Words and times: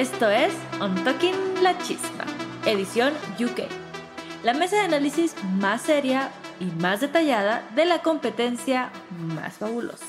Esto 0.00 0.30
es 0.30 0.54
On 0.80 0.94
Talking 1.04 1.34
La 1.62 1.76
Chispa, 1.76 2.24
edición 2.64 3.12
UK. 3.38 3.68
La 4.42 4.54
mesa 4.54 4.76
de 4.76 4.82
análisis 4.84 5.34
más 5.58 5.82
seria 5.82 6.30
y 6.58 6.64
más 6.80 7.02
detallada 7.02 7.68
de 7.74 7.84
la 7.84 8.00
competencia 8.00 8.90
más 9.10 9.58
fabulosa. 9.58 10.06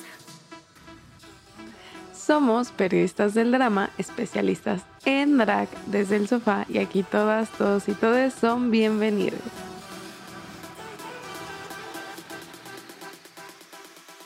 Somos 2.15 2.71
periodistas 2.71 3.33
del 3.33 3.51
drama, 3.51 3.89
especialistas 3.97 4.83
en 5.03 5.37
drag 5.37 5.67
desde 5.87 6.15
el 6.15 6.29
sofá 6.29 6.65
y 6.69 6.77
aquí 6.77 7.03
todas, 7.03 7.49
todos 7.49 7.89
y 7.89 7.93
todas 7.93 8.33
son 8.33 8.71
bienvenidos. 8.71 9.41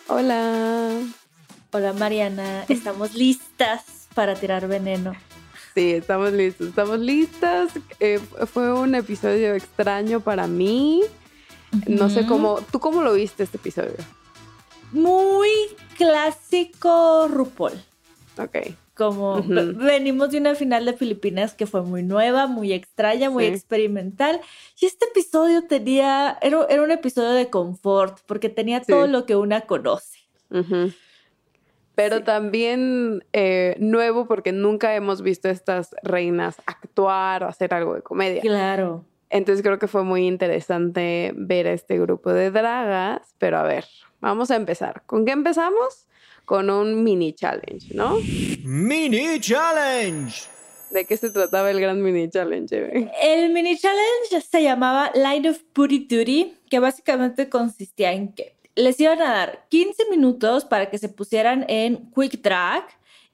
Hola. 0.09 0.91
Hola 1.71 1.93
Mariana, 1.93 2.65
estamos 2.69 3.15
listas 3.15 4.07
para 4.13 4.35
tirar 4.35 4.67
veneno. 4.67 5.13
Sí, 5.75 5.91
estamos 5.91 6.31
listos, 6.31 6.69
estamos 6.69 6.99
listas. 6.99 7.71
Eh, 7.99 8.19
fue 8.47 8.71
un 8.73 8.95
episodio 8.95 9.53
extraño 9.55 10.21
para 10.21 10.47
mí. 10.47 11.01
No 11.87 12.09
sé 12.09 12.25
cómo, 12.25 12.59
¿tú 12.71 12.79
cómo 12.79 13.01
lo 13.03 13.13
viste 13.13 13.43
este 13.43 13.57
episodio? 13.57 13.95
Muy 14.93 15.49
clásico 15.97 17.27
RuPaul. 17.27 17.73
Ok. 18.37 18.57
Como 18.95 19.43
venimos 19.43 20.31
de 20.31 20.37
una 20.37 20.55
final 20.55 20.85
de 20.85 20.93
Filipinas 20.93 21.53
que 21.53 21.67
fue 21.67 21.81
muy 21.81 22.01
nueva, 22.03 22.47
muy 22.47 22.71
extraña, 22.71 23.29
muy 23.29 23.47
Sí. 23.47 23.51
experimental. 23.53 24.39
Y 24.79 24.85
este 24.85 25.07
episodio 25.07 25.67
tenía, 25.67 26.37
era, 26.41 26.65
era 26.69 26.81
un 26.83 26.91
episodio 26.91 27.31
de 27.31 27.49
confort, 27.49 28.19
porque 28.25 28.47
tenía 28.47 28.79
Sí. 28.79 28.85
todo 28.93 29.07
lo 29.07 29.25
que 29.25 29.35
una 29.35 29.61
conoce. 29.61 30.19
Ujú. 30.49 30.93
Pero 31.95 32.17
Sí. 32.17 32.23
también 32.23 33.23
eh, 33.33 33.75
nuevo 33.79 34.27
porque 34.27 34.51
nunca 34.51 34.95
hemos 34.95 35.21
visto 35.21 35.47
a 35.47 35.51
estas 35.51 35.95
reinas 36.03 36.57
actuar 36.65 37.43
o 37.43 37.47
hacer 37.47 37.73
algo 37.73 37.95
de 37.95 38.01
comedia. 38.01 38.41
Claro. 38.41 39.05
Entonces 39.29 39.63
creo 39.63 39.79
que 39.79 39.87
fue 39.87 40.03
muy 40.03 40.27
interesante 40.27 41.33
ver 41.35 41.67
a 41.67 41.73
este 41.73 41.97
grupo 41.99 42.31
de 42.33 42.51
dragas. 42.51 43.21
Pero 43.37 43.57
a 43.57 43.63
ver, 43.63 43.85
vamos 44.21 44.51
a 44.51 44.55
empezar. 44.55 45.03
¿Con 45.05 45.25
qué 45.25 45.31
empezamos? 45.31 46.07
Con 46.45 46.69
un 46.69 47.03
mini 47.03 47.33
challenge, 47.33 47.93
¿no? 47.95 48.17
Mini 48.63 49.39
Challenge. 49.39 50.33
¿De 50.91 51.05
qué 51.05 51.17
se 51.17 51.29
trataba 51.31 51.71
el 51.71 51.79
gran 51.81 52.01
mini 52.01 52.29
challenge? 52.29 53.09
El 53.21 53.51
mini 53.51 53.75
challenge 53.77 54.41
se 54.47 54.61
llamaba 54.63 55.11
Line 55.15 55.49
of 55.49 55.59
Putty 55.73 55.99
Duty, 56.07 56.53
que 56.69 56.79
básicamente 56.79 57.49
consistía 57.49 58.13
en 58.13 58.31
que 58.33 58.54
les 58.75 58.99
iban 58.99 59.21
a 59.21 59.31
dar 59.31 59.65
15 59.69 60.09
minutos 60.09 60.65
para 60.65 60.89
que 60.89 60.97
se 60.97 61.09
pusieran 61.09 61.65
en 61.67 62.11
quick 62.11 62.41
drag 62.41 62.85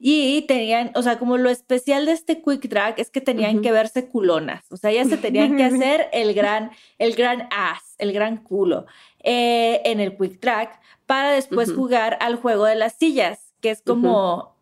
y 0.04 0.42
tenían, 0.42 0.90
o 0.96 1.02
sea, 1.02 1.18
como 1.18 1.38
lo 1.38 1.48
especial 1.48 2.06
de 2.06 2.12
este 2.12 2.42
quick 2.42 2.68
drag 2.68 2.98
es 2.98 3.10
que 3.10 3.20
tenían 3.20 3.62
que 3.62 3.70
verse 3.70 4.08
culonas, 4.08 4.64
o 4.72 4.76
sea, 4.76 4.90
ya 4.90 5.04
se 5.04 5.16
tenían 5.16 5.56
que 5.56 5.64
hacer 5.64 6.08
el 6.12 6.34
gran, 6.34 6.72
el 6.98 7.14
gran 7.14 7.48
ass, 7.52 7.94
el 7.98 8.12
gran 8.12 8.38
culo 8.38 8.86
eh, 9.22 9.80
en 9.84 10.00
el 10.00 10.16
quick 10.16 10.40
drag 10.40 10.80
para 11.06 11.30
después 11.32 11.72
jugar 11.72 12.18
al 12.20 12.36
juego 12.36 12.64
de 12.64 12.74
las 12.74 12.94
sillas, 12.94 13.52
que 13.60 13.70
es 13.70 13.82
como 13.82 14.56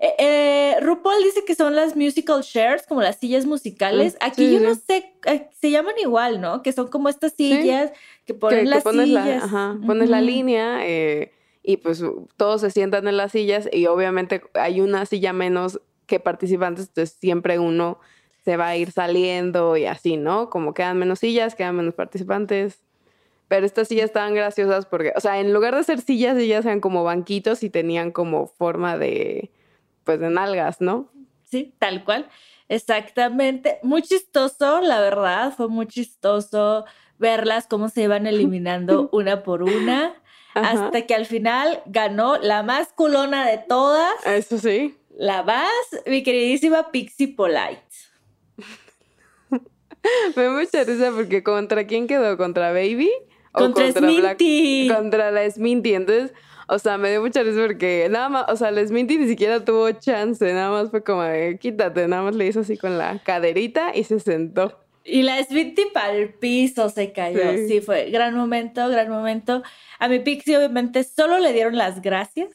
eh, 0.00 0.14
eh, 0.18 0.76
RuPaul 0.80 1.24
dice 1.24 1.44
que 1.44 1.56
son 1.56 1.74
las 1.74 1.96
musical 1.96 2.42
chairs, 2.42 2.86
como 2.86 3.02
las 3.02 3.16
sillas 3.16 3.46
musicales. 3.46 4.14
Mm, 4.14 4.24
Aquí 4.24 4.46
sí, 4.46 4.52
yo 4.52 4.58
sí. 4.60 4.64
no 4.64 4.74
sé, 4.76 5.12
eh, 5.26 5.48
se 5.60 5.70
llaman 5.72 5.94
igual, 6.00 6.40
¿no? 6.40 6.62
Que 6.62 6.72
son 6.72 6.86
como 6.86 7.08
estas 7.08 7.32
sillas 7.32 7.92
que 8.24 8.34
ponen 8.34 8.70
que, 8.70 8.80
pones, 8.80 9.08
la, 9.08 9.24
sillas. 9.24 9.42
ajá, 9.42 9.76
pones 9.84 10.08
la 10.08 10.20
línea 10.20 10.86
eh, 10.86 11.32
y 11.64 11.78
pues 11.78 12.02
todos 12.36 12.60
se 12.60 12.70
sientan 12.70 13.08
en 13.08 13.16
las 13.16 13.32
sillas 13.32 13.68
y 13.72 13.86
obviamente 13.86 14.40
hay 14.54 14.80
una 14.80 15.04
silla 15.04 15.32
menos 15.32 15.80
que 16.06 16.20
participantes, 16.20 16.88
entonces 16.88 17.16
siempre 17.18 17.58
uno 17.58 17.98
se 18.44 18.56
va 18.56 18.68
a 18.68 18.76
ir 18.76 18.92
saliendo 18.92 19.76
y 19.76 19.86
así, 19.86 20.16
¿no? 20.16 20.48
Como 20.48 20.74
quedan 20.74 20.98
menos 20.98 21.18
sillas, 21.18 21.56
quedan 21.56 21.76
menos 21.76 21.94
participantes. 21.94 22.80
Pero 23.48 23.66
estas 23.66 23.88
sillas 23.88 24.06
estaban 24.06 24.34
graciosas 24.34 24.86
porque, 24.86 25.12
o 25.16 25.20
sea, 25.20 25.40
en 25.40 25.52
lugar 25.52 25.74
de 25.74 25.82
ser 25.82 26.00
sillas, 26.00 26.36
ellas 26.38 26.64
eran 26.64 26.80
como 26.80 27.02
banquitos 27.02 27.62
y 27.62 27.70
tenían 27.70 28.12
como 28.12 28.46
forma 28.46 28.96
de, 28.96 29.50
pues, 30.08 30.20
de 30.20 30.30
nalgas, 30.30 30.80
¿no? 30.80 31.12
Sí, 31.44 31.74
tal 31.78 32.02
cual. 32.02 32.30
Exactamente. 32.70 33.78
Muy 33.82 34.00
chistoso, 34.00 34.80
la 34.80 35.00
verdad. 35.00 35.52
Fue 35.54 35.68
muy 35.68 35.86
chistoso 35.86 36.86
verlas 37.18 37.66
cómo 37.66 37.90
se 37.90 38.04
iban 38.04 38.26
eliminando 38.26 39.10
una 39.12 39.42
por 39.42 39.62
una. 39.62 40.14
Ajá. 40.54 40.86
Hasta 40.86 41.02
que 41.02 41.14
al 41.14 41.26
final 41.26 41.82
ganó 41.84 42.38
la 42.38 42.62
más 42.62 42.90
culona 42.94 43.46
de 43.46 43.58
todas, 43.58 44.14
Eso 44.24 44.56
sí. 44.56 44.96
la 45.14 45.42
más, 45.42 45.68
mi 46.06 46.22
queridísima 46.22 46.90
Pixie 46.90 47.28
Polite. 47.28 47.82
Me 50.36 50.42
da 50.42 50.50
mucha 50.50 50.84
risa 50.84 51.12
porque 51.14 51.42
¿contra 51.42 51.86
quién 51.86 52.06
quedó? 52.06 52.38
¿Contra 52.38 52.72
Baby? 52.72 53.10
¿O 53.52 53.58
Contra 53.58 53.92
Sminty. 53.92 54.88
Contra 54.90 55.30
la 55.30 55.50
Sminty. 55.50 55.92
Entonces, 55.92 56.32
o 56.68 56.78
sea, 56.78 56.98
me 56.98 57.10
dio 57.10 57.22
mucha 57.22 57.42
risa 57.42 57.60
porque 57.66 58.08
nada 58.10 58.28
más, 58.28 58.44
o 58.48 58.56
sea, 58.56 58.70
la 58.70 58.86
Sminty 58.86 59.16
ni 59.16 59.26
siquiera 59.26 59.64
tuvo 59.64 59.90
chance, 59.92 60.52
nada 60.52 60.70
más 60.70 60.90
fue 60.90 61.02
como 61.02 61.22
de 61.22 61.58
quítate, 61.58 62.06
nada 62.06 62.22
más 62.22 62.34
le 62.34 62.46
hizo 62.46 62.60
así 62.60 62.76
con 62.76 62.98
la 62.98 63.18
caderita 63.24 63.92
y 63.94 64.04
se 64.04 64.20
sentó. 64.20 64.78
Y 65.02 65.22
la 65.22 65.42
Sminty 65.42 65.86
para 65.94 66.12
el 66.12 66.34
piso 66.34 66.90
se 66.90 67.12
cayó. 67.12 67.52
Sí. 67.52 67.68
Sí. 67.68 67.80
fue 67.80 68.10
gran 68.10 68.36
momento, 68.36 68.86
gran 68.90 69.08
momento. 69.08 69.62
A 69.98 70.08
mi 70.08 70.18
Pixie 70.18 70.58
obviamente 70.58 71.02
solo 71.04 71.38
le 71.38 71.54
dieron 71.54 71.78
las 71.78 72.02
gracias. 72.02 72.50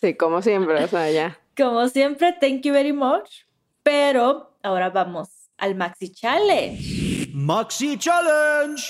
Sí, 0.00 0.14
como 0.14 0.40
siempre, 0.40 0.82
o 0.82 0.88
sea, 0.88 1.10
ya. 1.10 1.38
Como 1.56 1.88
siempre, 1.88 2.36
thank 2.40 2.62
you 2.62 2.72
very 2.72 2.92
much. 2.92 3.42
Pero 3.82 4.56
ahora 4.62 4.90
vamos 4.90 5.28
al 5.58 5.74
Maxi 5.74 6.10
Challenge. 6.12 7.30
Maxi 7.34 7.98
Challenge. 7.98 8.80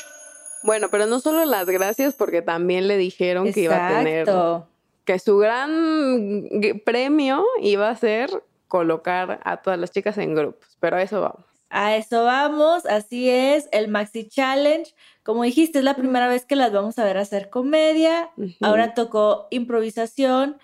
Bueno, 0.62 0.88
pero 0.90 1.06
no 1.06 1.20
solo 1.20 1.44
las 1.44 1.66
gracias 1.66 2.14
porque 2.14 2.42
también 2.42 2.88
le 2.88 2.96
dijeron 2.96 3.52
que 3.52 3.60
iba 3.60 3.86
a 3.86 3.98
tener 3.98 4.28
que 5.04 5.18
su 5.18 5.38
gran 5.38 6.44
premio 6.84 7.44
iba 7.62 7.88
a 7.88 7.96
ser 7.96 8.42
colocar 8.68 9.40
a 9.44 9.56
todas 9.58 9.78
las 9.78 9.90
chicas 9.90 10.18
en 10.18 10.34
grupos, 10.34 10.76
pero 10.80 10.96
a 10.96 11.02
eso 11.02 11.20
vamos. 11.20 11.44
A 11.70 11.96
eso 11.96 12.24
vamos, 12.24 12.86
así 12.86 13.28
es, 13.28 13.68
el 13.72 13.88
Maxi 13.88 14.28
Challenge. 14.28 14.94
Como 15.22 15.42
dijiste, 15.44 15.78
es 15.78 15.84
la 15.84 15.96
primera 15.96 16.28
vez 16.28 16.44
que 16.44 16.56
las 16.56 16.72
vamos 16.72 16.98
a 16.98 17.04
ver 17.04 17.18
hacer 17.18 17.50
comedia. 17.50 18.30
Ahora 18.60 18.94
tocó 18.94 19.48
improvisación. 19.50 20.58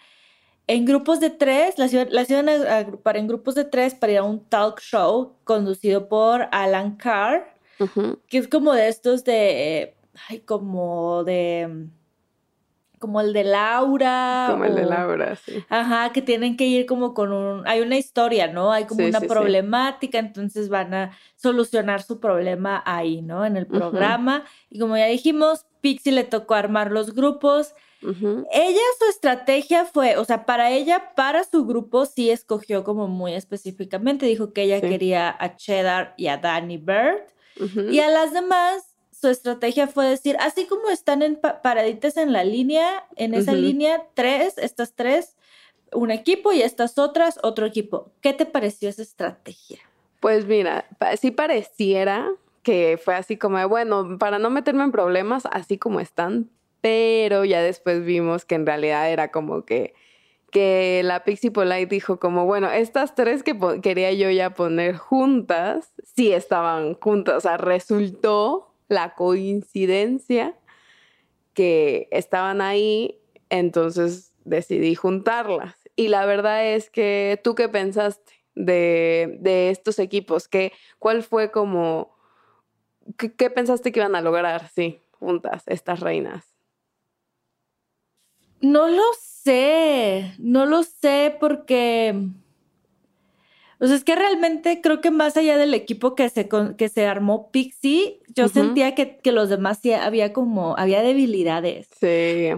En 0.66 0.86
grupos 0.86 1.20
de 1.20 1.28
tres, 1.28 1.78
las, 1.78 1.92
iban 1.92 2.48
a 2.48 2.78
agrupar 2.78 3.18
en 3.18 3.28
grupos 3.28 3.54
de 3.54 3.64
tres 3.64 3.94
para 3.94 4.12
ir 4.12 4.18
a 4.18 4.22
un 4.22 4.42
talk 4.44 4.80
show 4.80 5.34
conducido 5.44 6.08
por 6.08 6.48
Alan 6.52 6.96
Carr, 6.96 7.53
que 8.28 8.38
es 8.38 8.48
como 8.48 8.72
de 8.72 8.88
estos 8.88 9.24
de, 9.24 9.96
ay, 10.28 10.40
como 10.40 11.24
de 11.24 11.88
como 13.04 13.20
el 13.20 13.34
de 13.34 13.44
Laura. 13.44 14.46
Como 14.50 14.64
el 14.64 14.74
de 14.74 14.86
Laura, 14.86 15.36
sí. 15.36 15.62
Ajá, 15.68 16.10
que 16.14 16.22
tienen 16.22 16.56
que 16.56 16.64
ir 16.64 16.86
como 16.86 17.12
con 17.12 17.32
un, 17.32 17.66
hay 17.66 17.82
una 17.82 17.98
historia, 17.98 18.46
¿no? 18.46 18.72
Hay 18.72 18.86
como 18.86 19.04
una 19.04 19.20
problemática, 19.20 20.18
entonces 20.18 20.70
van 20.70 20.94
a 20.94 21.10
solucionar 21.36 22.02
su 22.02 22.18
problema 22.18 22.82
ahí, 22.86 23.20
¿no? 23.20 23.44
En 23.44 23.58
el 23.58 23.66
programa. 23.66 24.44
Y 24.70 24.78
como 24.78 24.96
ya 24.96 25.04
dijimos, 25.04 25.66
Pixie 25.82 26.12
le 26.12 26.24
tocó 26.24 26.54
armar 26.54 26.90
los 26.92 27.14
grupos. 27.14 27.74
Ella, 28.00 28.80
su 28.98 29.10
estrategia 29.10 29.84
fue, 29.84 30.16
o 30.16 30.24
sea, 30.24 30.46
para 30.46 30.70
ella, 30.70 31.12
para 31.14 31.44
su 31.44 31.66
grupo, 31.66 32.06
sí 32.06 32.30
escogió 32.30 32.84
como 32.84 33.06
muy 33.06 33.34
específicamente. 33.34 34.24
Dijo 34.24 34.54
que 34.54 34.62
ella 34.62 34.80
quería 34.80 35.34
a 35.38 35.56
Cheddar 35.56 36.14
y 36.16 36.28
a 36.28 36.38
Danny 36.38 36.78
Bird. 36.78 37.33
Y 37.90 38.00
a 38.00 38.08
las 38.08 38.32
demás 38.32 38.94
su 39.12 39.28
estrategia 39.28 39.86
fue 39.86 40.06
decir, 40.06 40.36
así 40.40 40.66
como 40.66 40.90
están 40.90 41.22
en 41.22 41.36
paraditas 41.36 42.16
en 42.16 42.32
la 42.32 42.44
línea, 42.44 43.06
en 43.16 43.32
esa 43.32 43.52
línea, 43.52 44.04
tres, 44.14 44.58
estas 44.58 44.94
tres, 44.94 45.36
un 45.92 46.10
equipo 46.10 46.52
y 46.52 46.62
estas 46.62 46.98
otras, 46.98 47.38
otro 47.42 47.64
equipo. 47.64 48.10
¿Qué 48.20 48.32
te 48.32 48.44
pareció 48.44 48.88
esa 48.88 49.02
estrategia? 49.02 49.78
Pues 50.20 50.46
mira, 50.46 50.86
sí 51.20 51.30
pareciera 51.30 52.30
que 52.62 52.98
fue 53.02 53.14
así 53.14 53.36
como, 53.36 53.66
bueno, 53.68 54.18
para 54.18 54.38
no 54.38 54.50
meterme 54.50 54.84
en 54.84 54.92
problemas, 54.92 55.46
así 55.50 55.78
como 55.78 56.00
están, 56.00 56.50
pero 56.80 57.44
ya 57.44 57.62
después 57.62 58.04
vimos 58.04 58.44
que 58.44 58.56
en 58.56 58.66
realidad 58.66 59.10
era 59.10 59.30
como 59.30 59.64
que 59.64 59.94
que 60.54 61.02
la 61.02 61.24
Pixie 61.24 61.50
Polite 61.50 61.86
dijo 61.86 62.20
como, 62.20 62.46
bueno, 62.46 62.70
estas 62.70 63.16
tres 63.16 63.42
que 63.42 63.58
quería 63.82 64.12
yo 64.12 64.30
ya 64.30 64.50
poner 64.50 64.96
juntas, 64.96 65.92
sí 66.14 66.32
estaban 66.32 66.94
juntas, 66.94 67.38
o 67.38 67.40
sea, 67.40 67.56
resultó 67.56 68.72
la 68.86 69.16
coincidencia 69.16 70.56
que 71.54 72.06
estaban 72.12 72.60
ahí, 72.60 73.20
entonces 73.50 74.32
decidí 74.44 74.94
juntarlas. 74.94 75.74
Y 75.96 76.06
la 76.06 76.24
verdad 76.24 76.64
es 76.64 76.88
que 76.88 77.40
tú 77.42 77.56
qué 77.56 77.68
pensaste 77.68 78.34
de, 78.54 79.70
estos 79.70 79.98
equipos, 79.98 80.46
¿Qué, 80.46 80.72
¿cuál 81.00 81.24
fue 81.24 81.50
como, 81.50 82.16
qué, 83.18 83.50
pensaste 83.50 83.90
que 83.90 83.98
iban 83.98 84.14
a 84.14 84.20
lograr, 84.20 84.68
sí, 84.68 85.02
juntas, 85.10 85.64
estas 85.66 85.98
reinas? 85.98 86.53
No 88.64 88.88
lo 88.88 89.02
sé, 89.42 90.34
no 90.38 90.66
lo 90.66 90.82
sé 90.82 91.36
porque 91.38 92.14
o 93.80 93.86
sea, 93.86 93.96
es 93.96 94.04
que 94.04 94.14
realmente 94.14 94.80
creo 94.80 95.00
que 95.00 95.10
más 95.10 95.36
allá 95.36 95.58
del 95.58 95.74
equipo 95.74 96.14
que 96.14 96.28
se, 96.30 96.48
que 96.78 96.88
se 96.88 97.06
armó 97.06 97.50
Pixie, 97.50 98.20
yo 98.28 98.48
sentía 98.48 98.94
que, 98.94 99.18
que, 99.18 99.32
los 99.32 99.48
demás 99.48 99.80
sí 99.82 99.92
había 99.92 100.32
como, 100.32 100.74
había 100.78 101.02
debilidades. 101.02 101.88
Sí. 102.00 102.50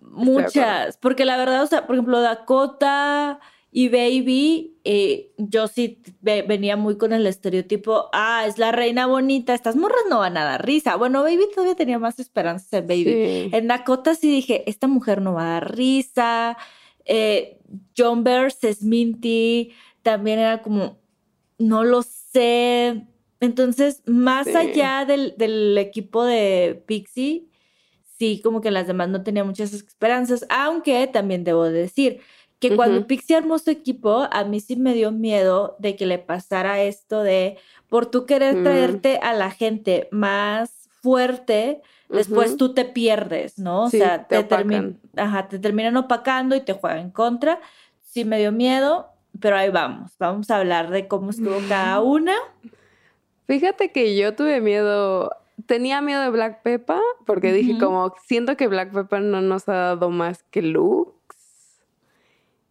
Muchas. 0.00 0.96
Porque 0.98 1.24
la 1.24 1.36
verdad, 1.36 1.62
o 1.62 1.66
sea, 1.66 1.86
por 1.86 1.96
ejemplo, 1.96 2.20
Dakota 2.20 3.40
y 3.70 3.88
Baby, 3.90 4.78
eh, 4.84 5.32
yo 5.36 5.68
sí 5.68 6.00
venía 6.22 6.76
muy 6.76 6.96
con 6.96 7.12
el 7.12 7.26
estereotipo, 7.26 8.08
ah, 8.12 8.44
es 8.46 8.58
la 8.58 8.72
reina 8.72 9.06
bonita, 9.06 9.52
estas 9.52 9.76
morras 9.76 10.04
no 10.08 10.20
van 10.20 10.36
a 10.38 10.44
dar 10.44 10.64
risa. 10.64 10.96
Bueno, 10.96 11.22
Baby 11.22 11.44
todavía 11.54 11.74
tenía 11.74 11.98
más 11.98 12.18
esperanzas 12.18 12.72
en 12.72 12.86
Baby. 12.86 13.50
En 13.52 13.68
Dakota 13.68 14.14
sí 14.14 14.30
dije, 14.30 14.68
esta 14.68 14.88
mujer 14.88 15.20
no 15.20 15.34
va 15.34 15.42
a 15.42 15.52
dar 15.60 15.76
risa. 15.76 16.56
Eh, 17.04 17.58
John 17.96 18.24
Bears 18.24 18.64
es 18.64 18.82
Minty 18.82 19.72
también 20.02 20.38
era 20.38 20.62
como, 20.62 20.98
no 21.58 21.84
lo 21.84 22.02
sé. 22.02 23.06
Entonces, 23.40 24.02
más 24.06 24.46
allá 24.48 25.04
del, 25.04 25.76
equipo 25.76 26.24
de 26.24 26.82
Pixie, 26.86 27.46
sí, 28.18 28.40
como 28.42 28.62
que 28.62 28.70
las 28.70 28.86
demás 28.86 29.10
no 29.10 29.22
tenía 29.22 29.44
muchas 29.44 29.74
esperanzas, 29.74 30.46
aunque 30.48 31.06
también 31.06 31.44
debo 31.44 31.64
decir 31.64 32.20
que 32.58 32.74
cuando 32.74 33.06
Pixie 33.06 33.36
armó 33.36 33.58
su 33.58 33.70
equipo, 33.70 34.26
a 34.30 34.44
mí 34.44 34.60
sí 34.60 34.76
me 34.76 34.94
dio 34.94 35.12
miedo 35.12 35.76
de 35.78 35.96
que 35.96 36.06
le 36.06 36.18
pasara 36.18 36.82
esto 36.82 37.22
de, 37.22 37.56
por 37.88 38.06
tú 38.06 38.26
querer 38.26 38.56
mm. 38.56 38.62
traerte 38.64 39.18
a 39.22 39.32
la 39.32 39.50
gente 39.50 40.08
más 40.10 40.88
fuerte, 41.00 41.82
después 42.08 42.56
tú 42.56 42.74
te 42.74 42.84
pierdes, 42.84 43.58
¿no? 43.58 43.84
O 43.84 43.90
sea, 43.90 44.26
te, 44.26 44.42
te 44.42 45.58
terminan 45.58 45.96
opacando 45.96 46.56
y 46.56 46.60
te 46.60 46.72
juegan 46.72 46.98
en 46.98 47.10
contra. 47.10 47.60
Sí 48.02 48.24
me 48.24 48.38
dio 48.38 48.50
miedo, 48.50 49.08
pero 49.40 49.56
ahí 49.56 49.70
vamos, 49.70 50.12
vamos 50.18 50.50
a 50.50 50.56
hablar 50.56 50.90
de 50.90 51.06
cómo 51.06 51.30
estuvo 51.30 51.56
cada 51.68 52.00
una. 52.02 52.34
Fíjate 53.46 53.92
que 53.92 54.16
yo 54.16 54.34
tuve 54.34 54.60
miedo, 54.60 55.30
tenía 55.66 56.00
miedo 56.00 56.22
de 56.22 56.30
Black 56.30 56.62
Peppa, 56.62 57.00
porque 57.24 57.52
dije 57.52 57.78
como, 57.78 58.14
siento 58.26 58.56
que 58.56 58.66
Black 58.66 58.92
Peppa 58.92 59.20
no 59.20 59.40
nos 59.40 59.68
ha 59.68 59.74
dado 59.74 60.10
más 60.10 60.42
que 60.50 60.62
looks. 60.62 61.17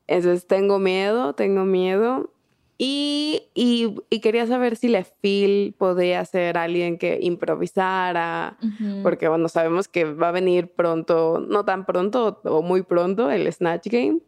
Entonces 0.08 0.48
tengo 0.48 0.80
miedo, 0.80 1.34
tengo 1.34 1.66
miedo. 1.66 2.32
Y, 2.80 3.50
y, 3.56 4.20
quería 4.20 4.46
saber 4.46 4.76
si 4.76 4.88
la 4.88 5.04
Phil 5.04 5.74
podía 5.80 6.24
ser 6.26 6.60
alguien 6.60 7.00
que 7.00 7.18
improvisara, 7.20 8.58
porque 9.02 9.28
bueno, 9.28 9.50
sabemos 9.50 9.88
que 9.88 10.06
va 10.06 10.30
a 10.30 10.32
venir 10.32 10.72
pronto, 10.72 11.40
no 11.40 11.66
tan 11.66 11.88
pronto 11.88 12.40
o 12.44 12.62
muy 12.62 12.84
pronto, 12.84 13.32
el 13.32 13.52
Snatch 13.52 13.88
Game. 13.88 14.20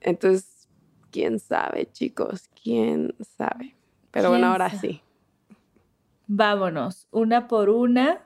Entonces 0.00 0.68
quién 1.10 1.40
sabe, 1.40 1.90
chicos, 1.90 2.48
quién 2.62 3.14
sabe. 3.36 3.74
Pero 4.12 4.28
bueno, 4.28 4.46
ahora 4.46 4.70
sí. 4.70 5.02
Vámonos, 6.28 7.08
una 7.10 7.48
por 7.48 7.68
una. 7.68 8.25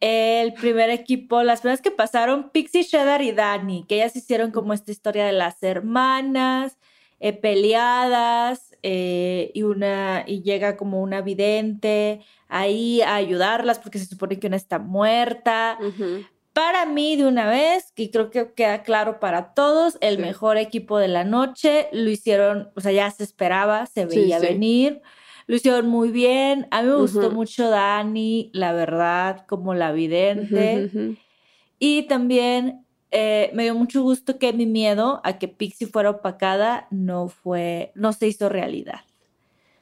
El 0.00 0.54
primer 0.54 0.90
equipo, 0.90 1.42
las 1.42 1.60
primeras 1.60 1.80
que 1.80 1.90
pasaron, 1.90 2.50
Pixie, 2.50 2.82
Shredder 2.84 3.20
y 3.22 3.32
Dani, 3.32 3.84
que 3.88 3.96
ellas 3.96 4.14
hicieron 4.14 4.52
como 4.52 4.72
esta 4.72 4.92
historia 4.92 5.26
de 5.26 5.32
las 5.32 5.62
hermanas, 5.62 6.78
eh, 7.20 7.32
peleadas, 7.32 8.76
eh, 8.84 9.50
y 9.54 9.64
una, 9.64 10.22
y 10.26 10.42
llega 10.42 10.76
como 10.76 11.02
una 11.02 11.20
vidente 11.20 12.20
ahí 12.46 13.02
a 13.02 13.16
ayudarlas 13.16 13.80
porque 13.80 13.98
se 13.98 14.06
supone 14.06 14.38
que 14.38 14.46
una 14.46 14.56
está 14.56 14.78
muerta. 14.78 15.78
Para 16.52 16.86
mí, 16.86 17.16
de 17.16 17.26
una 17.26 17.48
vez, 17.48 17.92
y 17.96 18.10
creo 18.10 18.30
que 18.30 18.52
queda 18.52 18.82
claro 18.82 19.20
para 19.20 19.52
todos, 19.54 19.98
el 20.00 20.18
mejor 20.18 20.58
equipo 20.58 20.98
de 20.98 21.08
la 21.08 21.24
noche. 21.24 21.88
Lo 21.92 22.10
hicieron, 22.10 22.70
o 22.74 22.80
sea, 22.80 22.92
ya 22.92 23.10
se 23.10 23.24
esperaba, 23.24 23.86
se 23.86 24.06
veía 24.06 24.38
venir. 24.38 25.02
Lo 25.48 25.56
hicieron 25.56 25.88
muy 25.88 26.10
bien. 26.10 26.68
A 26.70 26.82
mí 26.82 26.88
me 26.88 26.94
gustó 26.94 27.32
mucho 27.32 27.68
Dani, 27.68 28.50
la 28.52 28.72
verdad, 28.72 29.44
como 29.48 29.74
la 29.74 29.90
vidente. 29.90 31.16
Y 31.80 32.04
también 32.04 32.86
eh, 33.10 33.50
me 33.54 33.64
dio 33.64 33.74
mucho 33.74 34.02
gusto 34.02 34.38
que 34.38 34.52
mi 34.52 34.66
miedo 34.66 35.20
a 35.24 35.38
que 35.38 35.48
Pixie 35.48 35.88
fuera 35.88 36.10
opacada 36.10 36.86
no 36.92 37.28
fue, 37.28 37.90
no 37.96 38.12
se 38.12 38.28
hizo 38.28 38.48
realidad. 38.48 39.00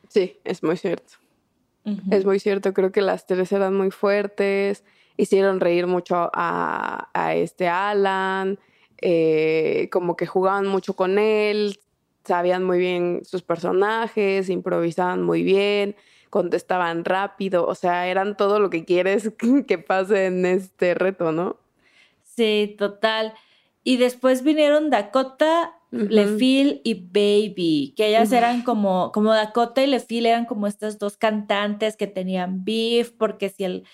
Sí, 0.09 0.39
es 0.45 0.63
muy 0.63 0.79
cierto. 0.79 1.15
Es 2.11 2.25
muy 2.25 2.41
cierto. 2.41 2.73
Creo 2.73 2.91
que 2.91 3.03
las 3.03 3.27
tres 3.27 3.53
eran 3.53 3.75
muy 3.75 3.91
fuertes 3.91 4.83
hicieron 5.17 5.61
reír 5.61 5.87
mucho 5.87 6.31
a, 6.33 7.09
este 7.35 7.69
Alan, 7.69 8.59
eh, 9.01 9.89
como 9.91 10.17
que 10.17 10.27
jugaban 10.27 10.67
mucho 10.67 10.95
con 10.95 11.19
él, 11.19 11.79
sabían 12.27 12.65
muy 12.65 12.79
bien 12.79 13.21
sus 13.25 13.43
personajes, 13.43 14.51
improvisaban 14.51 15.23
muy 15.23 15.43
bien, 15.43 15.97
contestaban 16.31 17.05
rápido, 17.05 17.67
o 17.67 17.75
sea, 17.75 18.09
eran 18.09 18.37
todo 18.37 18.61
lo 18.61 18.71
que 18.71 18.85
quieres 18.85 19.33
que 19.67 19.79
pase 19.79 20.27
en 20.27 20.45
este 20.47 20.95
reto, 20.95 21.33
¿no? 21.33 21.57
Sí, 22.23 22.75
total. 22.79 23.33
Y 23.83 23.97
después 23.97 24.43
vinieron 24.43 24.91
Dakota, 24.91 25.73
Lefil 25.91 26.81
y 26.85 26.95
Baby, 26.95 27.95
que 27.97 28.09
ellas 28.09 28.33
eran 28.33 28.63
como, 28.63 29.13
como 29.13 29.33
Dakota 29.33 29.83
y 29.83 29.87
Lefil 29.87 30.27
eran 30.27 30.45
como 30.45 30.67
estas 30.67 30.99
dos 30.99 31.17
cantantes 31.17 31.97
que 31.97 32.07
tenían 32.07 32.65
beef, 32.65 33.13
porque 33.13 33.49
si 33.49 33.65
el, 33.65 33.85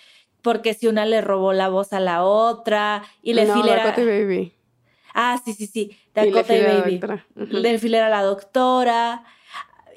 porque 0.40 0.74
si 0.74 0.88
una 0.88 1.06
le 1.06 1.20
robó 1.20 1.52
la 1.52 1.68
voz 1.68 1.92
a 1.92 2.00
la 2.00 2.24
otra 2.24 3.04
y 3.22 3.34
le 3.34 3.44
no, 3.44 3.64
Dakota 3.64 4.04
Baby. 4.04 4.52
Ah, 5.14 5.40
sí, 5.44 5.52
sí, 5.52 5.66
sí, 5.66 5.96
Dakota 6.14 6.56
y, 6.56 6.62
Baby. 6.62 7.00
Le 7.34 7.78
filera 7.78 8.08
la 8.08 8.22
doctora. 8.22 9.24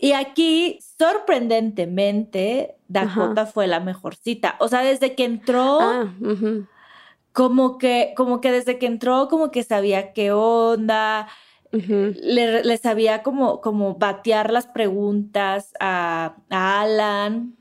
Y 0.02 0.12
aquí, 0.12 0.80
sorprendentemente, 0.98 2.76
Dakota 2.88 3.46
fue 3.46 3.68
la 3.68 3.80
mejorcita. 3.80 4.56
O 4.60 4.68
sea, 4.68 4.82
desde 4.82 5.16
que 5.16 5.24
entró, 5.24 5.80
ah, 5.82 6.14
como 7.32 7.78
que, 7.78 8.14
como 8.16 8.42
que 8.42 8.52
desde 8.52 8.78
que 8.78 8.86
entró, 8.86 9.28
como 9.30 9.52
que 9.52 9.64
sabía 9.64 10.14
qué 10.14 10.32
onda. 10.32 11.28
Le, 11.72 12.64
le 12.64 12.78
sabía 12.78 13.22
como, 13.22 13.60
como 13.60 13.96
batear 13.96 14.52
las 14.52 14.68
preguntas 14.68 15.74
a, 15.80 16.38
a 16.50 16.82
Alan. 16.82 17.56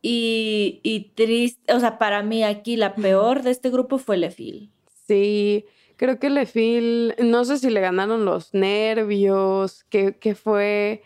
Y, 0.00 0.80
y 0.82 1.12
triste, 1.14 1.72
o 1.72 1.80
sea, 1.80 1.98
para 1.98 2.22
mí 2.22 2.42
aquí 2.42 2.76
la 2.76 2.94
peor 2.94 3.42
de 3.42 3.50
este 3.50 3.70
grupo 3.70 3.98
fue 3.98 4.16
Lefil. 4.16 4.70
Sí, 5.06 5.66
creo 5.96 6.18
que 6.18 6.30
Lefil, 6.30 7.14
no 7.22 7.44
sé 7.44 7.58
si 7.58 7.70
le 7.70 7.80
ganaron 7.80 8.24
los 8.24 8.52
nervios, 8.54 9.84
que, 9.84 10.16
que 10.16 10.34
fue, 10.34 11.02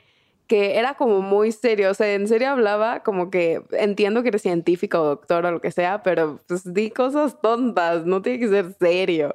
que 0.47 0.78
era 0.78 0.95
como 0.95 1.21
muy 1.21 1.52
serio, 1.52 1.90
o 1.90 1.95
sea, 1.95 2.14
en 2.14 2.28
serio 2.28 2.50
hablaba 2.50 3.02
como 3.02 3.31
que 3.31 3.62
entiendo 3.73 4.23
que 4.23 4.28
eres 4.28 4.43
científico 4.43 5.00
o 5.00 5.05
doctor 5.05 5.45
o 5.47 5.50
lo 5.50 5.61
que 5.61 5.71
sea, 5.71 6.02
pero 6.02 6.40
pues 6.47 6.73
di 6.73 6.90
cosas 6.90 7.40
tontas, 7.40 8.07
no 8.07 8.23
tiene 8.23 8.38
que 8.38 8.49
ser 8.49 8.75
serio. 8.78 9.35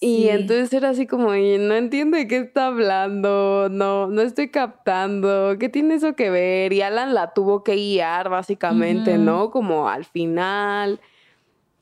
Y 0.00 0.28
entonces 0.28 0.70
era 0.74 0.90
así 0.90 1.06
como, 1.06 1.34
"Y 1.34 1.56
no 1.56 1.74
entiendo 1.74 2.18
de 2.18 2.28
qué 2.28 2.36
está 2.38 2.66
hablando, 2.66 3.68
no, 3.70 4.06
no 4.08 4.20
estoy 4.20 4.50
captando, 4.50 5.56
¿qué 5.58 5.70
tiene 5.70 5.94
eso 5.94 6.14
que 6.14 6.28
ver? 6.28 6.74
Y 6.74 6.82
Alan 6.82 7.14
la 7.14 7.32
tuvo 7.32 7.64
que 7.64 7.74
guiar 7.76 8.28
básicamente. 8.28 9.16
¿no? 9.16 9.50
Como 9.50 9.88
al 9.88 10.04
final. 10.04 11.00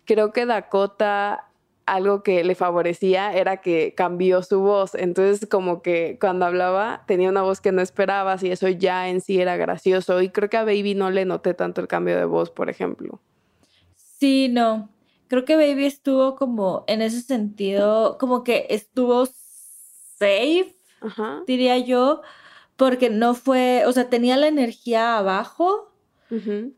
Creo 0.04 0.32
que 0.32 0.46
Dakota, 0.46 1.49
algo 1.86 2.22
que 2.22 2.44
le 2.44 2.54
favorecía 2.54 3.32
era 3.32 3.58
que 3.58 3.94
cambió 3.94 4.42
su 4.42 4.60
voz. 4.60 4.94
Entonces, 4.94 5.48
como 5.48 5.82
que 5.82 6.18
cuando 6.20 6.46
hablaba 6.46 7.04
tenía 7.06 7.28
una 7.28 7.42
voz 7.42 7.60
que 7.60 7.72
no 7.72 7.82
esperabas 7.82 8.42
y 8.42 8.50
eso 8.50 8.68
ya 8.68 9.08
en 9.08 9.20
sí 9.20 9.40
era 9.40 9.56
gracioso. 9.56 10.20
Y 10.22 10.30
creo 10.30 10.48
que 10.50 10.56
a 10.56 10.64
Baby 10.64 10.94
no 10.94 11.10
le 11.10 11.24
noté 11.24 11.54
tanto 11.54 11.80
el 11.80 11.88
cambio 11.88 12.16
de 12.16 12.24
voz, 12.24 12.50
por 12.50 12.70
ejemplo. 12.70 13.20
Sí, 13.96 14.48
no. 14.48 14.88
Creo 15.28 15.44
que 15.44 15.56
Baby 15.56 15.86
estuvo 15.86 16.36
como 16.36 16.84
en 16.86 17.02
ese 17.02 17.22
sentido, 17.22 18.18
como 18.18 18.44
que 18.44 18.66
estuvo 18.70 19.26
safe, 20.18 20.76
Ajá. 21.00 21.42
diría 21.46 21.78
yo, 21.78 22.20
porque 22.76 23.10
no 23.10 23.34
fue, 23.34 23.84
o 23.86 23.92
sea, 23.92 24.10
tenía 24.10 24.36
la 24.36 24.48
energía 24.48 25.16
abajo, 25.18 25.88
Ujú. 26.30 26.72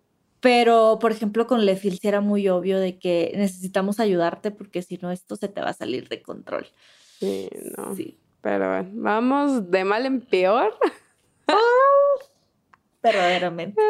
Pero 0.45 0.99
por 1.01 1.11
ejemplo 1.11 1.47
con 1.47 1.65
Lefil 1.65 1.99
sí 1.99 2.07
era 2.07 2.21
muy 2.21 2.51
obvio 2.51 2.79
de 2.79 2.99
que 2.99 3.33
necesitamos 3.35 3.99
ayudarte 3.99 4.51
porque 4.51 4.83
si 4.83 4.99
no 4.99 5.11
esto 5.11 5.37
se 5.37 5.49
te 5.49 5.63
va 5.63 5.71
a 5.71 5.73
salir 5.73 6.07
de 6.11 6.21
control. 6.21 6.67
Sí, 7.19 7.49
no. 7.79 7.97
Sí. 7.97 8.19
Pero 8.43 8.69
bueno, 8.69 8.91
vamos 8.93 9.71
de 9.71 9.85
mal 9.85 10.05
en 10.05 10.21
peor. 10.21 10.75
Verdaderamente. 13.03 13.81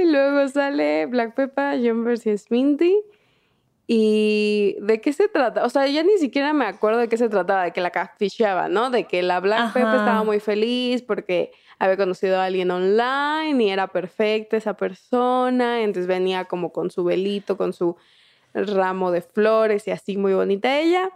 Y 0.00 0.06
luego 0.06 0.48
sale 0.48 1.04
Black 1.04 1.34
Pepper, 1.34 1.78
John 1.84 2.02
vs. 2.04 2.50
Minty. 2.50 3.02
¿Y 3.86 4.76
de 4.80 5.02
qué 5.02 5.12
se 5.12 5.28
trata? 5.28 5.62
O 5.66 5.68
sea, 5.68 5.86
ya 5.88 6.02
ni 6.02 6.16
siquiera 6.16 6.54
me 6.54 6.64
acuerdo 6.64 7.00
de 7.00 7.08
qué 7.08 7.18
se 7.18 7.28
trataba, 7.28 7.64
de 7.64 7.72
que 7.72 7.82
la 7.82 7.90
catfishaba, 7.90 8.70
¿no? 8.70 8.88
De 8.88 9.04
que 9.04 9.22
la 9.22 9.40
Black 9.40 9.76
Ajá. 9.76 9.80
estaba 9.80 10.24
muy 10.24 10.40
feliz 10.40 11.02
porque 11.02 11.52
había 11.78 11.96
conocido 11.96 12.40
a 12.40 12.44
alguien 12.44 12.70
online 12.70 13.62
y 13.62 13.70
era 13.70 13.88
perfecta 13.88 14.56
esa 14.56 14.74
persona. 14.74 15.82
Entonces 15.82 16.06
venía 16.06 16.46
como 16.46 16.72
con 16.72 16.90
su 16.90 17.04
velito, 17.04 17.56
con 17.56 17.72
su 17.72 17.96
ramo 18.54 19.10
de 19.10 19.22
flores 19.22 19.86
y 19.86 19.90
así 19.90 20.16
muy 20.16 20.34
bonita 20.34 20.78
ella. 20.78 21.10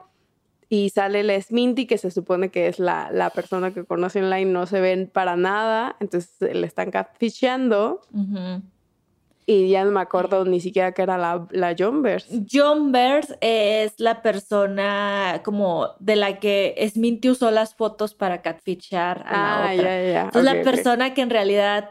Y 0.69 0.88
sale 0.90 1.23
la 1.23 1.38
Minty, 1.50 1.87
que 1.87 1.99
se 1.99 2.11
supone 2.11 2.49
que 2.49 2.66
es 2.66 2.78
la, 2.78 3.11
la 3.12 3.28
persona 3.28 3.75
que 3.75 3.85
conoce 3.85 4.21
online, 4.21 4.47
no 4.47 4.66
se 4.66 4.81
ven 4.81 5.11
para 5.12 5.37
nada. 5.37 5.97
Entonces 6.00 6.35
le 6.40 6.66
están 6.66 6.90
catfishando. 6.90 8.00
Y 9.44 9.70
ya 9.70 9.84
no 9.84 9.90
me 9.90 10.00
acuerdo 10.00 10.44
ni 10.44 10.61
siquiera 10.61 10.92
que 10.92 11.02
era 11.02 11.18
la, 11.18 11.46
la. 11.50 11.75
John 11.76 12.02
es 13.40 13.94
la 13.99 14.22
persona 14.22 15.40
como 15.44 15.88
de 15.99 16.16
la 16.16 16.38
que 16.38 16.76
Sminty 16.92 17.30
usó 17.30 17.50
las 17.50 17.75
fotos 17.75 18.14
para 18.14 18.40
catfishar 18.40 19.25
a 19.26 19.32
la 19.32 19.54
Ah, 19.56 19.72
otra. 19.75 19.75
ya, 19.75 20.12
ya. 20.12 20.22
Entonces 20.22 20.44
la 20.54 20.62
persona 20.62 21.14
que 21.14 21.22
en 21.22 21.30
realidad 21.30 21.90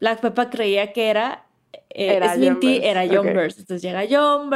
Black 0.00 0.20
Pepper 0.20 0.50
creía 0.50 0.92
que 0.92 1.08
era, 1.10 1.44
eh, 1.90 2.14
Era 2.16 2.34
Sminty 2.34 2.76
John 2.78 2.84
era 2.84 3.06
John. 3.06 3.28
Entonces 3.28 3.82
llega 3.82 4.04
John 4.10 4.50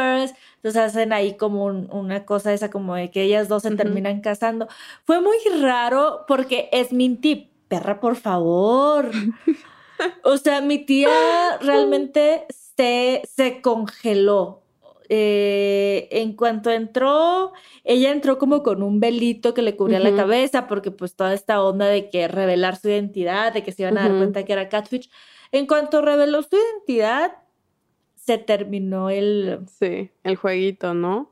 entonces 0.56 0.76
hacen 0.82 1.12
ahí 1.12 1.36
como 1.36 1.64
un- 1.64 1.88
una 1.92 2.24
cosa 2.24 2.52
esa 2.52 2.70
como 2.70 2.94
de 2.96 3.10
que 3.10 3.22
ellas 3.22 3.48
dos 3.48 3.62
se 3.62 3.74
terminan 3.76 4.20
casando. 4.20 4.66
Fue 5.04 5.20
muy 5.20 5.36
raro 5.60 6.24
porque 6.26 6.68
Sminty, 6.88 7.50
perra, 7.68 8.00
por 8.00 8.16
favor. 8.16 9.10
O 10.24 10.36
sea, 10.36 10.60
mi 10.60 10.78
tía 10.78 11.10
realmente 11.60 12.46
se, 12.76 13.22
se 13.24 13.60
congeló. 13.60 14.62
Eh, 15.14 16.08
en 16.10 16.34
cuanto 16.34 16.70
entró, 16.70 17.52
ella 17.84 18.10
entró 18.10 18.38
como 18.38 18.62
con 18.62 18.82
un 18.82 18.98
velito 18.98 19.52
que 19.52 19.60
le 19.60 19.76
cubría 19.76 20.00
la 20.00 20.14
cabeza, 20.16 20.66
porque 20.66 20.90
pues 20.90 21.14
toda 21.14 21.34
esta 21.34 21.62
onda 21.62 21.86
de 21.86 22.08
que 22.08 22.28
revelar 22.28 22.76
su 22.76 22.88
identidad, 22.88 23.52
de 23.52 23.62
que 23.62 23.72
se 23.72 23.82
iban 23.82 23.98
a 23.98 24.08
dar 24.08 24.16
cuenta 24.16 24.44
que 24.44 24.54
era 24.54 24.70
Catfish. 24.70 25.10
En 25.50 25.66
cuanto 25.66 26.00
reveló 26.00 26.42
su 26.42 26.56
identidad, 26.56 27.32
se 28.14 28.38
terminó 28.38 29.10
el... 29.10 29.60
Sí, 29.78 30.10
el 30.24 30.36
jueguito, 30.36 30.94
¿no? 30.94 31.30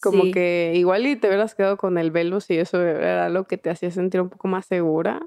Como 0.00 0.24
sí. 0.24 0.30
que 0.30 0.72
igual 0.76 1.06
y 1.06 1.16
te 1.16 1.26
hubieras 1.26 1.54
quedado 1.54 1.76
con 1.76 1.98
el 1.98 2.10
velo 2.10 2.40
si 2.40 2.56
eso 2.56 2.80
era 2.80 3.28
lo 3.28 3.44
que 3.44 3.58
te 3.58 3.68
hacía 3.68 3.90
sentir 3.90 4.22
un 4.22 4.30
poco 4.30 4.48
más 4.48 4.64
segura. 4.64 5.20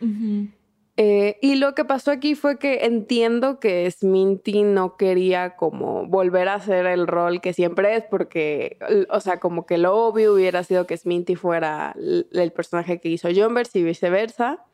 Ujú. 0.00 0.48
Eh, 0.96 1.38
y 1.42 1.56
lo 1.56 1.74
que 1.74 1.84
pasó 1.84 2.12
aquí 2.12 2.36
fue 2.36 2.58
que 2.58 2.84
entiendo 2.84 3.58
que 3.58 3.90
Sminty 3.90 4.62
no 4.62 4.96
quería 4.96 5.56
como 5.56 6.06
volver 6.06 6.48
a 6.48 6.54
hacer 6.54 6.86
el 6.86 7.08
rol 7.08 7.40
que 7.40 7.52
siempre 7.52 7.96
es, 7.96 8.04
porque, 8.04 8.78
o 9.10 9.20
sea, 9.20 9.40
como 9.40 9.66
que 9.66 9.76
lo 9.76 9.96
obvio 9.96 10.34
hubiera 10.34 10.62
sido 10.62 10.86
que 10.86 10.96
Sminty 10.96 11.34
fuera 11.34 11.96
el 11.96 12.52
personaje 12.52 13.00
que 13.00 13.08
hizo 13.08 13.28
Jumbers 13.34 13.74
y 13.74 13.82
viceversa. 13.82 14.64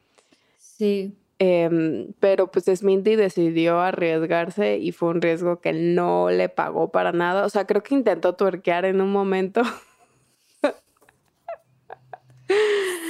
Sí. 0.59 1.17
Em, 1.39 2.13
pero 2.21 2.51
pues 2.51 2.67
Sminty 2.67 3.17
decidió 3.17 3.81
arriesgarse 3.81 4.77
y 4.77 4.93
fue 4.93 5.09
un 5.09 5.23
riesgo 5.23 5.61
que 5.61 5.73
no 5.73 6.29
le 6.29 6.51
pagó 6.51 6.91
para 6.91 7.13
nada. 7.13 7.47
O 7.47 7.49
sea, 7.49 7.67
creo 7.67 7.83
que 7.83 7.95
intentó 7.95 8.35
tuerquear 8.35 8.85
en 8.85 9.01
un 9.01 9.11
momento. 9.11 9.63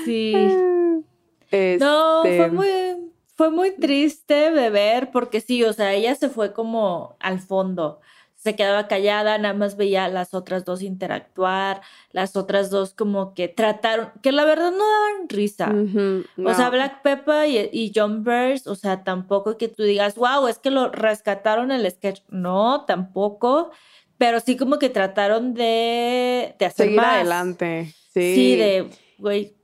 Sí. 0.05 0.33
No, 1.51 2.25
Este, 2.25 2.37
fue 2.37 2.51
muy, 2.51 3.13
fue 3.37 3.51
muy 3.51 3.71
triste 3.73 4.51
de 4.51 4.71
ver 4.71 5.11
porque 5.11 5.41
sí, 5.41 5.63
o 5.65 5.73
sea, 5.73 5.93
ella 5.95 6.15
se 6.15 6.29
fue 6.29 6.53
como 6.53 7.17
al 7.21 7.41
fondo. 7.41 8.01
Se 8.37 8.57
quedaba 8.57 8.89
callada, 8.89 9.37
nada 9.37 9.53
más 9.53 9.77
veía 9.77 10.07
a 10.07 10.09
las 10.09 10.33
otras 10.33 10.65
dos 10.65 10.81
interactuar, 10.81 11.83
las 12.13 12.37
otras 12.37 12.71
dos 12.71 12.95
como 12.95 13.35
que 13.35 13.49
trataron, 13.49 14.13
que 14.23 14.33
la 14.33 14.47
verdad 14.47 14.71
no 14.71 14.79
daban 14.79 15.29
risa. 15.29 15.71
ujú, 15.71 16.25
O 16.43 16.55
sea, 16.55 16.67
no. 16.67 16.71
Black 16.71 17.03
Pepper 17.03 17.49
y, 17.51 17.69
y 17.71 17.93
John 17.95 18.25
Burns, 18.25 18.67
o 18.67 18.75
sea, 18.77 19.05
tampoco 19.05 19.59
que 19.59 19.69
tú 19.69 19.83
digas, 19.83 20.15
wow, 20.15 20.47
es 20.49 20.59
que 20.59 20.71
lo 20.71 20.89
rescataron 20.91 21.71
el 21.71 21.91
sketch. 21.91 22.23
No, 22.29 22.85
tampoco. 22.87 23.71
Pero 24.17 24.41
sí 24.41 24.57
como 24.57 24.79
que 24.79 24.89
trataron 24.89 25.53
de, 25.55 26.55
de 26.59 26.65
hacer 26.67 26.87
Seguir 26.87 27.01
más. 27.01 27.17
adelante. 27.17 27.95
Sí. 28.13 28.35
Sí, 28.35 28.57
de, 28.57 28.91
güey, 29.19 29.55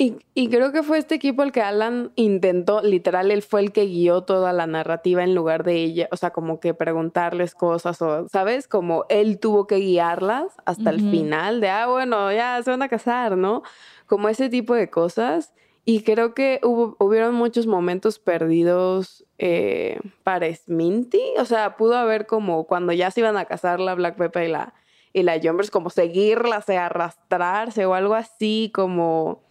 Y, 0.00 0.16
y 0.32 0.48
creo 0.48 0.70
que 0.70 0.84
fue 0.84 0.98
este 0.98 1.16
equipo 1.16 1.42
el 1.42 1.50
que 1.50 1.60
Alan 1.60 2.12
intentó, 2.14 2.82
literal, 2.82 3.32
él 3.32 3.42
fue 3.42 3.62
el 3.62 3.72
que 3.72 3.86
guió 3.86 4.22
toda 4.22 4.52
la 4.52 4.68
narrativa 4.68 5.24
en 5.24 5.34
lugar 5.34 5.64
de 5.64 5.74
ella, 5.74 6.08
o 6.12 6.16
sea, 6.16 6.30
como 6.30 6.60
que 6.60 6.72
preguntarles 6.72 7.52
cosas 7.52 8.00
o, 8.00 8.28
¿sabes? 8.28 8.68
Como 8.68 9.06
él 9.08 9.40
tuvo 9.40 9.66
que 9.66 9.78
guiarlas 9.78 10.54
hasta 10.66 10.90
el 10.90 11.00
final 11.00 11.60
de, 11.60 11.70
ah, 11.70 11.88
bueno, 11.88 12.30
ya 12.32 12.62
se 12.62 12.70
van 12.70 12.82
a 12.82 12.88
casar, 12.88 13.36
¿no? 13.36 13.64
Como 14.06 14.28
ese 14.28 14.48
tipo 14.48 14.72
de 14.72 14.88
cosas. 14.88 15.52
Y 15.84 16.02
creo 16.02 16.32
que 16.32 16.60
hubo, 16.62 16.96
hubieron 17.00 17.34
muchos 17.34 17.66
momentos 17.66 18.20
perdidos 18.20 19.24
eh, 19.38 19.98
para 20.22 20.54
Sminty. 20.54 21.22
O 21.38 21.44
sea, 21.44 21.76
pudo 21.76 21.96
haber 21.96 22.26
como 22.26 22.68
cuando 22.68 22.92
ya 22.92 23.10
se 23.10 23.20
iban 23.20 23.36
a 23.36 23.46
casar 23.46 23.80
la 23.80 23.96
Black 23.96 24.16
Pepper 24.16 24.48
y 24.48 24.52
la, 24.52 24.74
y 25.12 25.22
la 25.24 25.40
Jumbers, 25.42 25.70
como 25.72 25.90
seguirlas, 25.90 26.68
arrastrarse 26.68 27.84
o 27.86 27.94
algo 27.94 28.14
así, 28.14 28.70
como 28.74 29.47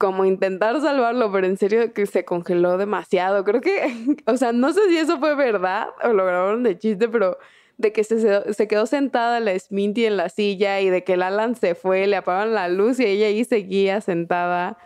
como 0.00 0.24
intentar 0.24 0.80
salvarlo, 0.80 1.30
pero 1.30 1.46
en 1.46 1.58
serio 1.58 1.92
que 1.92 2.06
se 2.06 2.24
congeló 2.24 2.78
demasiado. 2.78 3.44
Creo 3.44 3.60
que, 3.60 3.82
o 4.26 4.36
sea, 4.38 4.52
no 4.52 4.72
sé 4.72 4.80
si 4.88 4.96
eso 4.96 5.18
fue 5.18 5.34
verdad 5.34 5.88
o 6.02 6.08
lo 6.14 6.24
grabaron 6.24 6.62
de 6.62 6.78
chiste, 6.78 7.06
pero 7.06 7.36
de 7.76 7.92
que 7.92 8.02
se, 8.02 8.54
se 8.54 8.66
quedó 8.68 8.86
sentada 8.86 9.40
la 9.40 9.58
Sminty 9.58 10.06
en 10.06 10.16
la 10.16 10.30
silla 10.30 10.80
y 10.80 10.88
de 10.88 11.04
que 11.04 11.12
el 11.12 11.22
Alan 11.22 11.54
se 11.54 11.74
fue, 11.74 12.06
le 12.06 12.16
apagaron 12.16 12.54
la 12.54 12.68
luz 12.68 12.98
y 12.98 13.04
ella 13.04 13.26
ahí 13.26 13.44
seguía 13.44 14.00
sentada. 14.00 14.78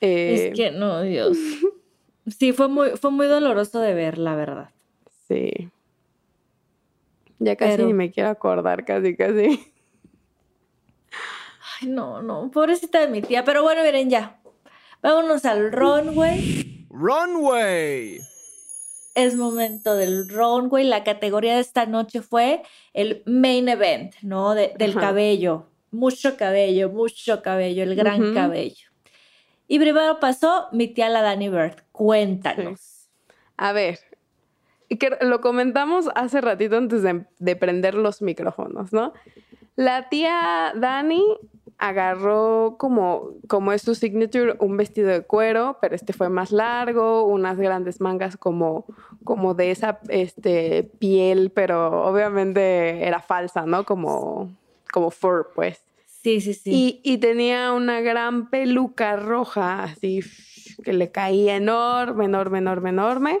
Eh, 0.00 0.48
Es 0.50 0.56
que 0.56 0.70
no, 0.70 1.02
Dios. 1.02 1.36
Sí, 2.26 2.52
fue 2.52 2.68
muy, 2.68 2.90
fue 2.90 3.10
muy 3.10 3.26
doloroso 3.26 3.80
de 3.80 3.92
ver, 3.94 4.16
la 4.16 4.34
verdad. 4.34 4.70
Sí. 5.28 5.68
Ya 7.38 7.54
casi 7.56 7.72
Pero- 7.72 7.86
ni 7.86 7.92
me 7.94 8.10
quiero 8.10 8.30
acordar, 8.30 8.84
casi, 8.86 9.14
casi. 9.14 9.60
Ay, 11.80 11.88
no, 11.88 12.22
no, 12.22 12.50
pobrecita 12.50 13.00
de 13.00 13.08
mi 13.08 13.22
tía. 13.22 13.44
Pero 13.44 13.62
bueno, 13.62 13.82
miren 13.82 14.10
ya. 14.10 14.40
Vámonos 15.02 15.44
al 15.44 15.70
runway. 15.72 16.86
Runway. 16.90 18.18
Es 19.14 19.36
momento 19.36 19.94
del 19.96 20.28
runway. 20.28 20.84
La 20.84 21.04
categoría 21.04 21.54
de 21.54 21.60
esta 21.60 21.86
noche 21.86 22.22
fue 22.22 22.62
el 22.94 23.22
main 23.26 23.68
event, 23.68 24.14
¿no? 24.22 24.54
De- 24.54 24.74
del 24.78 24.92
Ajá. 24.92 25.00
cabello. 25.00 25.66
mucho 25.90 26.36
cabello, 26.36 26.90
mucho 26.90 27.40
cabello, 27.42 27.82
el 27.82 27.96
gran 27.96 28.34
cabello. 28.34 28.88
Y 29.68 29.78
primero 29.78 30.20
pasó 30.20 30.66
mi 30.72 30.86
tía 30.88 31.08
la 31.08 31.22
Dani 31.22 31.48
Bird. 31.48 31.76
Cuéntanos. 31.92 33.08
A 33.56 33.72
ver, 33.72 33.98
y 34.90 34.96
que 34.96 35.16
lo 35.22 35.40
comentamos 35.40 36.10
hace 36.14 36.40
ratito 36.42 36.76
antes 36.76 37.02
de, 37.02 37.24
de 37.38 37.56
prender 37.56 37.94
los 37.94 38.20
micrófonos, 38.20 38.92
¿no? 38.92 39.14
La 39.76 40.08
tía 40.10 40.72
Dani 40.76 41.24
agarró 41.78 42.76
como, 42.78 43.30
como 43.46 43.72
es 43.72 43.82
su 43.82 43.94
signature, 43.94 44.56
un 44.58 44.76
vestido 44.76 45.08
de 45.08 45.22
cuero, 45.22 45.78
pero 45.80 45.94
este 45.94 46.12
fue 46.12 46.28
más 46.28 46.50
largo, 46.50 47.24
unas 47.24 47.56
grandes 47.56 48.00
mangas 48.00 48.36
como, 48.36 48.84
como 49.24 49.54
de 49.54 49.70
esa 49.70 50.00
este, 50.08 50.90
piel, 50.98 51.50
pero 51.54 52.04
obviamente 52.04 53.06
era 53.06 53.20
falsa, 53.20 53.64
¿no? 53.64 53.84
Como, 53.84 54.50
como 54.92 55.10
fur, 55.10 55.50
pues. 55.54 55.80
Sí, 56.22 56.40
sí, 56.40 56.52
sí. 56.52 56.70
Y, 56.72 57.00
y 57.04 57.18
tenía 57.18 57.72
una 57.72 58.00
gran 58.00 58.50
peluca 58.50 59.16
roja, 59.16 59.84
así 59.84 60.20
que 60.82 60.92
le 60.92 61.10
caía 61.10 61.56
enorme, 61.56 62.24
enorme, 62.24 62.58
enorme, 62.58 62.90
enorme. 62.90 63.40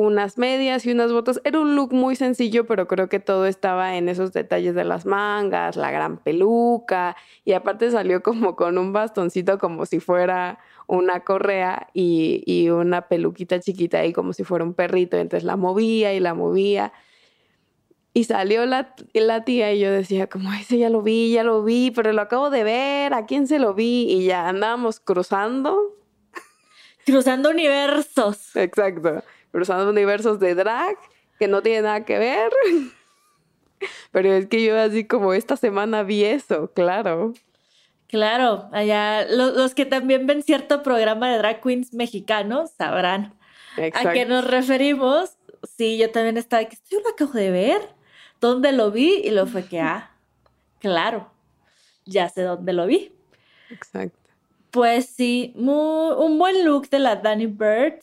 Unas 0.00 0.38
medias 0.38 0.86
y 0.86 0.92
unas 0.92 1.12
botas. 1.12 1.42
Era 1.44 1.60
un 1.60 1.76
look 1.76 1.92
muy 1.92 2.16
sencillo, 2.16 2.66
pero 2.66 2.88
creo 2.88 3.10
que 3.10 3.20
todo 3.20 3.44
estaba 3.44 3.96
en 3.98 4.08
esos 4.08 4.32
detalles 4.32 4.74
de 4.74 4.84
las 4.84 5.04
mangas, 5.04 5.76
la 5.76 5.90
gran 5.90 6.16
peluca. 6.16 7.16
Y 7.44 7.52
aparte 7.52 7.90
salió 7.90 8.22
como 8.22 8.56
con 8.56 8.78
un 8.78 8.94
bastoncito, 8.94 9.58
como 9.58 9.84
si 9.84 10.00
fuera 10.00 10.58
una 10.86 11.20
correa 11.20 11.88
y, 11.92 12.42
y 12.46 12.70
una 12.70 13.08
peluquita 13.08 13.60
chiquita 13.60 13.98
ahí, 13.98 14.14
como 14.14 14.32
si 14.32 14.42
fuera 14.42 14.64
un 14.64 14.72
perrito. 14.72 15.18
Entonces 15.18 15.44
la 15.44 15.56
movía 15.56 16.14
y 16.14 16.20
la 16.20 16.32
movía. 16.32 16.94
Y 18.14 18.24
salió 18.24 18.64
la, 18.64 18.94
la 19.12 19.44
tía 19.44 19.72
y 19.74 19.80
yo 19.80 19.92
decía, 19.92 20.28
como, 20.28 20.50
ese 20.54 20.78
ya 20.78 20.88
lo 20.88 21.02
vi, 21.02 21.32
ya 21.32 21.44
lo 21.44 21.62
vi, 21.62 21.90
pero 21.90 22.10
lo 22.14 22.22
acabo 22.22 22.48
de 22.48 22.64
ver, 22.64 23.12
¿a 23.12 23.26
quién 23.26 23.46
se 23.46 23.58
lo 23.58 23.74
vi? 23.74 24.06
Y 24.08 24.24
ya 24.24 24.48
andábamos 24.48 24.98
cruzando, 24.98 25.78
Cruzando 27.06 27.50
universos. 27.50 28.56
exacto, 28.56 29.22
cruzando 29.52 29.88
universos 29.90 30.38
de 30.40 30.54
drag 30.54 30.96
que 31.38 31.48
no 31.48 31.62
tiene 31.62 31.82
nada 31.82 32.04
que 32.04 32.18
ver. 32.18 32.50
Pero 34.12 34.32
es 34.34 34.46
que 34.46 34.62
yo 34.64 34.78
así 34.78 35.04
como 35.04 35.32
esta 35.32 35.56
semana 35.56 36.02
vi 36.02 36.24
eso, 36.24 36.70
claro. 36.74 37.32
Claro, 38.08 38.68
allá 38.72 39.24
lo- 39.28 39.52
los 39.52 39.74
que 39.74 39.86
también 39.86 40.26
ven 40.26 40.42
cierto 40.42 40.82
programa 40.82 41.30
de 41.30 41.38
drag 41.38 41.60
queens 41.62 41.94
mexicanos 41.94 42.70
sabrán 42.76 43.34
a 43.94 44.12
qué 44.12 44.26
nos 44.26 44.44
referimos. 44.44 45.36
Sí, 45.76 45.96
yo 45.96 46.10
también 46.10 46.36
estaba 46.36 46.64
que 46.64 46.76
yo 46.90 47.00
lo 47.00 47.10
acabo 47.10 47.32
de 47.32 47.50
ver. 47.50 47.80
¿Dónde 48.40 48.72
lo 48.72 48.90
vi? 48.90 49.20
Y 49.24 49.30
lo 49.30 49.46
fue 49.46 49.64
que, 49.66 49.80
ah, 49.80 50.10
claro, 50.80 51.30
ya 52.04 52.28
sé 52.28 52.42
dónde 52.42 52.72
lo 52.72 52.86
vi. 52.86 53.12
Exacto. 53.70 54.16
Pues 54.70 55.06
sí, 55.06 55.52
mu- 55.56 56.12
un 56.14 56.38
buen 56.38 56.64
look 56.64 56.88
de 56.90 56.98
la 56.98 57.16
Danny 57.16 57.46
Bird. 57.46 58.00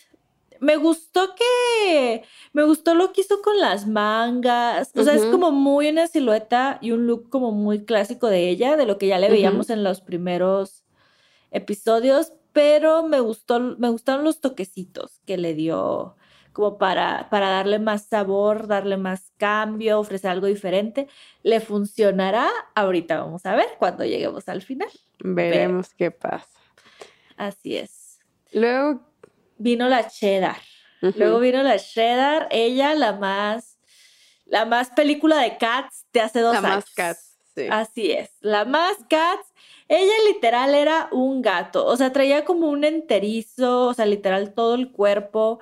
Me 0.59 0.77
gustó 0.77 1.35
que, 1.35 2.23
me 2.53 2.63
gustó 2.63 2.95
lo 2.95 3.13
que 3.13 3.21
hizo 3.21 3.41
con 3.41 3.59
las 3.59 3.87
mangas. 3.87 4.91
O 4.95 5.03
sea, 5.03 5.13
es 5.13 5.25
como 5.25 5.51
muy 5.51 5.89
una 5.89 6.07
silueta 6.07 6.79
y 6.81 6.91
un 6.91 7.07
look 7.07 7.29
como 7.29 7.51
muy 7.51 7.85
clásico 7.85 8.27
de 8.27 8.49
ella, 8.49 8.75
de 8.75 8.85
lo 8.85 8.97
que 8.97 9.07
ya 9.07 9.19
le 9.19 9.29
veíamos 9.29 9.69
en 9.69 9.83
los 9.83 10.01
primeros 10.01 10.83
episodios, 11.51 12.33
pero 12.53 13.03
me 13.03 13.19
gustó, 13.19 13.59
me 13.59 13.89
gustaron 13.89 14.23
los 14.23 14.41
toquecitos 14.41 15.21
que 15.25 15.37
le 15.37 15.53
dio 15.53 16.15
como 16.57 16.79
para, 16.79 17.29
para 17.29 17.49
darle 17.49 17.77
más 17.77 18.07
sabor, 18.07 18.65
darle 18.65 18.97
más 18.97 19.31
cambio, 19.37 19.99
ofrecer 19.99 20.31
algo 20.31 20.47
diferente. 20.47 21.07
¿Le 21.43 21.59
funcionará? 21.59 22.49
Ahorita 22.73 23.19
vamos 23.19 23.45
a 23.45 23.55
ver 23.55 23.67
cuando 23.77 24.05
lleguemos 24.05 24.49
al 24.49 24.63
final. 24.63 24.89
Veremos 25.19 25.93
qué 25.93 26.09
pasa. 26.09 26.59
Así 27.35 27.77
es. 27.77 28.19
Luego, 28.53 29.01
Vino 29.57 29.87
la 29.87 30.07
cheddar. 30.07 30.57
Luego 31.01 31.39
vino 31.39 31.61
la 31.61 31.77
cheddar, 31.77 32.47
ella 32.49 32.95
la 32.95 33.13
más, 33.13 33.77
la 34.45 34.65
más 34.65 34.89
película 34.89 35.39
de 35.41 35.57
Cats 35.57 36.05
de 36.11 36.21
hace 36.21 36.41
dos 36.41 36.53
la 36.53 36.59
años. 36.59 36.85
más 36.85 36.93
Cats, 36.95 37.37
sí. 37.55 37.67
Así 37.69 38.11
es, 38.11 38.31
la 38.41 38.65
más 38.65 38.97
Cats. 39.09 39.53
Ella 39.89 40.13
literal 40.27 40.75
era 40.75 41.07
un 41.11 41.41
gato, 41.41 41.85
o 41.85 41.95
sea, 41.95 42.11
traía 42.11 42.43
como 42.45 42.67
un 42.67 42.83
enterizo, 42.83 43.87
o 43.87 43.93
sea, 43.93 44.05
literal 44.05 44.53
todo 44.53 44.75
el 44.75 44.91
cuerpo, 44.91 45.59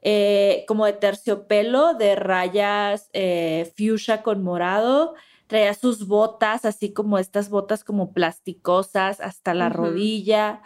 eh, 0.00 0.64
como 0.68 0.86
de 0.86 0.94
terciopelo, 0.94 1.94
de 1.94 2.14
rayas 2.14 3.10
eh, 3.12 3.72
fuchsia 3.76 4.22
con 4.22 4.42
morado. 4.42 5.14
Traía 5.46 5.74
sus 5.74 6.06
botas, 6.06 6.64
así 6.64 6.92
como 6.92 7.18
estas 7.18 7.50
botas 7.50 7.84
como 7.84 8.12
plasticosas 8.12 9.20
hasta 9.20 9.52
la 9.54 9.68
rodilla. 9.68 10.62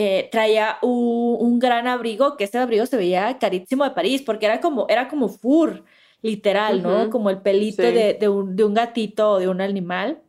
Eh, 0.00 0.28
traía 0.30 0.78
un, 0.80 1.36
un 1.40 1.58
gran 1.58 1.88
abrigo, 1.88 2.36
que 2.36 2.44
ese 2.44 2.58
abrigo 2.58 2.86
se 2.86 2.96
veía 2.96 3.36
carísimo 3.38 3.82
de 3.82 3.90
París, 3.90 4.22
porque 4.24 4.46
era 4.46 4.60
como, 4.60 4.86
era 4.88 5.08
como 5.08 5.28
fur, 5.28 5.84
literal, 6.22 6.82
¿no? 6.82 7.10
Como 7.10 7.30
el 7.30 7.42
pelito 7.42 7.82
sí. 7.82 7.90
de, 7.90 8.14
de 8.14 8.28
un, 8.28 8.54
de 8.54 8.62
un 8.62 8.74
gatito 8.74 9.32
o 9.32 9.38
de 9.40 9.48
un 9.48 9.60
animal 9.60 10.22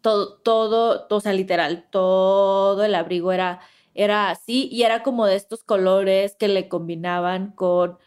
todo, 0.00 0.34
todo, 0.38 1.06
o 1.08 1.20
sea, 1.20 1.32
literal, 1.32 1.86
todo 1.90 2.84
el 2.84 2.94
abrigo 2.94 3.32
era, 3.32 3.60
era 3.94 4.30
así 4.30 4.68
y 4.70 4.82
era 4.82 5.02
como 5.02 5.26
de 5.26 5.36
estos 5.36 5.64
colores 5.64 6.36
que 6.36 6.48
le 6.48 6.68
combinaban 6.68 7.52
con, 7.52 7.98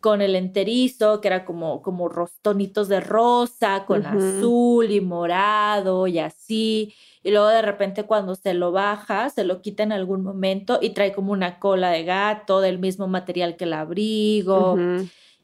con 0.00 0.22
el 0.22 0.34
enterizo, 0.34 1.20
que 1.20 1.28
era 1.28 1.44
como, 1.44 1.82
como 1.82 2.08
ros- 2.08 2.38
tonitos 2.42 2.88
de 2.88 3.00
rosa, 3.00 3.84
con 3.86 4.02
azul 4.06 4.90
y 4.90 5.00
morado 5.00 6.06
y 6.06 6.18
así. 6.18 6.94
Y 7.22 7.30
luego 7.30 7.48
de 7.48 7.62
repente 7.62 8.04
cuando 8.04 8.34
se 8.34 8.54
lo 8.54 8.72
baja, 8.72 9.28
se 9.30 9.44
lo 9.44 9.60
quita 9.60 9.82
en 9.82 9.92
algún 9.92 10.22
momento 10.22 10.78
y 10.80 10.90
trae 10.90 11.12
como 11.12 11.32
una 11.32 11.58
cola 11.58 11.90
de 11.90 12.04
gato 12.04 12.60
del 12.60 12.78
mismo 12.78 13.08
material 13.08 13.56
que 13.56 13.64
el 13.64 13.74
abrigo. 13.74 14.76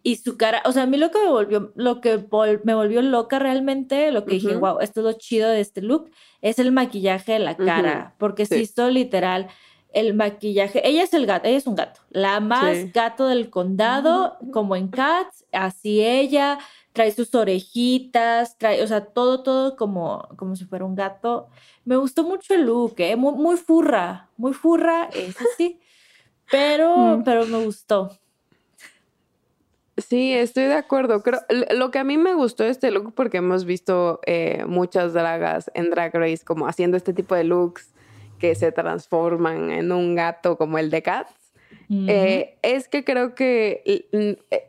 Y 0.02 0.16
su 0.16 0.36
cara, 0.36 0.62
o 0.64 0.70
sea, 0.72 0.84
a 0.84 0.86
mí 0.86 0.98
lo 0.98 1.10
que 1.10 1.18
me 1.18 1.28
volvió, 1.28 1.72
lo 1.74 2.00
que 2.00 2.16
vol- 2.18 2.60
me 2.62 2.74
volvió 2.74 3.02
loca 3.02 3.40
realmente, 3.40 4.12
lo 4.12 4.24
que 4.24 4.34
dije, 4.34 4.54
wow, 4.60 4.78
esto 4.80 5.00
es 5.00 5.04
lo 5.04 5.12
chido 5.14 5.48
de 5.50 5.60
este 5.60 5.82
look, 5.82 6.10
es 6.40 6.60
el 6.60 6.70
maquillaje 6.70 7.32
de 7.32 7.38
la 7.40 7.56
cara, 7.56 8.14
porque 8.18 8.46
se 8.46 8.54
sí. 8.56 8.60
hizo 8.62 8.88
literal 8.88 9.48
el 9.98 10.12
maquillaje, 10.14 10.86
ella 10.86 11.02
es 11.02 11.14
el 11.14 11.24
gato, 11.26 11.48
ella 11.48 11.56
es 11.56 11.66
un 11.66 11.74
gato, 11.74 12.00
la 12.10 12.38
más 12.40 12.76
Sí. 12.76 12.90
gato 12.92 13.26
del 13.28 13.48
condado, 13.48 14.36
como 14.52 14.76
en 14.76 14.88
Cats, 14.88 15.46
así 15.52 16.04
ella, 16.04 16.58
trae 16.92 17.10
sus 17.12 17.34
orejitas, 17.34 18.58
trae, 18.58 18.82
o 18.82 18.86
sea, 18.86 19.06
todo, 19.06 19.42
todo 19.42 19.74
como, 19.76 20.28
como 20.36 20.54
si 20.54 20.64
fuera 20.66 20.84
un 20.84 20.94
gato. 20.94 21.48
Me 21.86 21.96
gustó 21.96 22.24
mucho 22.24 22.52
el 22.54 22.66
look, 22.66 22.94
¿eh? 22.98 23.16
Muy, 23.16 23.32
muy 23.34 23.56
furra, 23.56 24.28
muy 24.36 24.52
furra, 24.52 25.08
es 25.14 25.34
así, 25.40 25.80
pero, 26.50 26.94
Mm. 27.18 27.24
pero 27.24 27.46
me 27.46 27.64
gustó. 27.64 28.10
Sí, 29.96 30.34
estoy 30.34 30.64
de 30.64 30.74
acuerdo. 30.74 31.22
Creo, 31.22 31.40
lo 31.74 31.90
que 31.90 31.98
a 31.98 32.04
mí 32.04 32.18
me 32.18 32.34
gustó 32.34 32.64
este 32.64 32.90
look, 32.90 33.14
porque 33.14 33.38
hemos 33.38 33.64
visto 33.64 34.20
eh, 34.26 34.64
muchas 34.68 35.14
dragas 35.14 35.70
en 35.72 35.88
Drag 35.88 36.14
Race 36.14 36.44
como 36.44 36.66
haciendo 36.68 36.98
este 36.98 37.14
tipo 37.14 37.34
de 37.34 37.44
looks 37.44 37.94
que 38.38 38.54
se 38.54 38.72
transforman 38.72 39.70
en 39.70 39.92
un 39.92 40.14
gato 40.14 40.56
como 40.56 40.78
el 40.78 40.90
de 40.90 41.02
Cats, 41.02 41.32
eh, 41.90 42.58
es 42.62 42.88
que 42.88 43.04
creo 43.04 43.34
que 43.34 44.06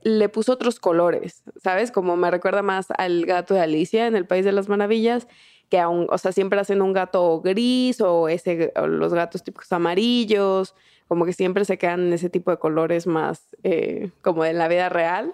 le 0.03 0.29
puso 0.29 0.53
otros 0.53 0.79
colores, 0.79 1.43
¿sabes? 1.63 1.91
Como 1.91 2.15
me 2.17 2.29
recuerda 2.31 2.61
más 2.61 2.87
al 2.97 3.25
gato 3.25 3.53
de 3.53 3.61
Alicia 3.61 4.07
en 4.07 4.15
el 4.15 4.25
País 4.25 4.45
de 4.45 4.51
las 4.51 4.69
Maravillas, 4.69 5.27
que 5.69 5.79
aún, 5.79 6.07
o 6.09 6.17
sea, 6.17 6.31
siempre 6.31 6.59
hacen 6.59 6.81
un 6.81 6.93
gato 6.93 7.41
gris 7.41 8.01
o, 8.01 8.29
ese, 8.29 8.71
o 8.75 8.87
los 8.87 9.13
gatos 9.13 9.43
típicos 9.43 9.71
amarillos, 9.73 10.75
como 11.07 11.25
que 11.25 11.33
siempre 11.33 11.65
se 11.65 11.77
quedan 11.77 12.07
en 12.07 12.13
ese 12.13 12.29
tipo 12.29 12.51
de 12.51 12.57
colores 12.57 13.05
más 13.07 13.55
eh, 13.63 14.09
como 14.21 14.45
en 14.45 14.57
la 14.57 14.67
vida 14.67 14.89
real. 14.89 15.33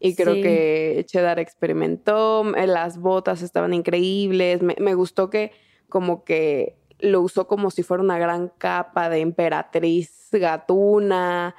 Y 0.00 0.14
creo 0.16 0.34
Sí. 0.34 0.42
que 0.42 1.04
Cheddar 1.06 1.38
experimentó, 1.38 2.54
eh, 2.56 2.66
las 2.66 2.98
botas 2.98 3.42
estaban 3.42 3.72
increíbles, 3.74 4.62
me, 4.62 4.74
me 4.78 4.94
gustó 4.94 5.28
que 5.30 5.52
como 5.88 6.24
que 6.24 6.74
lo 7.02 7.20
usó 7.20 7.46
como 7.46 7.70
si 7.70 7.82
fuera 7.82 8.02
una 8.02 8.18
gran 8.18 8.48
capa 8.58 9.08
de 9.08 9.20
emperatriz 9.20 10.28
gatuna. 10.32 11.54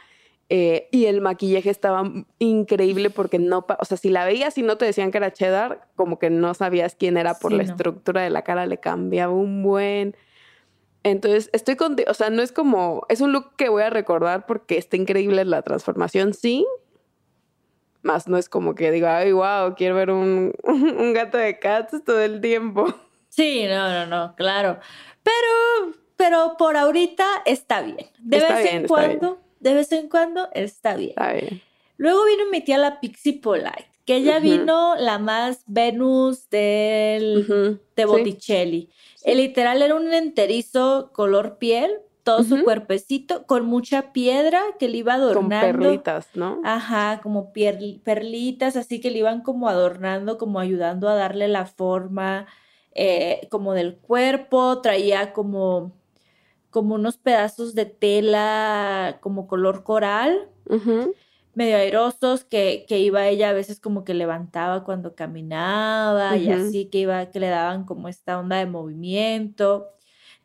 eh, 0.49 0.89
y 0.91 1.05
el 1.05 1.21
maquillaje 1.21 1.69
estaba 1.69 2.03
increíble 2.39 3.09
porque 3.09 3.39
no, 3.39 3.65
o 3.79 3.85
sea, 3.85 3.95
si 3.97 4.09
la 4.09 4.25
veías 4.25 4.57
y 4.57 4.63
no 4.63 4.77
te 4.77 4.85
decían 4.85 5.09
que 5.11 5.17
era 5.17 5.31
cheddar, 5.31 5.87
como 5.95 6.19
que 6.19 6.29
no 6.29 6.53
sabías 6.53 6.95
quién 6.95 7.15
era 7.17 7.35
por 7.35 7.51
Sí, 7.51 7.57
la 7.57 7.63
no. 7.63 7.69
estructura 7.71 8.21
de 8.21 8.29
la 8.29 8.41
cara, 8.43 8.65
le 8.65 8.77
cambiaba 8.77 9.31
un 9.33 9.63
buen. 9.63 10.15
Entonces, 11.03 11.49
estoy 11.53 11.77
contigo, 11.77 12.11
o 12.11 12.13
sea, 12.13 12.29
no 12.29 12.41
es 12.41 12.51
como, 12.51 13.03
es 13.09 13.21
un 13.21 13.31
look 13.31 13.55
que 13.55 13.69
voy 13.69 13.83
a 13.83 13.89
recordar 13.89 14.45
porque 14.45 14.77
está 14.77 14.97
increíble 14.97 15.45
la 15.45 15.61
transformación, 15.61 16.33
sí. 16.33 16.65
Más 18.03 18.27
no 18.27 18.37
es 18.37 18.49
como 18.49 18.73
que 18.75 18.91
diga, 18.91 19.17
ay, 19.17 19.31
wow, 19.31 19.75
quiero 19.77 19.95
ver 19.95 20.09
un, 20.11 20.53
un 20.63 21.13
gato 21.13 21.37
de 21.37 21.59
cats 21.59 22.03
todo 22.03 22.19
el 22.19 22.41
tiempo. 22.41 22.85
Sí, 23.29 23.65
no, 23.69 23.89
no, 23.89 24.05
no, 24.07 24.35
claro. 24.35 24.79
Pero, 25.23 25.95
pero 26.15 26.55
por 26.57 26.77
ahorita 26.77 27.25
está 27.45 27.81
bien. 27.81 28.07
De 28.19 28.37
Está 28.37 28.53
vez 28.55 28.63
bien, 28.63 28.75
en 28.75 28.81
bien. 28.83 28.87
cuando, 28.87 29.39
de 29.59 29.73
vez 29.73 29.91
en 29.91 30.09
cuando 30.09 30.49
está 30.53 30.95
bien. 30.95 31.09
Está 31.11 31.33
bien. 31.33 31.61
Luego 31.97 32.25
vino 32.25 32.43
mi 32.51 32.61
tía 32.61 32.77
la 32.77 32.99
Pixie 32.99 33.39
Polite, 33.39 33.87
que 34.05 34.15
ella 34.15 34.39
vino 34.39 34.95
la 34.95 35.19
más 35.19 35.63
Venus 35.67 36.49
del, 36.49 37.45
de 37.95 38.03
sí. 38.03 38.07
Botticelli. 38.07 38.89
El 39.23 39.37
literal 39.37 39.81
era 39.83 39.93
un 39.93 40.11
enterizo 40.11 41.11
color 41.13 41.57
piel, 41.59 41.91
todo 42.23 42.43
su 42.43 42.63
cuerpecito, 42.63 43.45
con 43.45 43.65
mucha 43.65 44.13
piedra 44.13 44.61
que 44.79 44.87
le 44.89 44.97
iba 44.97 45.13
Con 45.13 45.21
adornando. 45.21 45.79
perlitas, 45.79 46.27
¿no? 46.35 46.59
Ajá, 46.63 47.19
como 47.21 47.51
perlitas, 47.53 48.75
así 48.75 48.99
que 48.99 49.11
le 49.11 49.19
iban 49.19 49.41
como 49.41 49.69
adornando, 49.69 50.37
como 50.39 50.59
ayudando 50.59 51.07
a 51.07 51.15
darle 51.15 51.47
la 51.47 51.65
forma 51.67 52.47
eh, 52.93 53.47
como 53.49 53.73
del 53.73 53.97
cuerpo. 53.97 54.81
Traía 54.81 55.33
como, 55.33 55.93
como 56.69 56.95
unos 56.95 57.17
pedazos 57.17 57.75
de 57.75 57.85
tela 57.85 59.19
como 59.21 59.47
color 59.47 59.83
coral, 59.83 60.49
medio 61.53 61.77
airosos, 61.77 62.43
que, 62.43 62.85
que 62.87 62.99
iba 62.99 63.27
ella 63.27 63.49
a 63.49 63.53
veces 63.53 63.79
como 63.79 64.03
que 64.03 64.13
levantaba 64.13 64.83
cuando 64.83 65.15
caminaba 65.15 66.37
y 66.37 66.49
así 66.49 66.85
que 66.85 66.99
iba, 66.99 67.25
que 67.27 67.39
le 67.39 67.49
daban 67.49 67.85
como 67.85 68.07
esta 68.07 68.39
onda 68.39 68.57
de 68.57 68.65
movimiento. 68.65 69.87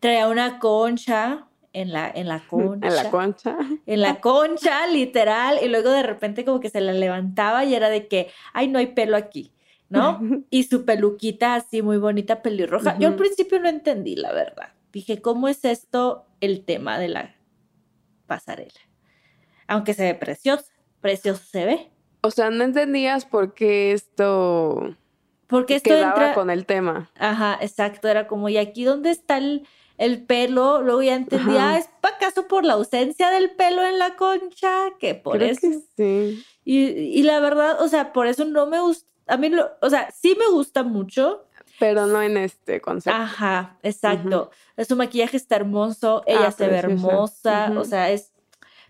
Traía 0.01 0.29
una 0.29 0.59
concha 0.59 1.47
en 1.73 1.93
la, 1.93 2.11
en 2.13 2.27
la 2.27 2.41
concha 2.49 2.89
En 2.89 2.97
la 2.97 3.11
concha. 3.11 3.59
en 3.87 4.01
la 4.01 4.21
concha, 4.21 4.87
literal, 4.87 5.59
y 5.63 5.69
luego 5.69 5.91
de 5.91 6.03
repente 6.03 6.45
como 6.45 6.59
que 6.59 6.71
se 6.71 6.81
la 6.81 6.93
levantaba 6.93 7.65
y 7.65 7.75
era 7.75 7.91
de 7.91 8.09
que, 8.09 8.31
ay, 8.53 8.69
no 8.69 8.79
hay 8.79 8.89
pelo 8.89 9.17
aquí, 9.17 9.53
¿no? 9.89 10.21
Y 10.51 10.65
su 10.65 10.85
peluquita 10.85 11.55
así 11.55 11.83
muy 11.83 11.99
bonita, 11.99 12.43
pelirroja. 12.43 12.99
Yo 12.99 13.09
al 13.09 13.17
principio 13.17 13.61
no 13.61 13.69
entendí, 13.69 14.17
la 14.17 14.33
verdad. 14.33 14.73
Dije, 14.93 15.21
¿cómo 15.21 15.49
es 15.49 15.65
esto 15.65 16.27
el 16.41 16.65
tema 16.65 16.99
de 16.99 17.09
la 17.09 17.37
pasarela? 18.27 18.81
Aunque 19.69 19.95
se 19.95 20.05
ve 20.05 20.15
preciosa, 20.15 20.73
preciosa 21.01 21.45
se 21.45 21.65
ve. 21.65 21.91
O 22.23 22.31
sea, 22.31 22.51
no 22.51 22.65
entendías 22.65 23.25
por 23.25 23.55
qué 23.55 23.93
esto 23.93 24.97
Porque 25.47 25.77
esto 25.77 25.91
quedaba 25.91 26.13
entra... 26.13 26.35
con 26.35 26.51
el 26.51 26.67
tema. 26.67 27.11
Ajá, 27.19 27.59
exacto, 27.61 28.09
era 28.09 28.27
como, 28.27 28.49
¿y 28.49 28.57
aquí 28.57 28.85
dónde 28.85 29.11
está 29.11 29.39
el, 29.39 29.67
el 29.99 30.25
pelo? 30.25 30.83
Luego 30.83 31.03
ya 31.03 31.15
entendí, 31.15 31.57
ah, 31.59 31.79
¿es 31.79 31.89
acaso 32.03 32.49
por 32.49 32.65
la 32.65 32.75
ausencia 32.75 33.31
del 33.31 33.51
pelo 33.51 33.85
en 33.85 33.99
la 33.99 34.17
concha? 34.17 34.71
Que 34.99 35.15
por 35.15 35.37
Creo 35.37 35.51
eso... 35.51 35.61
que 35.61 35.81
sí. 35.97 36.45
Y, 36.65 36.79
y 36.87 37.23
la 37.23 37.39
verdad, 37.41 37.81
o 37.81 37.89
sea, 37.89 38.13
por 38.13 38.27
eso 38.27 38.45
no 38.45 38.67
me 38.67 38.81
gusta, 38.81 39.09
a 39.27 39.37
mí, 39.37 39.49
lo, 39.49 39.71
o 39.81 39.91
sea, 39.91 40.11
sí 40.11 40.37
me 40.39 40.49
gusta 40.51 40.83
mucho. 40.83 41.47
Pero 41.79 42.07
no 42.07 42.23
en 42.23 42.37
este 42.37 42.81
concepto. 42.81 43.19
Ajá, 43.21 43.77
exacto. 43.83 44.51
Su 44.89 44.97
maquillaje 44.97 45.37
está 45.37 45.57
hermoso, 45.57 46.23
ella 46.27 46.47
Ah, 46.47 46.53
se 46.53 46.69
ve 46.69 46.77
hermosa, 46.77 47.73
o 47.77 47.85
sea, 47.85 48.11
es 48.11 48.33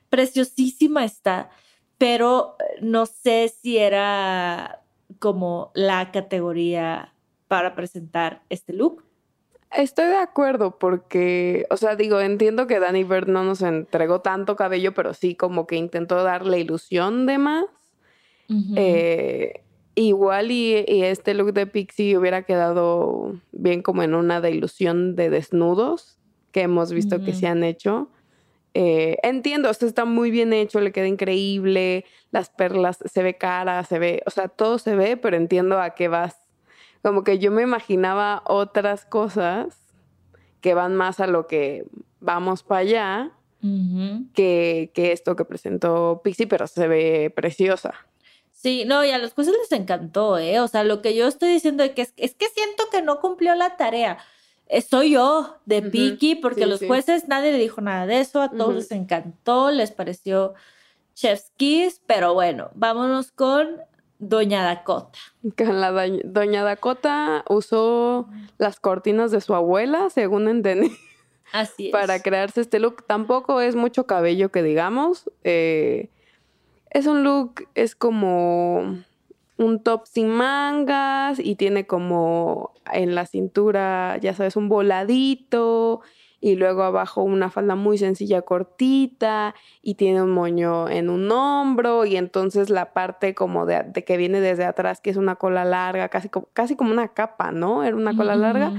preciosísima 0.09 1.05
está, 1.05 1.51
pero 1.99 2.57
eh, 2.61 2.79
no 2.81 3.07
sé 3.07 3.53
si 3.61 3.79
era 3.79 4.83
como 5.19 5.73
la 5.75 6.13
categoría 6.13 7.13
para 7.49 7.75
presentar 7.75 8.43
este 8.51 8.73
look. 8.73 9.05
Estoy 9.73 10.07
de 10.07 10.19
acuerdo 10.19 10.79
porque, 10.79 11.67
o 11.71 11.77
sea, 11.77 11.97
digo, 11.97 12.21
entiendo 12.21 12.67
que 12.67 12.79
Danny 12.79 13.03
Bird 13.03 13.29
no 13.29 13.43
nos 13.43 13.63
entregó 13.63 14.21
tanto 14.21 14.55
cabello, 14.55 14.95
pero 14.95 15.13
sí 15.13 15.35
como 15.35 15.67
que 15.67 15.77
intentó 15.77 16.23
darle 16.23 16.61
ilusión 16.61 17.27
de 17.27 17.39
más. 17.39 17.65
Eh, 18.77 19.65
igual 19.97 20.53
y, 20.53 20.85
y 20.87 21.03
este 21.03 21.35
look 21.35 21.53
de 21.53 21.67
Pixie 21.67 22.17
hubiera 22.17 22.43
quedado 22.43 23.35
bien 23.51 23.83
como 23.83 24.05
en 24.05 24.15
una 24.15 24.41
de 24.41 24.53
ilusión 24.53 25.17
de 25.17 25.31
desnudos 25.31 26.19
que 26.53 26.63
hemos 26.63 26.93
visto 26.93 27.23
que 27.23 27.35
se 27.35 27.49
han 27.49 27.65
hecho. 27.65 28.09
Eh, 28.73 29.17
entiendo, 29.23 29.71
esto 29.71 29.87
está 29.87 30.05
muy 30.05 30.31
bien 30.31 30.53
hecho, 30.53 30.81
le 30.81 30.93
queda 30.93 31.07
increíble, 31.07 32.05
las 32.31 32.51
perlas 32.51 32.99
se 33.05 33.23
ve 33.23 33.37
cara, 33.39 33.83
se 33.85 33.99
ve, 33.99 34.23
o 34.27 34.31
sea, 34.31 34.49
todo 34.49 34.79
se 34.79 34.95
ve, 34.95 35.17
pero 35.17 35.37
entiendo 35.37 35.81
a 35.81 35.91
qué 35.91 36.09
vas. 36.09 36.37
Como 37.03 37.25
que 37.25 37.39
yo 37.39 37.51
me 37.51 37.63
imaginaba 37.63 38.43
otras 38.47 39.07
cosas 39.07 39.95
que 40.61 40.75
van 40.75 40.95
más 40.95 41.21
a 41.21 41.27
lo 41.27 41.47
que 41.47 41.87
vamos 42.21 42.63
para 42.63 42.81
allá 42.81 43.33
que, 44.35 44.91
que 44.95 45.13
esto 45.13 45.37
que 45.37 45.45
presentó 45.45 46.21
Pixie, 46.23 46.47
pero 46.47 46.67
se 46.67 46.87
ve 46.87 47.33
preciosa. 47.35 47.95
Sí, 48.67 48.85
no, 48.85 49.05
y 49.05 49.11
a 49.11 49.19
los 49.19 49.33
jueces 49.33 49.55
les 49.61 49.71
encantó, 49.79 50.39
¿eh? 50.39 50.59
O 50.59 50.67
sea, 50.67 50.83
lo 50.83 51.01
que 51.01 51.15
yo 51.15 51.29
estoy 51.29 51.51
diciendo 51.51 51.85
es 51.85 51.91
que, 51.93 52.03
es, 52.03 52.13
es 52.17 52.35
que 52.35 52.49
siento 52.49 52.83
que 52.91 53.01
no 53.01 53.21
cumplió 53.21 53.55
la 53.55 53.77
tarea. 53.77 54.19
Eh, 54.67 54.83
soy 54.83 55.13
yo 55.13 55.59
de 55.67 55.83
Piki, 55.83 56.35
porque 56.35 56.65
sí, 56.65 56.69
los 56.71 56.81
sí. 56.81 56.89
jueces 56.89 57.29
nadie 57.29 57.53
le 57.53 57.59
dijo 57.59 57.81
nada 57.81 58.07
de 58.07 58.19
eso, 58.19 58.43
a 58.43 58.51
todos 58.51 58.75
les 58.75 58.91
encantó, 58.91 59.71
les 59.71 59.93
pareció 59.93 60.55
chef's 61.15 61.53
kiss, 61.57 62.03
pero 62.07 62.35
bueno, 62.35 62.71
vámonos 62.75 63.31
con 63.31 63.77
Doña 64.19 64.65
Dakota. 64.65 65.17
Que 65.55 65.67
la 65.67 65.93
doñ- 65.93 66.23
doña 66.25 66.65
Dakota 66.65 67.45
usó 67.49 68.29
las 68.59 68.81
cortinas 68.81 69.31
de 69.31 69.41
su 69.43 69.55
abuela, 69.55 70.11
según 70.11 70.49
entendí, 70.49 70.91
Así 71.53 71.87
es. 71.87 71.93
para 71.93 72.19
crearse 72.21 72.63
este 72.63 72.81
look. 72.81 73.05
Tampoco 73.07 73.61
es 73.61 73.77
mucho 73.77 74.07
cabello 74.09 74.51
que 74.51 74.65
digamos. 74.65 75.31
eh, 75.45 76.11
es 76.97 77.07
un 77.07 77.25
look, 77.25 77.69
es 77.75 77.95
como 77.95 79.03
un 79.59 79.83
top 79.83 80.07
sin 80.07 80.29
mangas 80.29 81.39
y 81.39 81.55
tiene 81.57 81.87
como 81.87 82.73
en 82.93 83.15
la 83.15 83.27
cintura, 83.27 84.19
ya 84.19 84.35
sabes, 84.35 84.57
un 84.57 84.69
voladito 84.69 86.01
y 86.41 86.57
luego 86.57 86.83
abajo 86.83 87.23
una 87.23 87.51
falda 87.51 87.75
muy 87.75 87.99
sencilla 87.99 88.43
cortita 88.43 89.55
y 89.83 89.95
tiene 89.95 90.23
un 90.23 90.31
moño 90.31 90.89
en 90.89 91.11
un 91.11 91.31
hombro 91.31 92.05
y 92.05 92.17
entonces 92.17 92.71
la 92.71 92.93
parte 92.93 93.35
como 93.35 93.67
de, 93.67 93.83
de 93.83 94.05
que 94.05 94.17
viene 94.17 94.41
desde 94.41 94.65
atrás, 94.65 95.01
que 95.01 95.11
es 95.11 95.17
una 95.17 95.37
cola 95.37 95.65
larga, 95.65 96.09
casi 96.09 96.29
como, 96.29 96.49
casi 96.53 96.77
como 96.77 96.93
una 96.93 97.09
capa, 97.09 97.53
¿no? 97.53 97.85
Era 97.85 97.97
una 97.97 98.17
cola 98.17 98.37
larga 98.37 98.73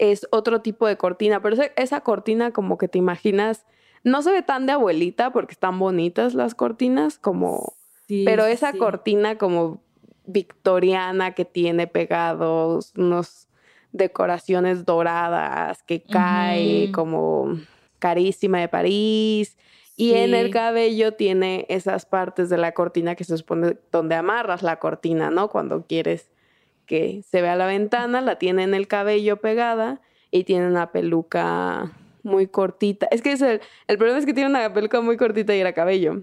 es 0.00 0.26
otro 0.30 0.62
tipo 0.62 0.86
de 0.86 0.96
cortina, 0.96 1.42
pero 1.42 1.54
esa, 1.54 1.66
esa 1.76 2.00
cortina 2.00 2.52
como 2.52 2.78
que 2.78 2.88
te 2.88 2.96
imaginas, 2.96 3.66
no 4.04 4.22
se 4.22 4.32
ve 4.32 4.42
tan 4.42 4.66
de 4.66 4.72
abuelita 4.72 5.32
porque 5.32 5.52
están 5.52 5.78
bonitas 5.78 6.34
las 6.34 6.54
cortinas, 6.54 7.18
como, 7.18 7.74
Sí, 8.08 8.24
pero 8.24 8.44
esa 8.44 8.72
sí. 8.72 8.78
cortina 8.78 9.38
como 9.38 9.82
victoriana 10.26 11.34
que 11.34 11.44
tiene 11.44 11.86
pegados 11.86 12.92
unos 12.96 13.48
decoraciones 13.92 14.84
doradas 14.84 15.82
que 15.82 16.02
cae 16.02 16.90
como 16.92 17.58
carísima 17.98 18.58
de 18.60 18.68
París. 18.68 19.56
Y 19.96 20.14
en 20.14 20.34
el 20.34 20.50
cabello 20.50 21.12
tiene 21.12 21.66
esas 21.68 22.06
partes 22.06 22.48
de 22.48 22.56
la 22.56 22.72
cortina 22.72 23.14
que 23.14 23.24
se 23.24 23.36
supone 23.36 23.76
donde 23.92 24.14
amarras 24.14 24.62
la 24.62 24.78
cortina, 24.78 25.30
¿no? 25.30 25.48
Cuando 25.50 25.86
quieres 25.86 26.30
que 26.86 27.22
se 27.30 27.42
vea 27.42 27.54
la 27.54 27.66
ventana, 27.66 28.20
la 28.22 28.36
tiene 28.38 28.62
en 28.62 28.74
el 28.74 28.88
cabello 28.88 29.40
pegada 29.40 30.00
y 30.30 30.44
tiene 30.44 30.66
una 30.66 30.90
peluca 30.90 31.92
muy 32.22 32.46
cortita. 32.46 33.06
Es 33.10 33.22
que 33.22 33.32
es 33.32 33.42
el, 33.42 33.60
el 33.88 33.98
problema 33.98 34.18
es 34.18 34.26
que 34.26 34.34
tiene 34.34 34.50
una 34.50 34.72
peluca 34.72 35.00
muy 35.00 35.16
cortita 35.16 35.54
y 35.54 35.60
era 35.60 35.72
cabello, 35.72 36.22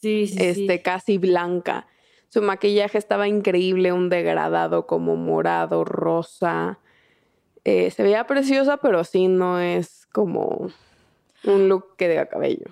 Sí, 0.00 0.26
sí, 0.28 0.36
este, 0.40 0.76
sí. 0.76 0.82
casi 0.82 1.18
blanca. 1.18 1.86
Su 2.28 2.42
maquillaje 2.42 2.98
estaba 2.98 3.26
increíble, 3.26 3.92
un 3.92 4.08
degradado 4.10 4.86
como 4.86 5.16
morado, 5.16 5.84
rosa. 5.84 6.78
Eh, 7.64 7.90
se 7.90 8.02
veía 8.02 8.26
preciosa, 8.26 8.76
pero 8.76 9.02
sí 9.04 9.28
no 9.28 9.58
es 9.58 10.06
como 10.12 10.70
un 11.44 11.68
look 11.68 11.96
que 11.96 12.08
diga 12.08 12.26
cabello. 12.26 12.66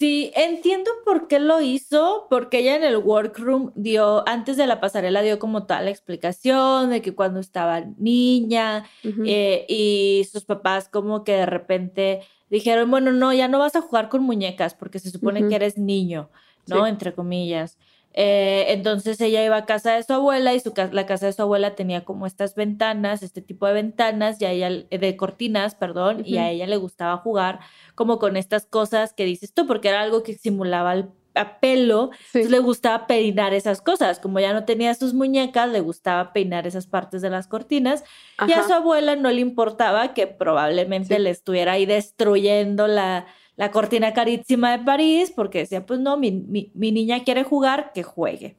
Sí, 0.00 0.32
entiendo 0.34 0.90
por 1.04 1.28
qué 1.28 1.38
lo 1.38 1.60
hizo, 1.60 2.26
porque 2.30 2.60
ella 2.60 2.74
en 2.74 2.84
el 2.84 2.96
workroom 2.96 3.70
dio, 3.74 4.26
antes 4.26 4.56
de 4.56 4.66
la 4.66 4.80
pasarela 4.80 5.20
dio 5.20 5.38
como 5.38 5.66
toda 5.66 5.82
la 5.82 5.90
explicación 5.90 6.88
de 6.88 7.02
que 7.02 7.14
cuando 7.14 7.38
estaba 7.38 7.82
niña 7.98 8.86
eh, 9.04 9.66
y 9.68 10.26
sus 10.32 10.46
papás 10.46 10.88
como 10.88 11.22
que 11.22 11.32
de 11.32 11.44
repente 11.44 12.22
dijeron, 12.48 12.90
bueno, 12.90 13.12
no, 13.12 13.30
ya 13.34 13.46
no 13.46 13.58
vas 13.58 13.76
a 13.76 13.82
jugar 13.82 14.08
con 14.08 14.22
muñecas 14.22 14.72
porque 14.72 15.00
se 15.00 15.10
supone 15.10 15.46
que 15.46 15.54
eres 15.54 15.76
niño, 15.76 16.30
¿no? 16.66 16.84
Sí. 16.84 16.90
Entre 16.90 17.12
comillas. 17.12 17.76
Eh, 18.12 18.66
entonces 18.72 19.20
ella 19.20 19.44
iba 19.44 19.56
a 19.56 19.66
casa 19.66 19.92
de 19.94 20.02
su 20.02 20.12
abuela 20.12 20.52
y 20.54 20.60
su 20.60 20.72
la 20.92 21.06
casa 21.06 21.26
de 21.26 21.32
su 21.32 21.42
abuela 21.42 21.74
tenía 21.76 22.04
como 22.04 22.26
estas 22.26 22.54
ventanas, 22.56 23.22
este 23.22 23.40
tipo 23.42 23.66
de 23.66 23.72
ventanas, 23.74 24.40
y 24.40 24.44
a 24.46 24.50
ella, 24.52 24.68
de 24.90 25.16
cortinas, 25.16 25.74
perdón, 25.76 26.22
y 26.24 26.38
a 26.38 26.50
ella 26.50 26.66
le 26.66 26.76
gustaba 26.76 27.16
jugar 27.18 27.60
como 27.94 28.18
con 28.18 28.36
estas 28.36 28.66
cosas 28.66 29.12
que 29.12 29.24
dices 29.24 29.52
tú, 29.54 29.66
porque 29.66 29.88
era 29.90 30.00
algo 30.02 30.22
que 30.24 30.34
simulaba 30.34 30.92
el 30.94 31.08
a 31.36 31.60
pelo, 31.60 32.10
Sí. 32.18 32.38
entonces 32.38 32.50
le 32.50 32.58
gustaba 32.58 33.06
peinar 33.06 33.54
esas 33.54 33.80
cosas, 33.80 34.18
como 34.18 34.40
ya 34.40 34.52
no 34.52 34.64
tenía 34.64 34.92
sus 34.94 35.14
muñecas, 35.14 35.68
le 35.70 35.78
gustaba 35.80 36.32
peinar 36.32 36.66
esas 36.66 36.88
partes 36.88 37.22
de 37.22 37.30
las 37.30 37.46
cortinas, 37.46 38.02
y 38.48 38.52
a 38.52 38.64
su 38.64 38.72
abuela 38.72 39.14
no 39.14 39.30
le 39.30 39.40
importaba 39.40 40.12
que 40.12 40.26
probablemente 40.26 41.14
Sí. 41.16 41.22
le 41.22 41.30
estuviera 41.30 41.72
ahí 41.74 41.86
destruyendo 41.86 42.88
la, 42.88 43.26
la 43.56 43.70
cortina 43.70 44.12
carísima 44.14 44.76
de 44.76 44.84
París, 44.84 45.32
porque 45.34 45.58
decía, 45.58 45.84
pues 45.84 46.00
no, 46.00 46.16
mi, 46.16 46.30
mi- 46.32 46.70
mi 46.74 46.92
niña 46.92 47.24
quiere 47.24 47.44
jugar, 47.44 47.92
que 47.94 48.02
juegue. 48.02 48.56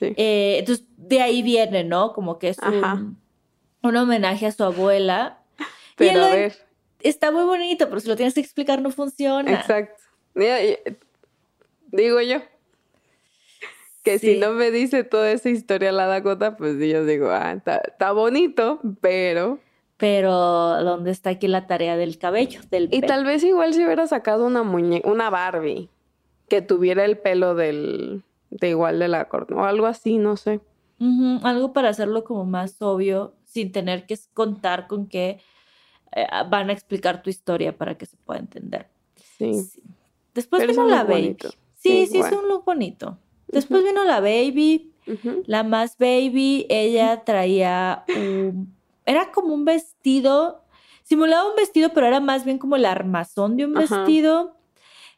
Sí. 0.00 0.12
Eh, 0.16 0.56
entonces, 0.58 0.84
de 0.96 1.20
ahí 1.20 1.42
viene, 1.42 1.84
¿no? 1.84 2.12
Como 2.12 2.38
que 2.38 2.48
es 2.48 2.58
un, 2.58 3.16
un 3.82 3.96
homenaje 3.96 4.46
a 4.46 4.52
su 4.52 4.64
abuela. 4.64 5.38
Pero 5.96 6.24
a 6.24 6.30
ver, 6.30 6.54
Está 7.00 7.30
muy 7.32 7.42
bonito, 7.44 7.88
pero 7.88 7.98
si 8.00 8.06
lo 8.06 8.14
tienes 8.14 8.32
que 8.34 8.40
explicar 8.40 8.80
no 8.80 8.90
funciona. 8.92 9.52
exacto. 9.52 10.00
Ya- 10.36 10.58
Digo 11.90 12.20
yo. 12.20 12.38
Que 14.04 14.18
Sí. 14.18 14.34
si 14.34 14.38
no 14.40 14.52
me 14.52 14.70
dice 14.70 15.04
toda 15.04 15.30
esa 15.32 15.48
historia 15.50 15.92
la 15.92 16.06
Dakota, 16.06 16.56
pues 16.56 16.76
yo 16.78 17.04
digo, 17.04 17.30
ah, 17.30 17.52
está 17.54 18.12
bonito, 18.12 18.80
pero... 19.00 19.58
Pero, 20.02 20.82
¿dónde 20.82 21.12
está 21.12 21.30
aquí 21.30 21.46
la 21.46 21.68
tarea 21.68 21.96
del 21.96 22.18
cabello? 22.18 22.58
Del 22.72 22.88
Y 22.90 23.02
pelo? 23.02 23.06
tal 23.06 23.24
vez 23.24 23.44
igual 23.44 23.72
si 23.72 23.84
hubiera 23.84 24.04
sacado 24.08 24.44
una 24.44 24.64
muñeca, 24.64 25.08
una 25.08 25.30
Barbie, 25.30 25.88
que 26.48 26.60
tuviera 26.60 27.04
el 27.04 27.18
pelo 27.18 27.54
del, 27.54 28.24
de 28.50 28.70
igual 28.70 28.98
de 28.98 29.06
la 29.06 29.28
corona, 29.28 29.62
o 29.62 29.64
algo 29.64 29.86
así, 29.86 30.18
no 30.18 30.36
sé. 30.36 30.58
Algo 31.44 31.72
para 31.72 31.88
hacerlo 31.90 32.24
como 32.24 32.44
más 32.44 32.82
obvio, 32.82 33.34
sin 33.44 33.70
tener 33.70 34.04
que 34.06 34.18
contar 34.34 34.88
con 34.88 35.06
que 35.06 35.38
eh, 36.16 36.26
van 36.50 36.70
a 36.70 36.72
explicar 36.72 37.22
tu 37.22 37.30
historia 37.30 37.78
para 37.78 37.96
que 37.96 38.06
se 38.06 38.16
pueda 38.16 38.40
entender. 38.40 38.88
Sí. 39.38 39.54
Sí. 39.54 39.82
Después 40.34 40.62
Pero 40.62 40.72
vino 40.72 40.88
la 40.88 41.04
baby. 41.04 41.12
bonito. 41.22 41.50
Sí, 41.76 42.06
Sí, 42.06 42.06
sí, 42.06 42.18
es 42.18 42.32
un 42.32 42.48
look 42.48 42.64
bonito. 42.64 43.18
Después 43.46 43.84
vino 43.84 44.02
la 44.04 44.18
baby, 44.18 44.92
la 45.46 45.62
más 45.62 45.96
baby. 45.96 46.66
Ella 46.68 47.22
traía 47.24 48.02
un. 48.16 48.74
Era 49.06 49.32
como 49.32 49.54
un 49.54 49.64
vestido. 49.64 50.62
Simulaba 51.02 51.48
un 51.48 51.56
vestido, 51.56 51.90
pero 51.92 52.06
era 52.06 52.20
más 52.20 52.44
bien 52.44 52.58
como 52.58 52.76
el 52.76 52.84
armazón 52.84 53.56
de 53.56 53.64
un 53.66 53.76
Ajá. 53.76 53.98
vestido. 53.98 54.56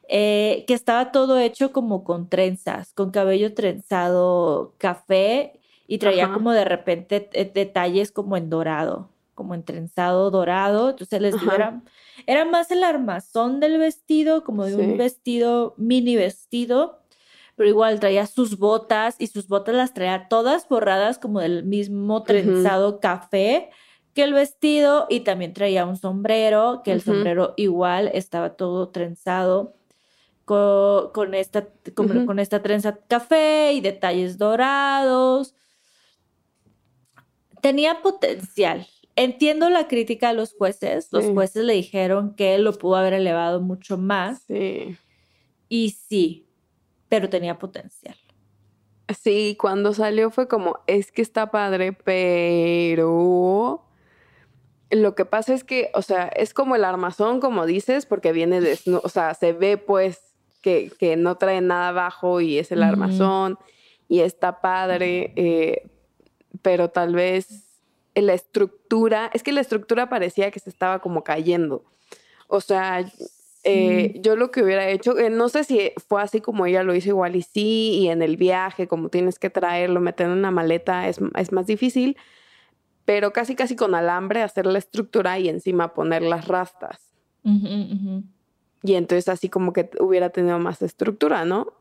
eh, 0.08 0.64
que 0.66 0.74
estaba 0.74 1.12
todo 1.12 1.38
hecho 1.38 1.72
como 1.72 2.04
con 2.04 2.28
trenzas, 2.28 2.92
con 2.92 3.10
cabello 3.10 3.54
trenzado 3.54 4.74
café 4.76 5.60
y 5.86 5.96
traía 5.96 6.24
Ajá. 6.26 6.34
como 6.34 6.52
de 6.52 6.66
repente 6.66 7.30
detalles 7.54 8.12
como 8.12 8.36
en 8.36 8.50
dorado, 8.50 9.08
como 9.34 9.54
en 9.54 9.62
trenzado 9.64 10.30
dorado. 10.30 10.90
Entonces 10.90 11.22
les 11.22 11.40
digo, 11.40 11.52
era, 11.52 11.80
era 12.26 12.44
más 12.44 12.70
el 12.70 12.84
armazón 12.84 13.60
del 13.60 13.78
vestido, 13.78 14.44
como 14.44 14.66
de 14.66 14.74
Sí. 14.74 14.80
un 14.82 14.98
vestido, 14.98 15.72
mini 15.78 16.16
vestido, 16.16 16.98
pero 17.56 17.68
igual 17.68 18.00
traía 18.00 18.26
sus 18.26 18.58
botas 18.58 19.16
y 19.18 19.26
sus 19.28 19.48
botas 19.48 19.74
las 19.74 19.94
traía 19.94 20.28
todas 20.28 20.68
borradas 20.68 21.18
como 21.18 21.40
del 21.40 21.64
mismo 21.64 22.22
trenzado 22.24 23.00
café 23.00 23.70
que 24.12 24.22
el 24.22 24.32
vestido 24.32 25.06
y 25.10 25.20
también 25.20 25.52
traía 25.52 25.84
un 25.86 25.96
sombrero, 25.96 26.82
que 26.84 26.92
el 26.92 27.02
sombrero 27.02 27.52
igual 27.56 28.10
estaba 28.14 28.50
todo 28.56 28.88
trenzado 28.90 29.74
co- 30.44 31.10
con, 31.12 31.34
esta, 31.34 31.66
con, 31.94 32.38
esta 32.38 32.62
trenza 32.62 32.96
café 33.08 33.72
y 33.72 33.80
detalles 33.80 34.38
dorados. 34.38 35.54
Tenía 37.60 38.02
potencial. 38.02 38.86
Entiendo 39.16 39.70
la 39.70 39.88
crítica 39.88 40.30
a 40.30 40.32
los 40.32 40.54
jueces. 40.54 41.08
Los 41.12 41.24
Sí. 41.24 41.32
jueces 41.34 41.64
le 41.64 41.72
dijeron 41.74 42.34
que 42.34 42.58
lo 42.58 42.72
pudo 42.72 42.96
haber 42.96 43.14
elevado 43.14 43.60
mucho 43.60 43.96
más. 43.96 44.42
Sí. 44.42 44.96
Y 45.68 45.90
sí, 45.90 46.43
pero 47.14 47.30
tenía 47.30 47.58
potencial. 47.60 48.16
Sí, 49.22 49.56
cuando 49.60 49.92
salió 49.92 50.32
fue 50.32 50.48
como, 50.48 50.80
es 50.88 51.12
que 51.12 51.22
está 51.22 51.52
padre, 51.52 51.92
pero 51.92 53.84
lo 54.90 55.14
que 55.14 55.24
pasa 55.24 55.54
es 55.54 55.62
que, 55.62 55.92
o 55.94 56.02
sea, 56.02 56.26
es 56.26 56.52
como 56.54 56.74
el 56.74 56.84
armazón, 56.84 57.38
como 57.38 57.66
dices, 57.66 58.04
porque 58.04 58.32
viene 58.32 58.60
desnudo, 58.60 59.00
o 59.04 59.08
sea, 59.08 59.32
se 59.34 59.52
ve 59.52 59.76
pues 59.76 60.34
que, 60.60 60.90
que 60.98 61.16
no 61.16 61.36
trae 61.36 61.60
nada 61.60 61.90
abajo 61.90 62.40
y 62.40 62.58
es 62.58 62.72
el 62.72 62.82
armazón 62.82 63.58
y 64.08 64.20
está 64.20 64.60
padre, 64.60 65.32
eh, 65.36 65.88
pero 66.62 66.90
tal 66.90 67.14
vez 67.14 67.64
la 68.16 68.34
estructura, 68.34 69.30
es 69.34 69.44
que 69.44 69.52
la 69.52 69.60
estructura 69.60 70.08
parecía 70.08 70.50
que 70.50 70.58
se 70.58 70.70
estaba 70.70 70.98
como 70.98 71.22
cayendo. 71.22 71.84
O 72.48 72.60
sea, 72.60 73.04
eh, 73.64 74.20
yo 74.20 74.36
lo 74.36 74.50
que 74.50 74.62
hubiera 74.62 74.88
hecho, 74.88 75.18
eh, 75.18 75.30
no 75.30 75.48
sé 75.48 75.64
si 75.64 75.92
fue 76.08 76.22
así 76.22 76.40
como 76.40 76.66
ella 76.66 76.82
lo 76.82 76.94
hizo 76.94 77.08
igual 77.08 77.34
y 77.34 77.42
sí, 77.42 77.98
y 78.00 78.08
en 78.08 78.22
el 78.22 78.36
viaje, 78.36 78.86
como 78.86 79.08
tienes 79.08 79.38
que 79.38 79.50
traerlo, 79.50 80.00
meter 80.00 80.26
en 80.26 80.32
una 80.32 80.50
maleta, 80.50 81.08
es, 81.08 81.18
es 81.36 81.52
más 81.52 81.66
difícil, 81.66 82.16
pero 83.04 83.32
casi 83.32 83.54
casi 83.54 83.74
con 83.74 83.94
alambre 83.94 84.42
hacer 84.42 84.66
la 84.66 84.78
estructura 84.78 85.38
y 85.38 85.48
encima 85.48 85.94
poner 85.94 86.22
las 86.22 86.46
rastas. 86.46 87.14
Y 88.82 88.94
entonces 88.94 89.28
así 89.28 89.48
como 89.48 89.72
que 89.72 89.90
hubiera 89.98 90.30
tenido 90.30 90.58
más 90.58 90.82
estructura, 90.82 91.44
¿no? 91.44 91.72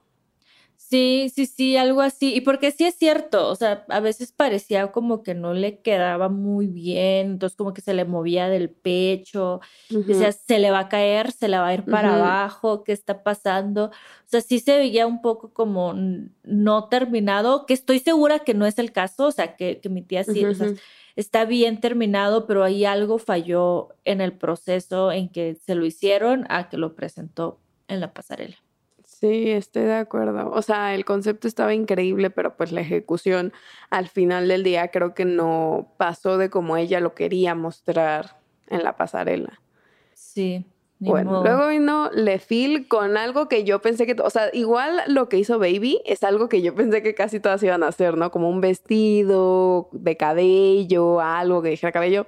Sí, 0.94 1.32
sí, 1.34 1.48
sí, 1.48 1.76
algo 1.76 2.02
así. 2.02 2.36
Y 2.36 2.42
porque 2.42 2.70
sí 2.70 2.84
es 2.86 2.94
cierto, 2.94 3.50
o 3.50 3.56
sea, 3.56 3.84
a 3.90 4.00
veces 4.00 4.32
parecía 4.32 4.92
como 4.92 5.24
que 5.24 5.34
no 5.34 5.56
le 5.56 5.80
quedaba 5.82 6.30
muy 6.30 6.68
bien, 6.68 7.32
entonces 7.32 7.58
como 7.58 7.74
que 7.74 7.82
se 7.82 7.96
le 7.96 8.06
movía 8.06 8.48
del 8.48 8.70
pecho, 8.70 9.60
decía, 10.06 10.32
se 10.32 10.60
le 10.60 10.70
va 10.70 10.82
a 10.82 10.90
caer, 10.90 11.32
se 11.32 11.48
le 11.48 11.58
va 11.58 11.70
a 11.70 11.74
ir 11.74 11.84
para 11.86 12.14
abajo, 12.14 12.84
¿qué 12.84 12.92
está 12.92 13.24
pasando? 13.24 13.86
O 13.86 13.92
sea, 14.28 14.42
sí 14.42 14.60
se 14.60 14.78
veía 14.78 15.08
un 15.08 15.24
poco 15.24 15.52
como 15.52 15.96
no 16.44 16.90
terminado, 16.90 17.66
que 17.66 17.74
estoy 17.74 17.98
segura 17.98 18.40
que 18.40 18.54
no 18.54 18.68
es 18.68 18.78
el 18.78 18.92
caso, 18.92 19.26
o 19.26 19.32
sea, 19.32 19.56
que, 19.56 19.80
que 19.82 19.90
mi 19.90 20.04
tía 20.04 20.24
sí, 20.24 20.46
o 20.46 20.54
sea, 20.54 20.68
Ujú. 20.68 20.78
está 21.16 21.46
bien 21.46 21.80
terminado, 21.80 22.46
pero 22.46 22.64
ahí 22.64 22.86
algo 22.86 23.18
falló 23.18 23.90
en 24.06 24.22
el 24.22 24.34
proceso 24.38 25.12
en 25.12 25.30
que 25.30 25.56
se 25.56 25.74
lo 25.74 25.88
hicieron 25.88 26.46
a 26.50 26.70
que 26.70 26.78
lo 26.78 26.94
presentó 26.94 27.60
en 27.88 28.00
la 28.00 28.14
pasarela. 28.14 28.58
Sí, 29.24 29.52
estoy 29.52 29.84
de 29.84 29.96
acuerdo. 29.96 30.52
O 30.52 30.62
sea, 30.62 30.94
el 30.94 31.06
concepto 31.06 31.48
estaba 31.48 31.74
increíble, 31.74 32.30
pero 32.30 32.58
pues 32.58 32.74
la 32.74 32.82
ejecución 32.82 33.54
al 33.90 34.10
final 34.10 34.50
del 34.50 34.64
día 34.64 34.90
creo 34.90 35.14
que 35.14 35.24
no 35.24 35.94
pasó 35.96 36.38
de 36.38 36.50
como 36.50 36.76
ella 36.76 37.00
lo 37.00 37.16
quería 37.16 37.56
mostrar 37.56 38.36
en 38.68 38.84
la 38.84 38.98
pasarela. 38.98 39.62
Sí. 40.14 40.66
Bueno, 41.00 41.32
modo. 41.32 41.44
luego 41.46 41.70
vino 41.70 42.12
Lefil 42.12 42.90
con 42.90 43.16
algo 43.16 43.48
que 43.48 43.64
yo 43.64 43.82
pensé 43.82 44.06
que, 44.06 44.22
o 44.22 44.30
sea, 44.30 44.50
igual 44.52 45.00
lo 45.08 45.30
que 45.30 45.38
hizo 45.38 45.58
Baby 45.58 46.02
es 46.04 46.24
algo 46.24 46.50
que 46.50 46.62
yo 46.62 46.76
pensé 46.76 47.02
que 47.02 47.16
casi 47.16 47.40
todas 47.40 47.64
iban 47.64 47.84
a 47.84 47.88
hacer, 47.88 48.18
¿no? 48.18 48.30
Como 48.30 48.50
un 48.50 48.60
vestido 48.60 49.88
de 49.94 50.18
cabello, 50.18 51.22
algo 51.22 51.62
que 51.62 51.70
dijera 51.70 51.94
cabello. 51.94 52.28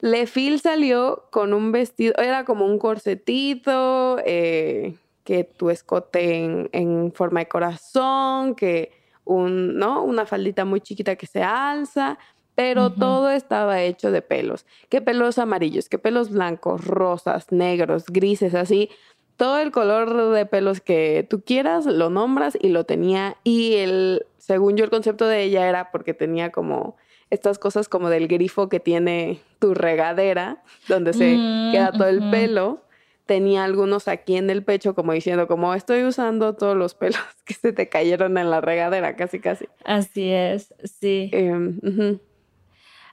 Lefil 0.00 0.58
salió 0.58 1.26
con 1.30 1.54
un 1.54 1.70
vestido, 1.70 2.14
era 2.18 2.44
como 2.44 2.66
un 2.66 2.80
corsetito, 2.80 4.18
eh, 4.26 4.96
que 5.26 5.44
tu 5.44 5.68
escote 5.68 6.44
en, 6.44 6.70
en 6.72 7.12
forma 7.12 7.40
de 7.40 7.48
corazón, 7.48 8.54
que 8.54 8.92
un, 9.24 9.76
¿no? 9.76 10.04
Una 10.04 10.24
faldita 10.24 10.64
muy 10.64 10.80
chiquita 10.80 11.16
que 11.16 11.26
se 11.26 11.42
alza, 11.42 12.16
pero 12.54 12.92
todo 12.92 13.28
estaba 13.30 13.82
hecho 13.82 14.10
de 14.12 14.22
pelos. 14.22 14.64
¿Qué 14.88 15.02
pelos 15.02 15.38
amarillos? 15.38 15.90
¿Qué 15.90 15.98
pelos 15.98 16.30
blancos, 16.30 16.86
rosas, 16.86 17.50
negros, 17.50 18.04
grises, 18.06 18.54
así? 18.54 18.88
Todo 19.36 19.58
el 19.58 19.72
color 19.72 20.30
de 20.30 20.46
pelos 20.46 20.80
que 20.80 21.26
tú 21.28 21.42
quieras 21.42 21.84
lo 21.84 22.08
nombras 22.08 22.56
y 22.58 22.68
lo 22.68 22.84
tenía. 22.84 23.36
Y 23.44 23.74
el, 23.74 24.26
según 24.38 24.76
yo, 24.76 24.84
el 24.84 24.90
concepto 24.90 25.26
de 25.26 25.42
ella 25.42 25.68
era 25.68 25.90
porque 25.90 26.14
tenía 26.14 26.50
como 26.52 26.96
estas 27.28 27.58
cosas 27.58 27.88
como 27.88 28.08
del 28.08 28.28
grifo 28.28 28.68
que 28.68 28.78
tiene 28.78 29.40
tu 29.58 29.74
regadera, 29.74 30.62
donde 30.88 31.12
se 31.12 31.36
Mm, 31.36 31.72
queda 31.72 31.92
todo 31.92 32.08
el 32.08 32.30
pelo. 32.30 32.85
Tenía 33.26 33.64
algunos 33.64 34.08
aquí 34.08 34.36
en 34.36 34.50
el 34.50 34.64
pecho 34.64 34.94
como 34.94 35.12
diciendo 35.12 35.48
como 35.48 35.74
estoy 35.74 36.04
usando 36.04 36.54
todos 36.54 36.76
los 36.76 36.94
pelos 36.94 37.20
que 37.44 37.54
se 37.54 37.72
te 37.72 37.88
cayeron 37.88 38.38
en 38.38 38.50
la 38.50 38.60
regadera, 38.60 39.16
casi 39.16 39.40
casi. 39.40 39.66
Así 39.84 40.30
es, 40.30 40.74
sí. 40.84 41.30
Em. 41.32 41.80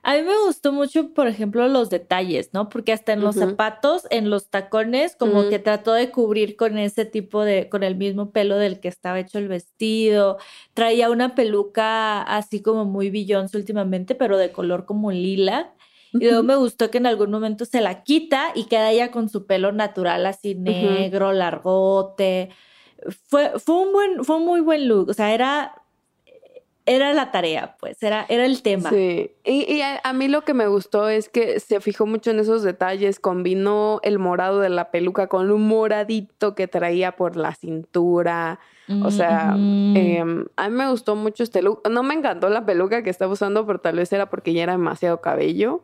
A 0.05 0.15
mí 0.15 0.23
me 0.23 0.37
gustó 0.45 0.73
mucho, 0.73 1.13
por 1.13 1.29
ejemplo, 1.29 1.65
los 1.69 1.89
detalles, 1.89 2.49
¿no? 2.51 2.67
Porque 2.67 2.91
hasta 2.91 3.13
en 3.13 3.21
los 3.21 3.35
zapatos, 3.35 4.05
en 4.09 4.29
los 4.29 4.49
tacones, 4.49 5.15
como 5.15 5.47
que 5.47 5.59
trató 5.59 5.93
de 5.93 6.11
cubrir 6.11 6.57
con 6.57 6.77
ese 6.77 7.05
tipo 7.05 7.45
de, 7.45 7.69
con 7.69 7.83
el 7.83 7.95
mismo 7.95 8.31
pelo 8.31 8.57
del 8.57 8.81
que 8.81 8.89
estaba 8.89 9.21
hecho 9.21 9.39
el 9.39 9.47
vestido. 9.47 10.39
Traía 10.73 11.09
una 11.09 11.35
peluca 11.35 12.21
así 12.21 12.61
como 12.61 12.83
muy 12.83 13.11
Beyoncé 13.11 13.57
últimamente, 13.57 14.13
pero 14.13 14.37
de 14.37 14.51
color 14.51 14.85
como 14.85 15.09
lila. 15.09 15.73
Y 16.13 16.25
luego 16.25 16.43
me 16.43 16.55
gustó 16.55 16.91
que 16.91 16.99
en 16.99 17.07
algún 17.07 17.31
momento 17.31 17.65
se 17.65 17.81
la 17.81 18.03
quita 18.03 18.51
y 18.53 18.65
queda 18.65 18.91
ella 18.91 19.11
con 19.11 19.29
su 19.29 19.45
pelo 19.45 19.71
natural 19.71 20.25
así 20.25 20.55
negro, 20.55 21.31
largote. 21.31 22.49
Fue, 23.27 23.59
fue 23.59 23.75
un 23.75 23.93
buen, 23.93 24.23
fue 24.23 24.37
un 24.37 24.45
muy 24.45 24.61
buen 24.61 24.87
look. 24.87 25.09
O 25.09 25.13
sea, 25.13 25.33
era, 25.33 25.83
era 26.85 27.13
la 27.13 27.31
tarea, 27.31 27.77
pues, 27.79 28.01
era, 28.03 28.25
era 28.29 28.45
el 28.45 28.61
tema. 28.61 28.89
Sí, 28.89 29.31
y, 29.43 29.73
y 29.73 29.81
a, 29.81 30.01
a 30.03 30.13
mí 30.13 30.27
lo 30.27 30.41
que 30.43 30.53
me 30.53 30.67
gustó 30.67 31.07
es 31.09 31.29
que 31.29 31.59
se 31.59 31.79
fijó 31.79 32.05
mucho 32.05 32.31
en 32.31 32.39
esos 32.39 32.63
detalles, 32.63 33.19
combinó 33.19 33.99
el 34.03 34.19
morado 34.19 34.59
de 34.59 34.69
la 34.69 34.91
peluca 34.91 35.27
con 35.27 35.49
un 35.49 35.67
moradito 35.67 36.55
que 36.55 36.67
traía 36.67 37.15
por 37.15 37.37
la 37.37 37.55
cintura, 37.55 38.59
o 39.01 39.11
sea, 39.11 39.55
Ujú. 39.55 39.67
em, 39.93 40.45
a 40.57 40.69
mí 40.69 40.75
me 40.75 40.89
gustó 40.89 41.15
mucho 41.15 41.43
este 41.43 41.61
look, 41.61 41.81
no 41.89 42.03
me 42.03 42.13
encantó 42.15 42.49
la 42.49 42.65
peluca 42.65 43.01
que 43.03 43.09
estaba 43.09 43.31
usando, 43.33 43.65
pero 43.65 43.79
tal 43.79 43.95
vez 43.95 44.11
era 44.11 44.29
porque 44.29 44.53
ya 44.53 44.63
era 44.63 44.73
demasiado 44.73 45.21
cabello, 45.21 45.83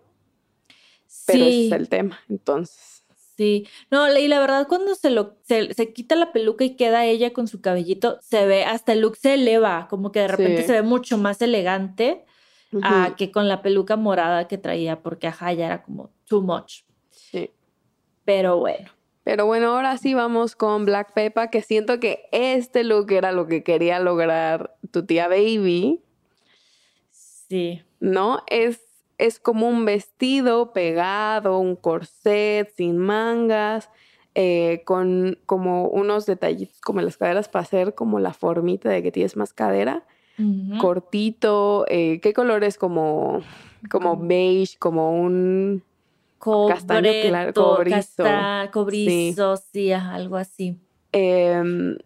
pero 1.26 1.44
ese 1.44 1.52
sí, 1.52 1.66
es 1.68 1.72
el 1.74 1.90
tema, 1.90 2.20
entonces, 2.30 3.04
sí. 3.38 3.68
No, 3.92 4.12
y 4.18 4.28
la 4.28 4.40
verdad, 4.40 4.68
cuando 4.68 4.96
se 4.96 5.10
lo 5.10 5.38
se, 5.44 5.74
se 5.74 5.94
quita 5.94 6.16
la 6.16 6.32
peluca 6.32 6.64
y 6.66 6.76
queda 6.76 7.06
ella 7.06 7.32
con 7.34 7.48
su 7.48 7.62
cabellito, 7.62 8.20
se 8.22 8.46
ve, 8.46 8.64
hasta 8.66 8.94
el 8.94 9.02
look 9.02 9.16
se 9.18 9.36
eleva, 9.36 9.88
como 9.90 10.12
que 10.12 10.20
de 10.22 10.28
repente 10.28 10.62
Sí. 10.62 10.68
se 10.68 10.74
ve 10.74 10.82
mucho 10.84 11.18
más 11.18 11.42
elegante 11.42 12.26
a 12.84 13.16
que 13.18 13.32
con 13.32 13.48
la 13.48 13.62
peluca 13.64 13.96
morada 13.96 14.48
que 14.48 14.58
traía, 14.60 15.02
porque 15.02 15.28
ajá, 15.28 15.52
ya 15.54 15.66
era 15.66 15.84
como 15.84 16.12
too 16.26 16.42
much. 16.42 16.82
sí. 17.10 17.50
Pero 18.26 18.58
bueno. 18.58 18.92
Pero 19.24 19.46
bueno, 19.48 19.76
ahora 19.76 19.98
sí 19.98 20.14
vamos 20.14 20.56
con 20.56 20.86
Black 20.86 21.14
Peppa, 21.14 21.50
que 21.50 21.62
siento 21.62 22.00
que 22.00 22.28
este 22.32 22.84
look 22.84 23.12
era 23.12 23.32
lo 23.32 23.48
que 23.48 23.64
quería 23.64 24.00
lograr 24.00 24.76
tu 24.92 25.06
tía 25.06 25.28
Baby, 25.28 26.02
Sí. 27.12 27.82
¿no? 28.00 28.44
Es, 28.48 28.80
es 29.20 29.40
como 29.40 29.68
un 29.68 29.86
vestido 29.86 30.74
pegado, 30.74 31.60
un 31.60 31.76
corset 31.76 32.74
sin 32.76 32.98
mangas, 32.98 33.92
eh, 34.34 34.82
con 34.86 35.38
como 35.46 35.88
unos 35.90 36.26
detallitos 36.26 36.80
como 36.82 37.02
las 37.02 37.18
caderas 37.18 37.50
para 37.50 37.64
hacer 37.64 37.94
como 37.96 38.20
la 38.20 38.34
formita 38.34 38.90
de 38.90 39.04
que 39.04 39.12
tienes 39.12 39.36
más 39.38 39.54
cadera, 39.54 40.06
cortito. 40.80 41.86
eh, 41.90 42.20
¿Qué 42.22 42.34
color 42.34 42.64
es? 42.64 42.78
Como, 42.78 43.42
como 43.92 44.16
beige, 44.18 44.78
como 44.80 45.20
un... 45.20 45.84
castaño 46.70 47.12
claro, 47.22 47.54
Cobreto, 47.54 47.76
cobrizo. 47.76 48.24
casta- 48.24 48.70
cobrizo, 48.72 49.58
sí, 49.58 49.92
algo 49.92 50.38
así. 50.38 50.80
Em, 51.12 51.98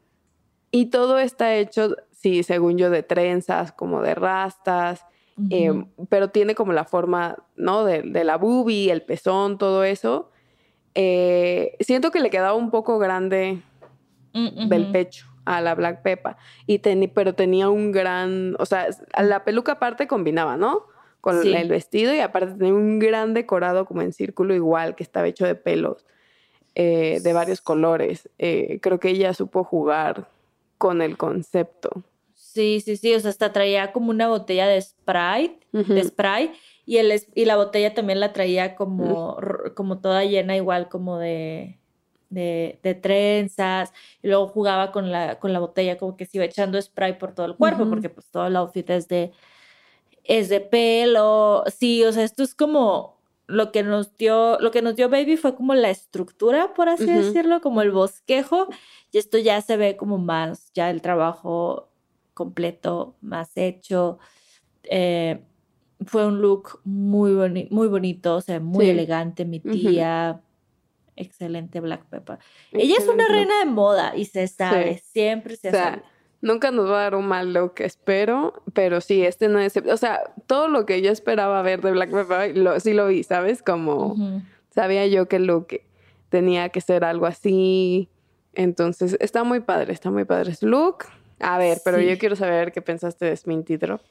y 0.71 0.88
todo 0.88 1.19
está 1.19 1.56
hecho, 1.56 1.95
sí, 2.12 2.41
según 2.43 2.78
yo, 2.78 2.89
de 2.89 3.04
trenzas, 3.04 3.71
como 3.71 4.02
de 4.02 4.15
rastas, 4.15 5.06
em, 5.50 5.86
pero 6.10 6.30
tiene 6.30 6.56
como 6.56 6.74
la 6.74 6.86
forma, 6.86 7.38
¿no? 7.56 7.86
De, 7.86 8.02
de 8.04 8.24
la 8.24 8.38
boobie, 8.38 8.91
el 8.91 9.02
pezón, 9.04 9.58
todo 9.58 9.84
eso. 9.84 10.30
Eh, 10.96 11.76
siento 11.80 12.12
que 12.12 12.19
le 12.19 12.30
quedaba 12.30 12.54
un 12.54 12.69
poco 12.72 13.00
grande 13.00 13.62
Mm, 14.36 14.67
del 14.67 14.91
pecho 14.91 15.28
a 15.46 15.62
la 15.62 15.76
Black 15.76 16.02
Peppa, 16.02 16.38
y 16.65 16.80
teni- 16.80 17.12
pero 17.13 17.36
tenía 17.36 17.69
un 17.69 17.91
gran, 17.91 18.56
o 18.58 18.65
sea, 18.65 18.88
la 19.22 19.43
peluca 19.43 19.74
aparte 19.74 20.08
combinaba, 20.08 20.58
¿no? 20.58 20.86
Con 21.22 21.41
Sí. 21.43 21.54
el 21.54 21.67
vestido 21.69 22.13
y 22.15 22.19
aparte 22.19 22.54
tenía 22.56 22.74
un 22.74 22.98
gran 22.98 23.34
decorado 23.36 23.86
como 23.86 24.02
en 24.02 24.12
círculo 24.12 24.56
igual, 24.56 24.96
que 24.96 25.04
estaba 25.04 25.28
hecho 25.28 25.46
de 25.46 25.54
pelos 25.56 26.06
eh, 26.76 27.19
de 27.22 27.34
varios 27.34 27.62
colores. 27.62 28.28
Eh, 28.39 28.80
creo 28.82 29.00
que 29.00 29.10
ella 29.10 29.34
supo 29.36 29.63
jugar 29.63 30.28
con 30.80 31.04
el 31.04 31.15
concepto. 31.17 31.91
Sí, 32.54 32.82
sí, 32.82 32.98
sí, 32.98 33.16
o 33.16 33.20
sea, 33.20 33.32
hasta 33.32 33.52
traía 33.52 33.92
como 33.92 34.12
una 34.12 34.28
botella 34.28 34.68
de 34.68 34.80
Sprite, 34.80 35.60
de 35.72 36.04
spray, 36.04 36.52
y, 36.86 36.98
el, 36.98 37.12
y 37.34 37.46
la 37.46 37.56
botella 37.56 37.96
también 37.96 38.20
la 38.20 38.32
traía 38.32 38.76
como, 38.76 39.38
como 39.76 40.00
toda 40.00 40.24
llena, 40.24 40.56
igual 40.56 40.88
como 40.88 41.18
de, 41.18 41.80
de, 42.30 42.80
de 42.84 42.94
trenzas, 42.94 43.92
y 44.22 44.28
luego 44.28 44.48
jugaba 44.48 44.92
con 44.92 45.12
la, 45.12 45.39
con 45.39 45.52
la 45.52 45.60
botella 45.60 45.98
como 45.98 46.16
que 46.16 46.28
se 46.28 46.38
iba 46.38 46.46
echando 46.46 46.80
spray 46.80 47.18
por 47.18 47.34
todo 47.34 47.48
el 47.48 47.56
cuerpo, 47.56 47.89
porque 47.89 48.10
pues 48.10 48.28
todo 48.30 48.46
el 48.46 48.56
outfit 48.56 48.88
es 48.92 49.08
de, 49.08 49.32
es 50.24 50.50
de 50.50 50.60
pelo, 50.60 51.63
sí, 51.76 52.04
o 52.04 52.12
sea, 52.12 52.24
esto 52.24 52.44
es 52.44 52.54
como 52.54 53.18
lo 53.48 53.72
que 53.72 53.82
nos 53.82 54.16
dio, 54.16 54.60
lo 54.60 54.70
que 54.70 54.84
nos 54.84 54.96
dio 54.96 55.10
Baby 55.10 55.38
fue 55.38 55.56
como 55.56 55.74
la 55.74 55.89
estructura, 55.89 56.76
por 56.76 56.88
así 56.88 57.06
decirlo, 57.06 57.62
como 57.62 57.82
el 57.82 57.92
bosquejo, 57.92 58.68
y 59.12 59.18
esto 59.18 59.39
ya 59.39 59.60
se 59.62 59.76
ve 59.76 59.98
como 59.98 60.20
más, 60.20 60.72
ya 60.74 60.92
el 60.92 61.02
trabajo 61.02 61.89
completo, 62.34 63.15
más 63.22 63.52
hecho. 63.56 64.19
Eh, 64.84 65.41
fue 66.06 66.26
un 66.28 66.41
look 66.41 66.80
muy, 66.84 67.32
boni- 67.32 67.67
muy 67.72 67.88
bonito, 67.88 68.36
o 68.36 68.41
sea, 68.41 68.60
muy 68.60 68.86
Sí. 68.86 68.91
elegante, 68.91 69.46
mi 69.46 69.60
tía. 69.60 70.41
Excelente 71.15 71.80
Black 71.80 72.06
Pepper. 72.06 72.39
Ella 72.72 72.96
es 72.98 73.08
una 73.08 73.28
reina 73.28 73.60
de 73.60 73.65
moda 73.65 74.15
y 74.15 74.26
se 74.26 74.48
sabe, 74.48 74.98
siempre 74.98 75.56
se 75.56 75.69
O 75.69 75.72
sea, 75.72 75.84
sabe. 75.84 76.04
Nunca 76.41 76.72
nos 76.72 76.89
va 76.89 76.98
a 77.00 77.04
dar 77.04 77.15
un 77.15 77.26
mal 77.28 77.54
look, 77.54 77.76
espero, 77.78 78.63
pero 78.74 79.00
sí, 79.00 79.24
este 79.24 79.48
no 79.48 79.60
es... 79.60 79.78
O 79.78 79.96
sea, 79.98 80.34
todo 80.48 80.67
lo 80.67 80.86
que 80.86 81.02
yo 81.02 81.10
esperaba 81.12 81.62
ver 81.62 81.82
de 81.82 81.91
Black 81.91 82.12
Pepper, 82.12 82.58
lo, 82.58 82.78
sí 82.82 82.93
lo 82.93 83.08
vi, 83.08 83.24
¿sabes? 83.24 83.62
Como 83.63 84.15
sabía 84.72 85.08
yo 85.08 85.30
que 85.30 85.38
el 85.38 85.46
look 85.46 85.67
tenía 86.30 86.67
que 86.69 86.82
ser 86.82 87.06
algo 87.06 87.28
así. 87.28 88.10
Entonces, 88.56 89.15
está 89.22 89.43
muy 89.46 89.62
padre, 89.62 89.93
está 89.93 90.12
muy 90.12 90.26
padre 90.26 90.54
su 90.56 90.67
look. 90.67 91.06
A 91.43 91.58
ver, 91.58 91.79
pero 91.84 91.99
Sí. 91.99 92.08
yo 92.08 92.17
quiero 92.17 92.36
saber 92.36 92.71
qué 92.71 92.82
pensaste 92.82 93.25
de 93.25 93.36
Sminty 93.36 93.77
Drop. 93.77 94.01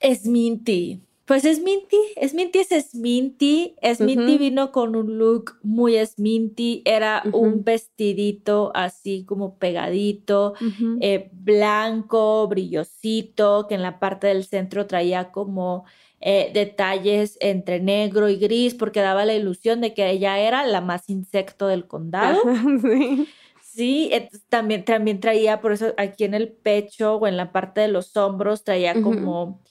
Es 0.00 0.26
Minty. 0.26 1.00
Pues 1.24 1.44
es 1.44 1.60
Minty, 1.60 1.98
es 2.16 2.32
Minty, 2.32 2.60
es 2.70 2.94
Minty. 2.94 3.74
Es 3.82 4.00
Minty 4.00 4.32
Ujú. 4.34 4.38
vino 4.38 4.72
con 4.72 4.96
un 4.96 5.18
look 5.18 5.58
muy 5.62 5.96
Minty. 6.16 6.80
Era 6.86 7.22
un 7.32 7.64
vestidito 7.64 8.72
así 8.74 9.24
como 9.26 9.56
pegadito, 9.58 10.54
eh, 11.02 11.28
blanco, 11.32 12.48
brillosito, 12.48 13.66
que 13.68 13.74
en 13.74 13.82
la 13.82 13.98
parte 13.98 14.28
del 14.28 14.44
centro 14.44 14.86
traía 14.86 15.30
como 15.30 15.84
eh, 16.20 16.50
detalles 16.54 17.36
entre 17.40 17.78
negro 17.78 18.30
y 18.30 18.36
gris, 18.36 18.74
porque 18.74 19.00
daba 19.00 19.26
la 19.26 19.34
ilusión 19.34 19.82
de 19.82 19.92
que 19.92 20.08
ella 20.10 20.38
era 20.38 20.66
la 20.66 20.80
más 20.80 21.10
insecto 21.10 21.66
del 21.66 21.86
condado. 21.86 22.40
sí. 22.82 23.28
Sí, 23.78 24.10
también, 24.48 24.84
también 24.84 25.20
traía, 25.20 25.60
por 25.60 25.70
eso 25.70 25.94
aquí 25.96 26.24
en 26.24 26.34
el 26.34 26.48
pecho 26.52 27.14
o 27.14 27.26
en 27.28 27.36
la 27.36 27.52
parte 27.52 27.80
de 27.80 27.86
los 27.86 28.16
hombros 28.16 28.64
traía 28.64 29.00
como, 29.00 29.62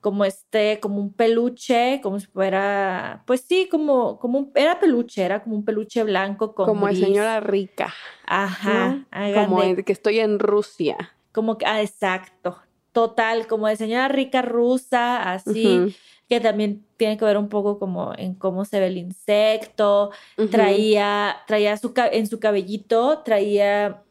como 0.00 0.24
este, 0.24 0.78
como 0.78 1.00
un 1.00 1.12
peluche, 1.12 1.98
como 2.00 2.20
si 2.20 2.28
fuera, 2.28 3.24
pues 3.26 3.40
sí, 3.40 3.68
como, 3.68 4.20
como 4.20 4.38
un, 4.38 4.52
era 4.54 4.78
peluche, 4.78 5.24
era 5.24 5.42
como 5.42 5.56
un 5.56 5.64
peluche 5.64 6.04
blanco 6.04 6.54
con 6.54 6.64
Como 6.66 6.86
de 6.86 6.92
gris. 6.94 7.06
señora 7.06 7.40
rica. 7.40 7.92
Ajá, 8.24 9.04
Como 9.34 9.60
de- 9.62 9.70
en- 9.70 9.82
que 9.82 9.92
estoy 9.92 10.20
en 10.20 10.38
Rusia. 10.38 10.96
como 11.32 11.58
que, 11.58 11.66
ah, 11.66 11.82
exacto, 11.82 12.62
total, 12.92 13.48
como 13.48 13.66
de 13.66 13.74
señora 13.74 14.06
rica 14.06 14.42
rusa, 14.42 15.32
así, 15.32 15.66
Ujú, 15.66 15.92
que 16.28 16.40
también 16.40 16.86
tiene 16.96 17.16
que 17.16 17.24
ver 17.24 17.36
un 17.38 17.48
poco 17.48 17.78
como 17.78 18.12
en 18.16 18.34
cómo 18.34 18.64
se 18.64 18.80
ve 18.80 18.88
el 18.88 18.96
insecto, 18.98 20.10
traía, 20.50 21.36
traía 21.46 21.76
su, 21.76 21.92
en 22.12 22.26
su 22.26 22.40
cabellito, 22.40 23.22
traía 23.24 24.02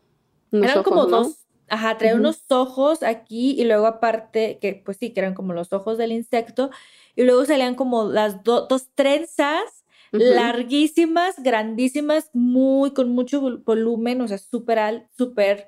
Unos 0.51 0.65
eran 0.71 0.83
como 0.83 1.05
dos, 1.07 1.47
ajá, 1.69 1.97
traía 1.97 2.15
unos 2.15 2.45
ojos 2.49 3.03
aquí 3.03 3.51
y 3.59 3.65
luego 3.65 3.85
aparte, 3.87 4.59
que 4.61 4.81
pues 4.85 4.97
sí, 4.97 5.11
que 5.13 5.19
eran 5.21 5.33
como 5.33 5.53
los 5.53 5.73
ojos 5.73 5.97
del 5.97 6.11
insecto, 6.11 6.69
y 7.15 7.23
luego 7.23 7.45
salían 7.45 7.75
como 7.75 8.05
las 8.05 8.43
do- 8.43 8.67
dos 8.67 8.89
trenzas 8.95 9.85
larguísimas, 10.17 11.41
grandísimas, 11.43 12.29
muy, 12.33 12.93
con 12.93 13.09
mucho 13.09 13.41
vol- 13.41 13.63
volumen, 13.63 14.21
o 14.21 14.27
sea, 14.27 14.37
súper 14.37 14.79
al, 14.79 15.09
súper 15.17 15.67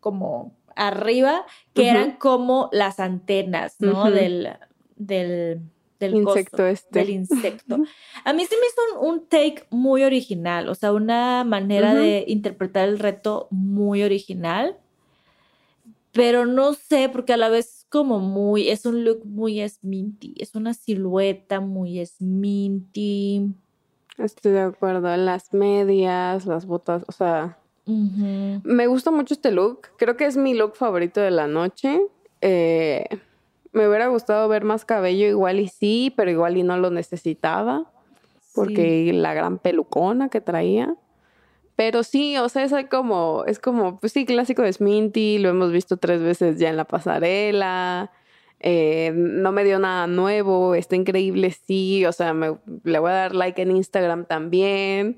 como 0.00 0.56
arriba, 0.76 1.46
que 1.72 1.88
eran 1.90 2.16
como 2.16 2.68
las 2.72 2.98
antenas, 3.00 3.76
¿no? 3.80 4.10
Del, 4.10 4.48
del, 4.96 5.60
del 6.04 6.22
Insecto 6.22 6.66
este. 6.66 6.98
del 6.98 7.10
insecto. 7.10 7.76
A 8.24 8.32
mí 8.32 8.44
se 8.44 8.56
me 8.56 8.62
hizo 8.66 9.00
un, 9.00 9.14
un 9.14 9.26
take 9.26 9.64
muy 9.70 10.04
original, 10.04 10.68
o 10.68 10.74
sea, 10.74 10.92
una 10.92 11.44
manera 11.44 11.94
de 11.94 12.24
interpretar 12.28 12.88
el 12.88 12.98
reto 12.98 13.48
muy 13.50 14.02
original, 14.02 14.76
pero 16.12 16.46
no 16.46 16.74
sé, 16.74 17.08
porque 17.08 17.32
a 17.32 17.36
la 17.36 17.48
vez 17.48 17.66
es 17.66 17.86
como 17.88 18.20
muy, 18.20 18.68
es 18.68 18.86
un 18.86 19.04
look 19.04 19.24
muy 19.24 19.68
sminty, 19.68 20.34
es 20.38 20.54
una 20.54 20.74
silueta 20.74 21.60
muy 21.60 22.04
sminty. 22.06 23.52
Estoy 24.18 24.52
de 24.52 24.60
acuerdo. 24.60 25.16
Las 25.16 25.52
medias, 25.52 26.46
las 26.46 26.66
botas, 26.66 27.04
o 27.08 27.12
sea, 27.12 27.58
me 27.86 28.86
gusta 28.86 29.10
mucho 29.10 29.34
este 29.34 29.50
look. 29.50 29.88
Creo 29.96 30.16
que 30.16 30.26
es 30.26 30.36
mi 30.36 30.54
look 30.54 30.76
favorito 30.76 31.20
de 31.20 31.30
la 31.30 31.46
noche. 31.46 32.00
Eh, 32.40 33.04
me 33.74 33.86
hubiera 33.88 34.06
gustado 34.06 34.48
ver 34.48 34.64
más 34.64 34.84
cabello 34.84 35.26
igual 35.26 35.60
y 35.60 35.68
sí, 35.68 36.12
pero 36.16 36.30
igual 36.30 36.56
y 36.56 36.62
no 36.62 36.78
lo 36.78 36.90
necesitaba. 36.90 37.90
Porque 38.54 39.10
la 39.12 39.34
gran 39.34 39.58
pelucona 39.58 40.28
que 40.28 40.40
traía. 40.40 40.94
Pero 41.76 42.04
sí, 42.04 42.36
o 42.38 42.48
sea, 42.48 42.62
es 42.62 42.72
como, 42.88 43.42
es 43.48 43.58
como, 43.58 43.98
pues 43.98 44.12
sí, 44.12 44.24
clásico 44.24 44.62
de 44.62 44.72
Sminty, 44.72 45.38
lo 45.38 45.48
hemos 45.48 45.72
visto 45.72 45.96
tres 45.96 46.22
veces 46.22 46.58
ya 46.58 46.70
en 46.70 46.76
la 46.76 46.84
pasarela. 46.84 48.12
eh, 48.60 49.12
no 49.14 49.50
me 49.52 49.64
dio 49.64 49.78
nada 49.78 50.06
nuevo, 50.06 50.74
está 50.74 50.96
increíble, 50.96 51.50
sí, 51.50 52.06
o 52.06 52.12
sea, 52.12 52.32
me- 52.32 52.56
le 52.84 52.98
voy 52.98 53.10
a 53.10 53.14
dar 53.14 53.34
like 53.34 53.60
en 53.60 53.72
Instagram 53.72 54.24
también. 54.26 55.16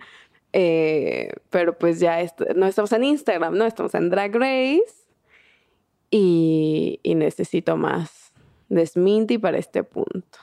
eh, 0.59 1.31
pero 1.51 1.77
pues 1.79 2.01
ya 2.01 2.21
est- 2.23 2.41
no 2.57 2.67
estamos 2.67 2.91
en 2.93 3.05
Instagram, 3.05 3.55
no 3.59 3.67
estamos 3.67 3.95
en 3.95 4.09
Drag 4.11 4.35
Race. 4.35 4.83
Y, 6.11 7.01
y 7.03 7.15
necesito 7.15 7.77
más 7.77 8.26
de 8.69 8.87
Sminty 8.87 9.39
para 9.39 9.59
este 9.59 9.83
punto. 9.85 10.39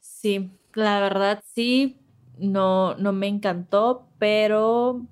Sí, 0.00 0.50
la 0.74 1.00
verdad 1.00 1.42
sí, 1.54 1.98
no, 2.38 2.94
no 2.96 3.12
me 3.12 3.26
encantó, 3.28 4.08
pero, 4.18 5.06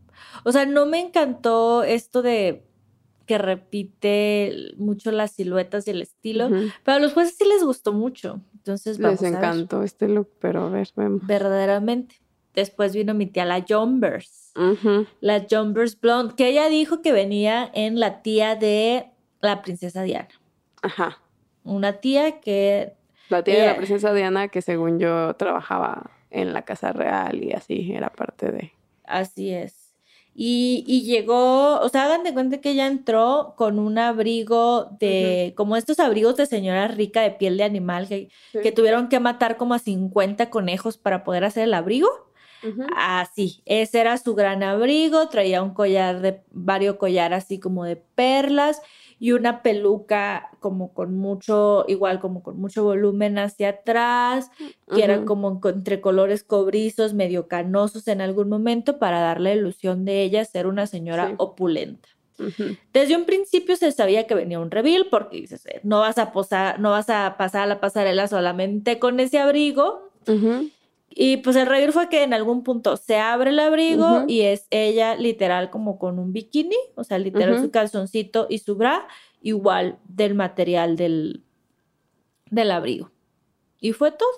o 0.44 0.52
sea, 0.52 0.66
no 0.66 0.86
me 0.86 1.00
encantó 1.00 1.82
esto 1.84 2.22
de 2.22 2.64
que 3.26 3.38
repite 3.38 4.72
mucho 4.78 5.12
las 5.12 5.30
siluetas 5.32 5.86
y 5.86 5.90
el 5.92 6.02
estilo, 6.02 6.46
Ujú. 6.46 6.68
pero 6.84 6.96
a 6.96 7.00
los 7.00 7.12
jueces 7.12 7.36
sí 7.38 7.44
les 7.46 7.62
gustó 7.62 7.92
mucho, 7.92 8.40
entonces 8.54 8.98
vamos 8.98 9.20
Les 9.22 9.32
a 9.32 9.38
ver, 9.38 9.44
encantó 9.44 9.82
este 9.82 10.08
look, 10.08 10.28
pero 10.40 10.62
a 10.66 10.70
ver, 10.70 10.88
vemos. 10.96 11.24
verdaderamente. 11.26 12.16
Después 12.54 12.94
vino 12.94 13.14
mi 13.14 13.26
tía 13.26 13.44
la 13.46 13.64
Jumbers, 13.66 14.52
Ujú. 14.56 15.06
la 15.20 15.46
Jumbers 15.48 15.98
Blonde, 15.98 16.34
que 16.34 16.48
ella 16.48 16.68
dijo 16.68 17.00
que 17.00 17.12
venía 17.12 17.70
en 17.72 17.98
la 18.00 18.20
tía 18.22 18.56
de 18.56 19.06
la 19.40 19.62
princesa 19.62 20.02
Diana, 20.02 20.28
Ajá. 20.82 21.18
Una 21.64 21.94
tía 22.00 22.40
que 22.40 22.92
La 23.28 23.42
tía 23.44 23.54
de 23.54 23.60
la 23.60 23.66
Ella- 23.66 23.76
princesa 23.76 24.12
Diana, 24.14 24.48
que 24.48 24.62
según 24.62 24.98
yo 24.98 25.34
trabajaba 25.36 26.10
en 26.30 26.52
la 26.52 26.62
Casa 26.62 26.92
Real 26.92 27.42
y 27.42 27.52
así, 27.52 27.92
era 27.92 28.10
parte 28.10 28.50
de. 28.50 28.72
Así 29.04 29.50
es. 29.52 29.94
Y, 30.34 30.82
y 30.86 31.02
llegó, 31.02 31.78
o 31.80 31.88
sea, 31.90 32.06
hagan 32.06 32.22
de 32.24 32.32
cuenta 32.32 32.58
que 32.62 32.70
ella 32.70 32.86
entró 32.86 33.52
con 33.58 33.78
un 33.78 33.98
abrigo 33.98 34.88
de, 34.98 35.52
como 35.58 35.76
estos 35.76 36.00
abrigos 36.00 36.36
de 36.36 36.46
señora 36.46 36.88
rica 36.88 37.20
de 37.20 37.32
piel 37.32 37.58
de 37.58 37.64
animal, 37.64 38.08
que, 38.08 38.30
Sí. 38.50 38.60
que 38.62 38.72
tuvieron 38.72 39.08
que 39.10 39.20
matar 39.20 39.58
como 39.58 39.74
a 39.74 39.78
50 39.78 40.48
conejos 40.48 40.96
para 40.96 41.22
poder 41.22 41.44
hacer 41.44 41.64
el 41.64 41.74
abrigo. 41.74 42.08
Así, 42.96 43.62
ese 43.66 44.00
era 44.00 44.16
su 44.18 44.34
gran 44.34 44.62
abrigo, 44.62 45.28
traía 45.28 45.62
un 45.62 45.74
collar 45.74 46.20
de, 46.20 46.42
varios 46.50 46.96
collares 46.96 47.44
así 47.44 47.58
como 47.58 47.84
de 47.84 47.96
perlas 47.96 48.80
y 49.22 49.30
una 49.30 49.62
peluca 49.62 50.50
como 50.58 50.92
con 50.92 51.16
mucho, 51.16 51.84
igual 51.86 52.18
como 52.18 52.42
con 52.42 52.58
mucho 52.58 52.82
volumen 52.82 53.38
hacia 53.38 53.68
atrás, 53.68 54.50
que 54.92 55.04
eran 55.04 55.18
Ujú. 55.20 55.26
como 55.26 55.60
entre 55.68 56.00
colores 56.00 56.42
cobrizos, 56.42 57.14
medio 57.14 57.46
canosos 57.46 58.08
en 58.08 58.20
algún 58.20 58.48
momento 58.48 58.98
para 58.98 59.20
dar 59.20 59.40
la 59.40 59.54
ilusión 59.54 60.04
de 60.04 60.24
ella 60.24 60.44
ser 60.44 60.66
una 60.66 60.88
señora 60.88 61.28
Sí. 61.28 61.34
opulenta. 61.38 62.08
Desde 62.92 63.14
un 63.14 63.24
principio 63.24 63.76
se 63.76 63.92
sabía 63.92 64.26
que 64.26 64.34
venía 64.34 64.58
un 64.58 64.72
reveal 64.72 65.06
porque 65.08 65.36
dices, 65.36 65.64
eh, 65.66 65.78
no 65.84 66.00
vas 66.00 66.18
a 66.18 66.32
posar, 66.32 66.80
no 66.80 66.90
vas 66.90 67.08
a 67.08 67.36
pasar 67.38 67.62
a 67.62 67.66
la 67.66 67.78
pasarela 67.80 68.26
solamente 68.26 68.98
con 68.98 69.20
ese 69.20 69.38
abrigo. 69.38 70.10
Y 71.16 71.38
pues 71.38 71.56
el 71.56 71.66
reír 71.66 71.92
fue 71.92 72.08
que 72.08 72.22
en 72.22 72.34
algún 72.34 72.62
punto 72.62 72.96
se 72.96 73.18
abre 73.18 73.50
el 73.50 73.58
abrigo 73.58 74.24
y 74.28 74.42
es 74.42 74.66
ella 74.70 75.14
literal 75.16 75.70
como 75.70 75.98
con 75.98 76.18
un 76.18 76.32
bikini, 76.32 76.76
o 76.94 77.04
sea, 77.04 77.18
literal 77.18 77.54
su 77.60 77.70
calzoncito 77.70 78.46
y 78.48 78.58
su 78.58 78.76
bra, 78.76 79.06
igual 79.40 79.98
del 80.08 80.34
material 80.34 80.96
del, 80.96 81.42
del 82.50 82.70
abrigo. 82.70 83.10
Y 83.80 83.92
fue 83.92 84.12
todo. 84.12 84.28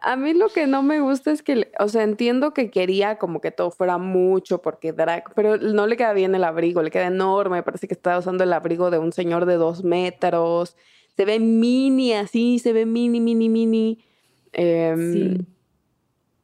A- 0.00 0.16
mí 0.16 0.32
lo 0.32 0.48
que 0.48 0.66
no 0.66 0.82
me 0.82 1.00
gusta 1.00 1.30
es 1.30 1.42
que, 1.42 1.70
o 1.78 1.88
sea, 1.88 2.04
entiendo 2.04 2.54
que 2.54 2.70
quería 2.70 3.18
como 3.18 3.40
que 3.42 3.50
todo 3.50 3.70
fuera 3.70 3.98
mucho 3.98 4.62
porque 4.62 4.92
drag, 4.94 5.34
pero 5.34 5.58
no 5.58 5.86
le 5.86 5.96
queda 5.98 6.14
bien 6.14 6.34
el 6.34 6.44
abrigo, 6.44 6.82
le 6.82 6.90
queda 6.90 7.06
enorme, 7.08 7.62
parece 7.62 7.86
que 7.86 7.92
está 7.94 8.18
usando 8.18 8.44
el 8.44 8.52
abrigo 8.54 8.90
de 8.90 8.98
un 8.98 9.12
señor 9.12 9.44
de 9.44 9.56
dos 9.56 9.84
metros, 9.84 10.76
se 11.16 11.24
ve 11.24 11.38
mini 11.38 12.12
así, 12.12 12.58
se 12.58 12.72
ve 12.72 12.86
mini, 12.86 13.20
mini, 13.20 13.48
mini. 13.48 14.04
Em, 14.52 15.12
Sí. 15.12 15.46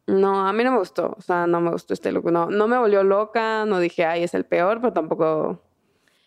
No, 0.06 0.46
a 0.46 0.52
mí 0.52 0.64
no 0.64 0.72
me 0.72 0.78
gustó, 0.78 1.14
o 1.16 1.22
sea, 1.22 1.46
no 1.46 1.60
me 1.60 1.70
gustó 1.70 1.94
este 1.94 2.10
look, 2.10 2.32
no, 2.32 2.46
no 2.46 2.66
me 2.66 2.76
volvió 2.76 3.04
loca, 3.04 3.64
no 3.64 3.78
dije, 3.78 4.04
ay, 4.04 4.24
es 4.24 4.34
el 4.34 4.44
peor, 4.44 4.80
pero 4.80 4.92
tampoco, 4.92 5.60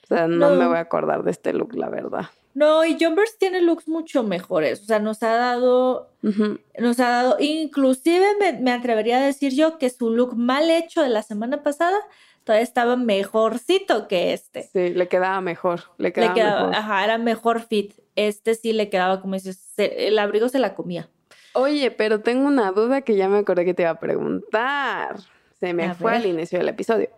o 0.04 0.08
sea, 0.08 0.28
no, 0.28 0.52
me 0.52 0.66
voy 0.68 0.78
a 0.78 0.82
acordar 0.82 1.24
de 1.24 1.32
este 1.32 1.52
look, 1.52 1.76
la 1.76 1.90
verdad. 1.90 2.28
No, 2.54 2.86
y 2.86 2.98
Jumpers 2.98 3.38
tiene 3.38 3.62
looks 3.62 3.88
mucho 3.90 4.24
mejores, 4.24 4.84
o 4.84 4.86
sea, 4.86 5.00
nos 5.00 5.22
ha 5.24 5.36
dado, 5.36 6.12
nos 6.22 7.00
ha 7.00 7.10
dado, 7.10 7.38
inclusive 7.40 8.26
me, 8.40 8.54
me 8.54 8.72
atrevería 8.72 9.18
a 9.18 9.26
decir 9.26 9.54
yo 9.54 9.78
que 9.78 9.90
su 9.90 10.12
look 10.12 10.38
mal 10.38 10.70
hecho 10.70 11.02
de 11.02 11.10
la 11.10 11.24
semana 11.24 11.62
pasada 11.62 11.98
todavía 12.44 12.64
estaba 12.64 12.96
mejorcito 12.96 14.08
que 14.08 14.34
este. 14.34 14.64
Sí, 14.72 14.90
le 14.90 15.08
quedaba 15.08 15.42
mejor, 15.42 15.82
le 15.98 16.14
quedaba, 16.14 16.34
le 16.34 16.40
quedaba, 16.40 16.68
mejor. 16.68 16.76
ajá, 16.76 17.04
era 17.04 17.18
mejor 17.18 17.62
fit. 17.62 17.94
Este 18.16 18.56
sí 18.56 18.74
le 18.74 18.90
quedaba, 18.90 19.22
como 19.22 19.34
dices, 19.34 19.74
el 19.78 20.20
abrigo 20.20 20.50
se 20.50 20.60
la 20.60 20.76
comía. 20.76 21.10
Oye, 21.54 21.92
pero 21.92 22.22
tengo 22.22 22.48
una 22.48 22.72
duda 22.72 23.02
que 23.02 23.16
ya 23.16 23.30
me 23.30 23.38
acordé 23.38 23.66
que 23.66 23.74
te 23.74 23.84
iba 23.84 23.92
a 23.92 24.00
preguntar. 24.00 25.18
Se 25.60 25.74
me 25.74 25.86
A 25.86 25.96
fue 25.96 26.16
al 26.16 26.26
inicio 26.26 26.60
del 26.60 26.70
episodio. 26.70 27.10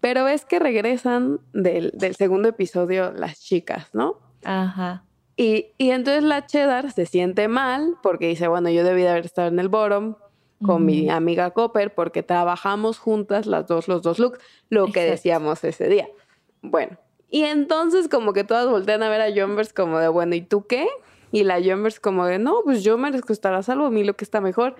Pero 0.00 0.28
es 0.28 0.44
que 0.44 0.58
regresan 0.58 1.40
del, 1.52 1.92
del 1.94 2.16
segundo 2.16 2.48
episodio 2.48 3.12
las 3.12 3.40
chicas, 3.40 3.88
¿no? 3.94 4.18
Ajá. 4.44 5.04
Y, 5.36 5.68
y 5.78 5.90
entonces 5.90 6.22
la 6.22 6.46
cheddar 6.46 6.92
se 6.92 7.06
siente 7.06 7.48
mal 7.48 7.96
porque 8.02 8.28
dice, 8.28 8.48
bueno, 8.48 8.70
yo 8.70 8.84
debí 8.84 9.02
de 9.02 9.10
haber 9.10 9.26
estado 9.26 9.48
en 9.48 9.58
el 9.58 9.68
bottom 9.68 10.16
con 10.64 10.86
mi 10.86 11.10
amiga 11.10 11.50
Copper 11.50 11.94
porque 11.94 12.22
trabajamos 12.22 12.98
juntas 12.98 13.44
las 13.44 13.66
dos, 13.66 13.88
los 13.88 14.00
dos 14.02 14.18
looks, 14.18 14.38
lo 14.70 14.86
que 14.86 15.02
decíamos 15.02 15.62
ese 15.64 15.88
día. 15.88 16.08
Bueno, 16.62 16.96
y 17.30 17.42
entonces 17.44 18.08
como 18.08 18.32
que 18.32 18.44
todas 18.44 18.68
voltean 18.68 19.02
a 19.02 19.08
ver 19.08 19.20
a 19.20 19.32
Jumbers 19.34 19.72
como 19.72 19.98
de, 19.98 20.08
bueno, 20.08 20.34
¿y 20.34 20.40
tú 20.42 20.66
qué? 20.66 20.86
Y 21.32 21.44
la 21.44 21.60
Jumbers 21.62 22.00
como 22.00 22.24
de, 22.26 22.38
no, 22.38 22.60
pues 22.64 22.82
yo 22.84 22.96
merezco 22.98 23.32
estar 23.32 23.52
a 23.54 23.62
salvo, 23.62 23.86
a 23.86 23.90
mí 23.90 24.04
lo 24.04 24.14
que 24.14 24.24
está 24.24 24.40
mejor. 24.40 24.76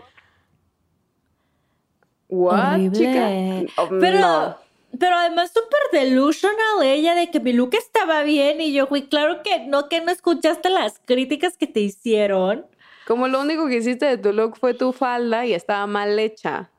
¿What, 2.29 2.93
chica? 2.93 3.27
Horrible. 3.29 3.73
Oh, 3.77 3.89
Pero, 4.01 4.19
no. 4.21 4.57
pero 4.99 5.17
además 5.17 5.53
súper 5.53 5.79
delusional 6.01 6.83
ella 6.83 7.15
de 7.15 7.31
que 7.31 7.41
mi 7.41 7.53
look 7.53 7.75
estaba 7.75 8.23
bien 8.23 8.61
y 8.61 8.73
yo, 8.73 8.87
güey, 8.87 9.09
claro 9.09 9.43
que 9.43 9.67
no, 9.67 9.89
que 9.89 10.01
no 10.01 10.11
escuchaste 10.11 10.69
las 10.71 11.01
críticas 11.05 11.57
que 11.57 11.67
te 11.67 11.81
hicieron. 11.81 12.67
Como 13.07 13.29
lo 13.29 13.41
único 13.41 13.69
que 13.69 13.77
hiciste 13.77 14.07
de 14.07 14.19
tu 14.19 14.33
look 14.33 14.57
fue 14.57 14.75
tu 14.75 14.93
falda 14.93 15.47
y 15.47 15.55
estaba 15.55 15.87
mal 15.87 16.19
hecha. 16.19 16.71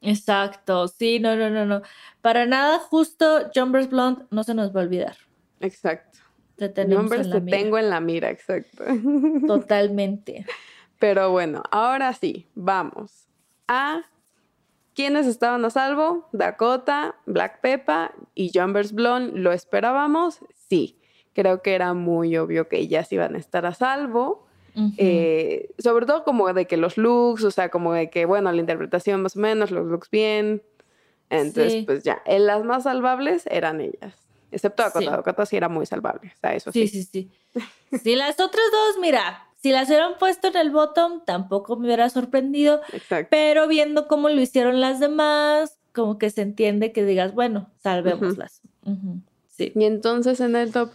Exacto, 0.00 0.88
sí, 0.88 1.18
no, 1.18 1.36
no, 1.36 1.50
no, 1.50 1.66
no. 1.66 1.82
Para 2.20 2.46
nada, 2.46 2.78
justo 2.78 3.50
Jumpers 3.54 3.88
Blonde 3.88 4.24
no 4.30 4.44
se 4.44 4.54
nos 4.54 4.74
va 4.74 4.80
a 4.80 4.84
olvidar. 4.84 5.16
Exacto. 5.60 6.18
Te 6.56 6.68
tenemos 6.68 7.02
Jumbers 7.04 7.26
en 7.26 7.32
te 7.32 7.38
la 7.38 7.44
mira. 7.44 7.58
tengo 7.58 7.78
en 7.78 7.90
la 7.90 8.00
mira, 8.00 8.30
exacto. 8.30 8.84
Totalmente. 9.46 10.46
Pero 10.98 11.30
bueno, 11.30 11.62
ahora 11.70 12.12
sí, 12.14 12.48
vamos 12.54 13.28
a 13.68 14.02
quiénes 14.94 15.26
estaban 15.26 15.64
a 15.64 15.70
salvo. 15.70 16.28
Dakota, 16.32 17.16
Black 17.26 17.60
Peppa 17.60 18.12
y 18.34 18.50
Jumbers 18.54 18.92
Blonde. 18.92 19.38
¿Lo 19.38 19.52
esperábamos? 19.52 20.40
Sí. 20.68 20.98
Creo 21.34 21.60
que 21.60 21.74
era 21.74 21.92
muy 21.92 22.36
obvio 22.38 22.66
que 22.66 22.78
ellas 22.78 23.12
iban 23.12 23.34
a 23.34 23.38
estar 23.38 23.66
a 23.66 23.74
salvo. 23.74 24.45
Eh, 24.98 25.70
sobre 25.78 26.04
todo 26.06 26.22
como 26.24 26.52
de 26.52 26.66
que 26.66 26.76
los 26.76 26.98
looks, 26.98 27.44
o 27.44 27.50
sea, 27.50 27.70
como 27.70 27.92
de 27.94 28.10
que, 28.10 28.26
bueno, 28.26 28.52
la 28.52 28.60
interpretación 28.60 29.22
más 29.22 29.36
o 29.36 29.40
menos, 29.40 29.70
los 29.70 29.86
looks 29.86 30.10
bien. 30.10 30.62
Entonces, 31.30 31.72
Sí. 31.72 31.82
pues 31.86 32.04
ya, 32.04 32.22
en 32.26 32.46
las 32.46 32.62
más 32.64 32.84
salvables 32.84 33.46
eran 33.50 33.80
ellas. 33.80 34.14
Excepto 34.52 34.82
Dakota. 34.84 35.00
Sí. 35.06 35.10
Dakota 35.10 35.46
sí 35.46 35.56
era 35.56 35.68
muy 35.68 35.86
salvable. 35.86 36.32
O 36.34 36.38
sea, 36.38 36.54
eso 36.54 36.72
Sí, 36.72 36.86
sí. 36.88 37.02
sí, 37.04 37.30
sí. 37.92 37.98
Si 37.98 38.14
las 38.16 38.38
otras 38.38 38.64
dos, 38.70 39.00
mira, 39.00 39.44
si 39.62 39.72
las 39.72 39.88
hubieran 39.88 40.18
puesto 40.18 40.48
en 40.48 40.56
el 40.56 40.70
bottom, 40.70 41.24
tampoco 41.24 41.76
me 41.76 41.86
hubiera 41.86 42.08
sorprendido. 42.10 42.80
Exacto. 42.92 43.28
Pero 43.30 43.66
viendo 43.68 44.06
cómo 44.06 44.28
lo 44.28 44.40
hicieron 44.40 44.80
las 44.80 45.00
demás, 45.00 45.78
como 45.92 46.18
que 46.18 46.30
se 46.30 46.42
entiende 46.42 46.92
que 46.92 47.04
digas, 47.04 47.34
bueno, 47.34 47.70
salvémoslas. 47.82 48.60
Ujú, 48.84 49.20
Sí. 49.48 49.72
Y 49.74 49.84
entonces 49.86 50.38
en 50.40 50.54
el 50.54 50.70
top 50.70 50.90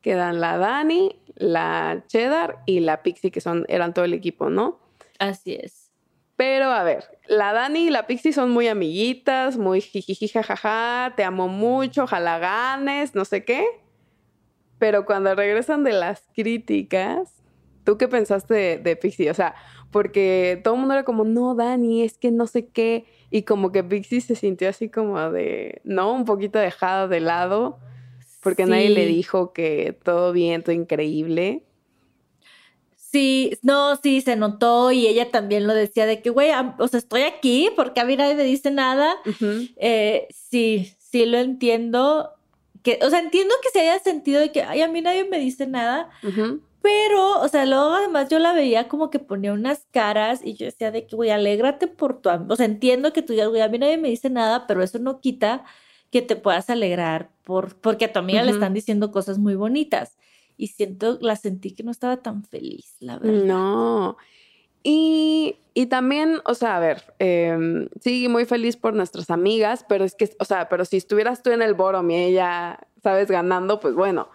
quedan 0.00 0.40
la 0.40 0.56
Dani, 0.56 1.14
la 1.36 2.04
Cheddar 2.08 2.62
y 2.66 2.80
la 2.80 3.02
Pixie, 3.02 3.30
que 3.30 3.40
son, 3.40 3.64
eran 3.68 3.94
todo 3.94 4.04
el 4.04 4.14
equipo, 4.14 4.50
¿no? 4.50 4.80
Así 5.18 5.54
es. 5.54 5.92
Pero 6.36 6.66
a 6.66 6.82
ver, 6.82 7.04
la 7.28 7.52
Dani 7.52 7.86
y 7.86 7.90
la 7.90 8.06
Pixie 8.06 8.32
son 8.32 8.50
muy 8.50 8.68
amiguitas, 8.68 9.56
muy 9.56 9.80
jijiji, 9.80 10.28
jajaja, 10.28 11.14
te 11.16 11.24
amo 11.24 11.48
mucho, 11.48 12.04
ojalá 12.04 12.38
ganes, 12.38 13.14
no 13.14 13.24
sé 13.24 13.44
qué. 13.44 13.64
Pero 14.78 15.06
cuando 15.06 15.34
regresan 15.34 15.82
de 15.84 15.92
las 15.92 16.22
críticas, 16.34 17.42
¿tú 17.84 17.96
qué 17.96 18.08
pensaste 18.08 18.52
de, 18.52 18.78
de 18.78 18.96
Pixie? 18.96 19.30
O 19.30 19.34
sea, 19.34 19.54
porque 19.90 20.60
todo 20.62 20.74
el 20.74 20.80
mundo 20.80 20.92
era 20.94 21.04
como, 21.04 21.24
no, 21.24 21.54
Dani, 21.54 22.02
es 22.02 22.18
que 22.18 22.30
no 22.30 22.46
sé 22.46 22.68
qué. 22.68 23.06
Y 23.30 23.42
como 23.42 23.72
que 23.72 23.82
Pixie 23.82 24.20
se 24.20 24.34
sintió 24.34 24.68
así 24.68 24.90
como 24.90 25.30
de, 25.30 25.80
¿no? 25.84 26.12
Un 26.12 26.26
poquito 26.26 26.58
dejada 26.58 27.08
de 27.08 27.20
lado, 27.20 27.78
porque 28.46 28.64
nadie 28.64 28.90
le 28.90 29.06
dijo 29.06 29.52
que 29.52 29.98
todo 30.04 30.32
bien, 30.32 30.62
todo 30.62 30.70
increíble. 30.70 31.64
Sí, 32.94 33.58
no, 33.62 33.96
sí, 33.96 34.20
se 34.20 34.36
notó 34.36 34.92
y 34.92 35.08
ella 35.08 35.32
también 35.32 35.66
lo 35.66 35.74
decía 35.74 36.06
de 36.06 36.22
que, 36.22 36.30
güey, 36.30 36.52
o 36.78 36.86
sea, 36.86 36.98
estoy 36.98 37.22
aquí 37.22 37.70
porque 37.74 37.98
a 37.98 38.04
mí 38.04 38.14
nadie 38.14 38.36
me 38.36 38.44
dice 38.44 38.70
nada. 38.70 39.16
Eh, 39.78 40.28
sí, 40.30 40.92
sí 41.00 41.26
lo 41.26 41.38
entiendo. 41.38 42.34
Que, 42.84 43.00
o 43.02 43.10
sea, 43.10 43.18
entiendo 43.18 43.52
que 43.64 43.70
se 43.70 43.80
haya 43.80 43.98
sentido 43.98 44.40
de 44.40 44.52
que, 44.52 44.62
ay, 44.62 44.80
a 44.80 44.86
mí 44.86 45.00
nadie 45.00 45.24
me 45.24 45.40
dice 45.40 45.66
nada, 45.66 46.08
pero, 46.82 47.40
o 47.40 47.48
sea, 47.48 47.66
luego 47.66 47.94
además 47.94 48.28
yo 48.28 48.38
la 48.38 48.52
veía 48.52 48.86
como 48.86 49.10
que 49.10 49.18
ponía 49.18 49.54
unas 49.54 49.88
caras 49.90 50.40
y 50.44 50.54
yo 50.54 50.66
decía 50.66 50.92
de 50.92 51.04
que, 51.08 51.16
güey, 51.16 51.30
alégrate 51.30 51.88
por 51.88 52.20
tu 52.20 52.28
am-". 52.28 52.48
O 52.48 52.54
sea, 52.54 52.66
entiendo 52.66 53.12
que 53.12 53.22
tú 53.22 53.32
digas, 53.32 53.48
güey, 53.48 53.62
a 53.62 53.68
mí 53.68 53.76
nadie 53.80 53.98
me 53.98 54.08
dice 54.08 54.30
nada, 54.30 54.68
pero 54.68 54.84
eso 54.84 55.00
no 55.00 55.20
quita 55.20 55.64
que 56.10 56.22
te 56.22 56.36
puedas 56.36 56.70
alegrar 56.70 57.30
por, 57.44 57.76
porque 57.76 58.06
a 58.06 58.12
tu 58.12 58.18
amiga 58.18 58.42
le 58.42 58.50
están 58.52 58.74
diciendo 58.74 59.10
cosas 59.12 59.38
muy 59.38 59.54
bonitas. 59.54 60.16
Y 60.58 60.68
siento, 60.68 61.18
la 61.20 61.36
sentí 61.36 61.72
que 61.72 61.82
no 61.82 61.90
estaba 61.90 62.16
tan 62.18 62.42
feliz, 62.44 62.96
la 63.00 63.18
verdad. 63.18 63.44
No. 63.44 64.16
Y, 64.82 65.56
y 65.74 65.86
también, 65.86 66.38
o 66.44 66.54
sea, 66.54 66.76
a 66.76 66.80
ver, 66.80 67.02
em, 67.18 67.88
sí, 68.00 68.28
muy 68.28 68.44
feliz 68.44 68.76
por 68.76 68.94
nuestras 68.94 69.30
amigas, 69.30 69.84
pero 69.88 70.04
es 70.04 70.14
que, 70.14 70.30
o 70.38 70.44
sea, 70.44 70.68
pero 70.68 70.84
si 70.84 70.96
estuvieras 70.96 71.42
tú 71.42 71.50
en 71.50 71.60
el 71.60 71.74
bottom 71.74 72.08
y 72.10 72.16
ella, 72.16 72.78
sabes, 73.02 73.28
ganando, 73.28 73.80
pues 73.80 73.94
bueno, 73.94 74.28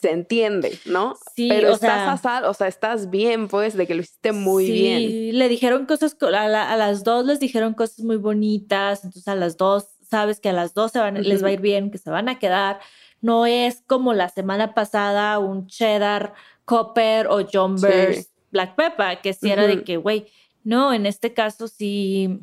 se 0.00 0.10
entiende, 0.12 0.78
¿no? 0.84 1.16
Sí, 1.34 1.48
pero 1.48 1.70
o 1.70 1.74
estás 1.74 1.80
sea- 2.02 2.12
a 2.12 2.16
sal, 2.18 2.44
o 2.44 2.54
sea, 2.54 2.68
estás 2.68 3.10
bien, 3.10 3.48
pues, 3.48 3.74
de 3.76 3.86
que 3.86 3.94
lo 3.94 4.02
hiciste 4.02 4.32
muy 4.32 4.66
sí, 4.66 4.72
bien. 4.72 5.38
le 5.38 5.48
dijeron 5.48 5.86
cosas, 5.86 6.14
co- 6.14 6.26
a, 6.26 6.46
la- 6.48 6.70
a 6.70 6.76
las 6.76 7.02
dos 7.02 7.24
les 7.24 7.40
dijeron 7.40 7.72
cosas 7.74 8.00
muy 8.04 8.16
bonitas, 8.16 9.02
entonces 9.04 9.28
a 9.28 9.34
las 9.34 9.56
dos, 9.56 9.88
sabes 10.10 10.40
que 10.40 10.48
a 10.50 10.52
las 10.52 10.74
dos 10.74 10.92
se 10.92 10.98
van, 10.98 11.14
les 11.22 11.42
va 11.44 11.48
a 11.48 11.52
ir 11.52 11.60
bien, 11.60 11.90
que 11.90 11.98
se 11.98 12.10
van 12.10 12.28
a 12.28 12.38
quedar. 12.38 12.80
No 13.20 13.46
es 13.46 13.82
como 13.86 14.12
la 14.14 14.28
semana 14.28 14.74
pasada 14.74 15.38
un 15.38 15.66
cheddar, 15.66 16.34
copper 16.64 17.26
o 17.28 17.46
jumbers, 17.50 18.16
Sí. 18.16 18.26
black 18.50 18.74
pepper, 18.76 19.20
que 19.20 19.32
sí 19.32 19.50
era 19.50 19.66
de 19.66 19.84
que, 19.84 19.96
güey, 19.96 20.26
no, 20.64 20.92
en 20.92 21.06
este 21.06 21.32
caso 21.32 21.68
sí, 21.68 22.40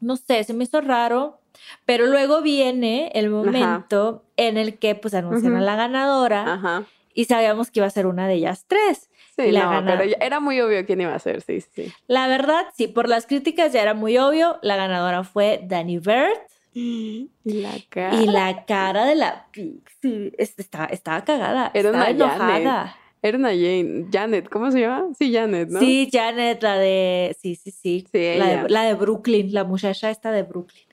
no 0.00 0.16
sé, 0.16 0.44
se 0.44 0.52
me 0.54 0.64
hizo 0.64 0.80
raro. 0.80 1.40
Pero 1.86 2.06
luego 2.06 2.42
viene 2.42 3.10
el 3.14 3.30
momento 3.30 4.24
en 4.36 4.58
el 4.58 4.78
que 4.78 4.94
pues 4.94 5.14
anuncian 5.14 5.56
a 5.56 5.60
la 5.62 5.74
ganadora 5.74 6.52
Ajá. 6.54 6.84
y 7.14 7.24
sabíamos 7.24 7.70
que 7.70 7.80
iba 7.80 7.86
a 7.86 7.90
ser 7.90 8.06
una 8.06 8.28
de 8.28 8.34
ellas 8.34 8.66
tres. 8.68 9.08
Sí, 9.38 9.50
la 9.52 9.64
no, 9.64 9.70
gana- 9.70 9.92
pero 9.98 10.04
ya- 10.10 10.16
era 10.20 10.40
muy 10.40 10.60
obvio 10.60 10.84
quién 10.86 11.00
iba 11.00 11.14
a 11.14 11.18
ser, 11.18 11.42
sí, 11.42 11.60
sí. 11.60 11.92
La 12.06 12.26
verdad, 12.28 12.64
sí, 12.74 12.88
por 12.88 13.08
las 13.08 13.26
críticas 13.26 13.72
ya 13.72 13.82
era 13.82 13.92
muy 13.94 14.16
obvio. 14.18 14.58
La 14.62 14.76
ganadora 14.76 15.24
fue 15.24 15.60
Dani 15.64 15.98
Bird. 15.98 16.38
Y 16.72 17.30
la 17.44 17.72
cara. 17.88 18.20
Y 18.22 18.26
la 18.26 18.64
cara 18.66 19.04
de 19.06 19.14
la 19.14 19.46
Pixie 19.50 20.32
es- 20.38 20.54
estaba, 20.58 20.86
estaba 20.86 21.24
cagada. 21.24 21.70
Era 21.74 21.88
estaba 21.90 22.10
una 22.10 22.28
Janet. 22.28 22.60
enojada. 22.62 22.96
Era 23.22 23.38
una 23.38 23.48
Jane. 23.48 24.06
Janet, 24.12 24.48
¿cómo 24.50 24.70
se 24.70 24.80
llama? 24.80 25.06
Sí, 25.18 25.32
Janet, 25.32 25.68
¿no? 25.70 25.80
Sí, 25.80 26.08
Janet, 26.12 26.62
la 26.62 26.76
de. 26.78 27.36
Sí, 27.40 27.54
sí, 27.56 27.70
sí. 27.70 28.06
Sí, 28.12 28.34
la, 28.38 28.62
de, 28.64 28.68
la 28.68 28.82
de 28.84 28.94
Brooklyn, 28.94 29.52
la 29.54 29.64
muchacha 29.64 30.10
esta 30.10 30.30
de 30.32 30.42
Brooklyn. 30.42 30.84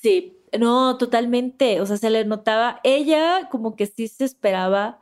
Sí, 0.00 0.36
no, 0.58 0.96
totalmente. 0.98 1.80
O 1.80 1.86
sea, 1.86 1.98
se 1.98 2.10
le 2.10 2.24
notaba. 2.24 2.80
Ella, 2.82 3.48
como 3.50 3.76
que 3.76 3.86
sí 3.86 4.08
se 4.08 4.24
esperaba 4.24 4.98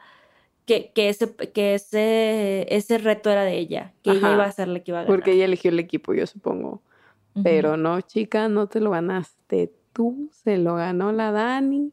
que, 0.70 0.92
que, 0.92 1.08
ese, 1.08 1.34
que 1.34 1.74
ese, 1.74 2.64
ese 2.72 2.98
reto 2.98 3.28
era 3.28 3.42
de 3.42 3.58
ella. 3.58 3.92
Que 4.04 4.12
ella 4.12 4.34
iba 4.34 4.44
a 4.44 4.52
ser 4.52 4.68
la 4.68 4.78
que 4.78 4.92
iba 4.92 5.00
a 5.00 5.02
ganar. 5.02 5.16
Porque 5.16 5.32
ella 5.32 5.46
eligió 5.46 5.72
el 5.72 5.80
equipo, 5.80 6.14
yo 6.14 6.28
supongo. 6.28 6.80
Pero 7.42 7.76
no, 7.76 8.00
chica, 8.02 8.48
no 8.48 8.68
te 8.68 8.78
lo 8.78 8.92
ganaste 8.92 9.72
tú, 9.92 10.30
se 10.30 10.58
lo 10.58 10.76
ganó 10.76 11.10
la 11.10 11.32
Dani. 11.32 11.90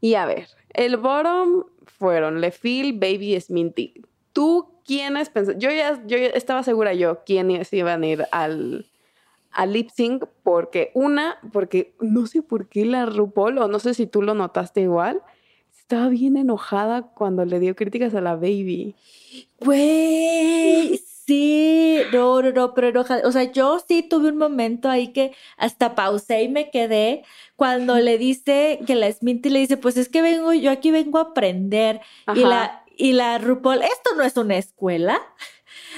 Y 0.00 0.14
a 0.14 0.24
ver, 0.24 0.46
el 0.72 0.96
bottom 0.96 1.64
fueron 1.84 2.40
Lefil, 2.40 2.98
Baby, 2.98 3.38
Sminty. 3.38 3.92
¿Tú 4.32 4.80
quiénes 4.86 5.28
pensas? 5.28 5.56
Yo 5.58 5.70
ya, 5.70 6.02
yo 6.06 6.16
ya 6.16 6.28
estaba 6.28 6.62
segura 6.62 6.94
yo 6.94 7.22
quiénes 7.26 7.70
iban 7.74 8.02
a 8.02 8.06
ir 8.06 8.24
al, 8.32 8.86
al 9.50 9.72
lip 9.74 9.90
sync 9.90 10.24
porque 10.42 10.90
una, 10.94 11.36
porque 11.52 11.92
no 12.00 12.26
sé 12.26 12.40
por 12.40 12.66
qué 12.66 12.86
la 12.86 13.04
RuPaul, 13.04 13.58
o 13.58 13.68
no 13.68 13.78
sé 13.78 13.92
si 13.92 14.06
tú 14.06 14.22
lo 14.22 14.32
notaste 14.32 14.80
igual, 14.80 15.20
estaba 15.90 16.08
bien 16.08 16.36
enojada 16.36 17.02
cuando 17.02 17.44
le 17.44 17.58
dio 17.58 17.74
críticas 17.74 18.14
a 18.14 18.20
la 18.20 18.36
Baby. 18.36 18.94
Güey, 19.58 21.00
sí, 21.26 21.98
no, 22.12 22.40
no, 22.42 22.52
no, 22.52 22.74
pero 22.74 22.88
enojada. 22.90 23.26
O 23.26 23.32
sea, 23.32 23.42
yo 23.50 23.80
sí 23.88 24.04
tuve 24.04 24.28
un 24.28 24.36
momento 24.36 24.88
ahí 24.88 25.08
que 25.08 25.34
hasta 25.56 25.96
pausé 25.96 26.42
y 26.44 26.48
me 26.48 26.70
quedé 26.70 27.24
cuando 27.56 27.98
le 27.98 28.18
dice 28.18 28.78
que 28.86 28.94
la 28.94 29.10
Sminty 29.10 29.50
le 29.50 29.58
dice, 29.58 29.76
pues 29.78 29.96
es 29.96 30.08
que 30.08 30.22
vengo, 30.22 30.52
yo 30.52 30.70
aquí 30.70 30.92
vengo 30.92 31.18
a 31.18 31.22
aprender. 31.22 32.00
Y 32.36 32.44
la, 32.44 32.84
y 32.96 33.12
la 33.12 33.38
RuPaul, 33.38 33.82
esto 33.82 34.14
no 34.16 34.22
es 34.22 34.36
una 34.36 34.58
escuela. 34.58 35.20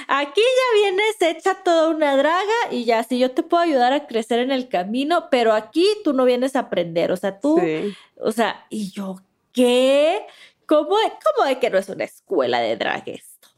Aquí 0.07 0.41
ya 0.41 0.81
vienes 0.81 1.21
hecha 1.37 1.63
toda 1.63 1.89
una 1.89 2.17
draga 2.17 2.51
y 2.71 2.83
ya, 2.85 3.03
si 3.03 3.19
yo 3.19 3.29
te 3.29 3.43
puedo 3.43 3.61
ayudar 3.61 3.93
a 3.93 4.07
crecer 4.07 4.39
en 4.39 4.51
el 4.51 4.69
camino, 4.69 5.27
pero 5.29 5.53
aquí 5.53 5.85
tú 6.03 6.13
no 6.13 6.25
vienes 6.25 6.55
a 6.55 6.61
aprender. 6.61 7.11
O 7.11 7.17
sea, 7.17 7.39
tú, 7.39 7.59
Sí. 7.59 7.93
o 8.17 8.31
sea, 8.31 8.65
y 8.71 8.89
yo, 8.91 9.17
¿qué? 9.53 10.25
¿Cómo, 10.65 10.89
cómo 10.89 11.47
de 11.47 11.59
que 11.59 11.69
no 11.69 11.77
es 11.77 11.89
una 11.89 12.03
escuela 12.03 12.59
de 12.59 12.75
drag 12.75 13.07
esto? 13.07 13.49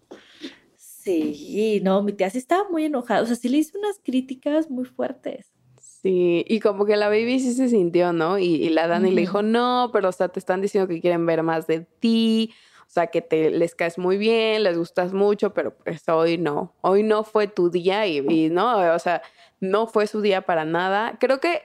Sí, 0.76 1.82
no, 1.84 2.02
mi 2.02 2.14
tía 2.14 2.30
sí 2.30 2.40
estaba 2.40 2.70
muy 2.70 2.86
enojada. 2.86 3.22
O 3.22 3.26
sea, 3.26 3.36
sí 3.36 3.48
le 3.48 3.58
hice 3.58 3.78
unas 3.78 4.00
críticas 4.04 4.70
muy 4.70 4.86
fuertes. 4.86 5.52
Sí, 5.80 6.46
y 6.48 6.60
como 6.60 6.86
que 6.86 6.96
la 6.96 7.10
baby 7.10 7.40
sí 7.40 7.54
se 7.54 7.68
sintió, 7.68 8.14
¿no? 8.14 8.38
Y, 8.38 8.56
y 8.56 8.70
la 8.70 8.88
Dani 8.88 9.12
le 9.12 9.22
dijo, 9.22 9.42
no, 9.42 9.90
pero 9.92 10.10
o 10.10 10.12
sea, 10.12 10.30
te 10.30 10.40
están 10.40 10.62
diciendo 10.62 10.88
que 10.88 11.02
quieren 11.02 11.26
ver 11.26 11.42
más 11.42 11.66
de 11.66 11.82
ti, 11.82 12.54
o 12.82 12.90
sea, 12.90 13.08
que 13.08 13.22
te 13.22 13.50
les 13.50 13.74
caes 13.74 13.98
muy 13.98 14.18
bien, 14.18 14.64
les 14.64 14.78
gustas 14.78 15.14
mucho, 15.14 15.54
pero 15.54 15.76
pues 15.76 16.08
hoy 16.08 16.38
no, 16.38 16.76
hoy 16.82 17.02
no 17.02 17.24
fue 17.24 17.48
tu 17.48 17.72
día 17.72 18.06
y, 18.06 18.20
y 18.20 18.50
no, 18.50 18.94
o 18.94 19.00
sea, 19.00 19.24
no 19.60 19.88
fue 19.88 20.06
su 20.06 20.22
día 20.22 20.42
para 20.42 20.64
nada. 20.66 21.18
Creo 21.20 21.40
que, 21.40 21.64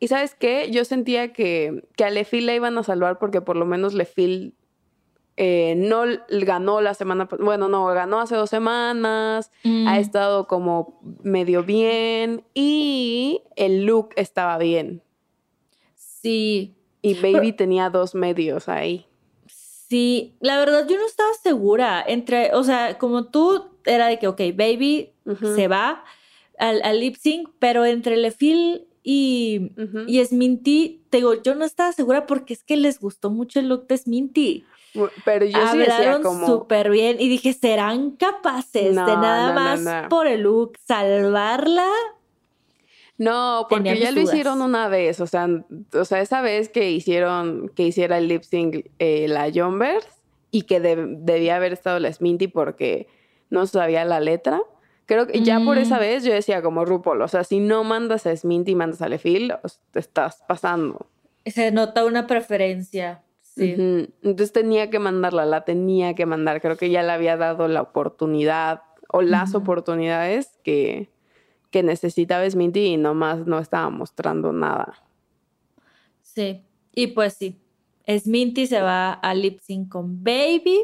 y 0.00 0.08
sabes 0.08 0.34
qué, 0.34 0.70
yo 0.70 0.84
sentía 0.84 1.32
que, 1.32 1.84
que 1.96 2.04
a 2.04 2.10
Lefil 2.10 2.46
la 2.46 2.54
iban 2.54 2.76
a 2.78 2.82
salvar 2.82 3.18
porque 3.18 3.40
por 3.40 3.56
lo 3.56 3.64
menos 3.66 3.94
Lefil 3.94 4.54
eh, 5.38 5.74
no 5.76 6.04
ganó 6.30 6.80
la 6.80 6.94
semana, 6.94 7.28
bueno, 7.40 7.68
no, 7.68 7.84
ganó 7.86 8.20
hace 8.20 8.36
dos 8.36 8.48
semanas, 8.50 9.50
Mm. 9.64 9.86
ha 9.88 9.98
estado 9.98 10.46
como 10.46 10.98
medio 11.22 11.62
bien 11.62 12.44
y 12.54 13.42
el 13.56 13.84
look 13.84 14.10
estaba 14.16 14.56
bien. 14.58 15.02
Sí, 15.94 16.74
Y 17.02 17.14
Baby 17.14 17.52
tenía 17.52 17.90
dos 17.90 18.14
medios 18.14 18.68
ahí. 18.68 19.06
sí. 19.88 20.36
La 20.40 20.58
verdad, 20.58 20.86
yo 20.88 20.96
no 20.96 21.06
estaba 21.06 21.32
segura. 21.42 22.04
Entre, 22.06 22.52
o 22.54 22.64
sea, 22.64 22.98
como 22.98 23.26
tú, 23.30 23.70
era 23.84 24.08
de 24.08 24.18
que, 24.18 24.26
ok, 24.26 24.40
baby 24.54 25.12
se 25.54 25.68
va 25.68 26.02
al, 26.58 26.82
al 26.82 26.98
lip 26.98 27.14
sync, 27.14 27.48
pero 27.60 27.84
entre 27.84 28.16
Lefil 28.16 28.88
y, 29.08 29.70
y 30.08 30.24
Sminty, 30.24 31.00
te 31.10 31.18
digo, 31.18 31.40
yo 31.40 31.54
no 31.54 31.64
estaba 31.64 31.92
segura 31.92 32.26
porque 32.26 32.54
es 32.54 32.64
que 32.64 32.76
les 32.76 32.98
gustó 32.98 33.30
mucho 33.30 33.60
el 33.60 33.68
look 33.68 33.86
de 33.86 33.98
Sminty. 33.98 34.64
Pero 35.24 35.44
yo 35.46 35.58
sí 35.70 35.78
decía 35.78 35.96
Hablaron 35.98 36.22
como... 36.24 36.44
súper 36.46 36.90
bien 36.90 37.20
y 37.20 37.28
dije, 37.28 37.52
¿serán 37.52 38.12
capaces 38.12 38.94
No, 38.94 39.06
de 39.06 39.12
nada 39.12 39.48
no, 39.50 39.54
más 39.54 39.80
no. 39.80 40.08
por 40.08 40.26
el 40.26 40.40
look 40.42 40.72
salvarla? 40.88 41.86
No, 43.18 43.66
porque 43.70 43.90
Tenía 43.90 44.04
ya 44.06 44.10
lo 44.10 44.20
dudas. 44.22 44.34
hicieron 44.34 44.60
una 44.60 44.88
vez, 44.88 45.20
o 45.20 45.26
sea, 45.26 45.48
o 45.94 46.04
sea, 46.04 46.20
esa 46.20 46.42
vez 46.42 46.68
que 46.68 46.90
hicieron, 46.90 47.70
que 47.74 47.84
hiciera 47.84 48.18
el 48.18 48.26
lip 48.28 48.42
sync 48.42 48.86
eh, 48.98 49.26
la 49.28 49.50
Jumbers 49.54 50.06
y 50.50 50.62
que 50.62 50.80
de- 50.80 51.14
debía 51.20 51.56
haber 51.56 51.72
estado 51.72 51.98
la 51.98 52.12
Sminty 52.12 52.48
porque 52.48 53.06
no 53.50 53.66
sabía 53.66 54.04
la 54.04 54.20
letra. 54.20 54.60
Creo 55.06 55.26
que 55.28 55.40
ya 55.42 55.60
por 55.60 55.78
esa 55.78 55.96
Mm. 55.96 56.00
vez 56.00 56.24
yo 56.24 56.32
decía 56.32 56.62
como 56.62 56.84
RuPaul, 56.84 57.22
o 57.22 57.28
sea, 57.28 57.44
si 57.44 57.60
no 57.60 57.84
mandas 57.84 58.26
a 58.26 58.36
Sminty 58.36 58.72
y 58.72 58.74
mandas 58.74 59.00
a 59.02 59.08
Lefil, 59.08 59.52
te 59.92 60.00
estás 60.00 60.42
pasando. 60.48 61.06
Se 61.44 61.70
nota 61.70 62.04
una 62.04 62.26
preferencia. 62.26 63.22
Sí. 63.40 63.74
Entonces 64.22 64.52
tenía 64.52 64.90
que 64.90 64.98
mandarla, 64.98 65.46
la 65.46 65.64
tenía 65.64 66.14
que 66.14 66.26
mandar. 66.26 66.60
Creo 66.60 66.76
que 66.76 66.90
ya 66.90 67.02
le 67.02 67.12
había 67.12 67.36
dado 67.36 67.68
la 67.68 67.82
oportunidad 67.82 68.82
o 69.08 69.22
las 69.22 69.54
oportunidades 69.54 70.58
que, 70.64 71.08
que 71.70 71.82
necesitaba 71.84 72.48
Sminty 72.50 72.80
y 72.86 72.96
nomás 72.96 73.46
no 73.46 73.58
estaba 73.60 73.88
mostrando 73.90 74.52
nada. 74.52 74.94
Sí. 76.20 76.64
Y 76.94 77.08
pues 77.08 77.34
sí. 77.34 77.60
Sminty 78.08 78.66
se 78.66 78.82
va 78.82 79.12
a 79.12 79.34
lip 79.34 79.60
sync 79.60 79.88
con 79.88 80.22
Baby. 80.22 80.80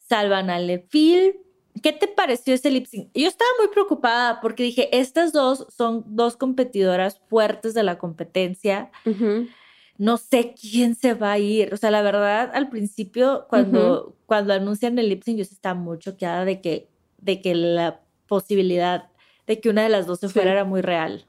Salvan 0.00 0.50
a 0.50 0.58
Lefil. 0.58 1.36
¿Qué 1.82 1.92
te 1.92 2.08
pareció 2.08 2.54
ese 2.54 2.70
lip 2.70 2.86
sync? 2.86 3.08
Yo 3.14 3.28
estaba 3.28 3.50
muy 3.58 3.68
preocupada 3.68 4.40
porque 4.40 4.62
dije, 4.62 4.88
estas 4.96 5.32
dos 5.32 5.66
son 5.68 6.04
dos 6.06 6.36
competidoras 6.36 7.20
fuertes 7.28 7.74
de 7.74 7.82
la 7.82 7.98
competencia. 7.98 8.90
Ujú. 9.04 9.46
no 10.00 10.16
sé 10.16 10.54
quién 10.54 10.94
se 10.94 11.14
va 11.14 11.32
a 11.32 11.38
ir. 11.40 11.74
O 11.74 11.76
sea, 11.76 11.90
la 11.90 12.02
verdad, 12.02 12.52
al 12.54 12.68
principio, 12.68 13.46
cuando, 13.48 14.14
cuando 14.26 14.52
anuncian 14.54 14.96
el 14.98 15.08
lip 15.08 15.24
sync, 15.24 15.38
yo 15.38 15.44
sí 15.44 15.54
estaba 15.54 15.74
muy 15.74 15.98
choqueada 15.98 16.44
de 16.44 16.60
que, 16.60 16.88
de 17.18 17.40
que 17.40 17.54
la 17.56 18.00
posibilidad 18.28 19.08
de 19.48 19.58
que 19.60 19.68
una 19.70 19.82
de 19.82 19.88
las 19.88 20.06
dos 20.06 20.20
se 20.20 20.28
Sí. 20.28 20.34
fuera 20.34 20.52
era 20.52 20.64
muy 20.64 20.82
real. 20.82 21.24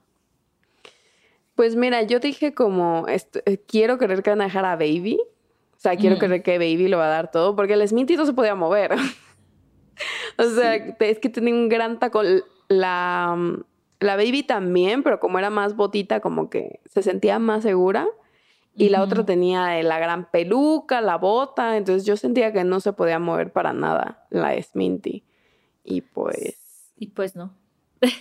Pues 1.55 1.75
mira, 1.75 2.03
yo 2.03 2.19
dije 2.19 2.53
como, 2.53 3.05
eh, 3.07 3.57
quiero 3.67 3.97
creer 3.97 4.21
que 4.23 4.29
van 4.29 4.41
a 4.41 4.45
dejar 4.45 4.65
a 4.65 4.75
Baby. 4.75 5.19
O 5.75 5.79
sea, 5.81 5.95
quiero 5.97 6.17
Mm. 6.17 6.19
creer 6.19 6.43
que 6.43 6.57
Baby 6.57 6.87
lo 6.89 6.97
va 6.97 7.05
a 7.07 7.09
dar 7.09 7.31
todo, 7.31 7.55
porque 7.55 7.73
el 7.73 7.87
Sminty 7.87 8.17
no 8.17 8.25
se 8.25 8.33
podía 8.33 8.53
mover. 8.55 8.91
o 10.39 10.49
sea, 10.55 10.75
es 10.75 11.19
que 11.19 11.29
tenía 11.29 11.53
un 11.53 11.69
gran 11.69 11.99
tacón. 11.99 12.43
La, 12.67 13.35
la 13.99 14.15
Baby 14.15 14.43
también, 14.43 15.01
pero 15.03 15.19
como 15.19 15.39
era 15.39 15.49
más 15.49 15.75
botita, 15.75 16.19
como 16.19 16.49
que 16.49 16.79
se 16.85 17.01
sentía 17.01 17.39
más 17.39 17.63
segura. 17.63 18.07
Y 18.75 18.89
la 18.89 19.01
otra 19.01 19.25
tenía 19.25 19.81
la 19.83 19.99
gran 19.99 20.29
peluca, 20.31 21.01
la 21.01 21.17
bota. 21.17 21.75
Entonces 21.75 22.05
yo 22.05 22.15
sentía 22.15 22.53
que 22.53 22.63
no 22.63 22.79
se 22.79 22.93
podía 22.93 23.19
mover 23.19 23.51
para 23.51 23.73
nada 23.73 24.25
la 24.29 24.61
Sminty. 24.61 25.23
Y 25.83 26.01
pues... 26.01 26.55
Y 26.95 27.07
pues 27.07 27.35
no. 27.35 27.53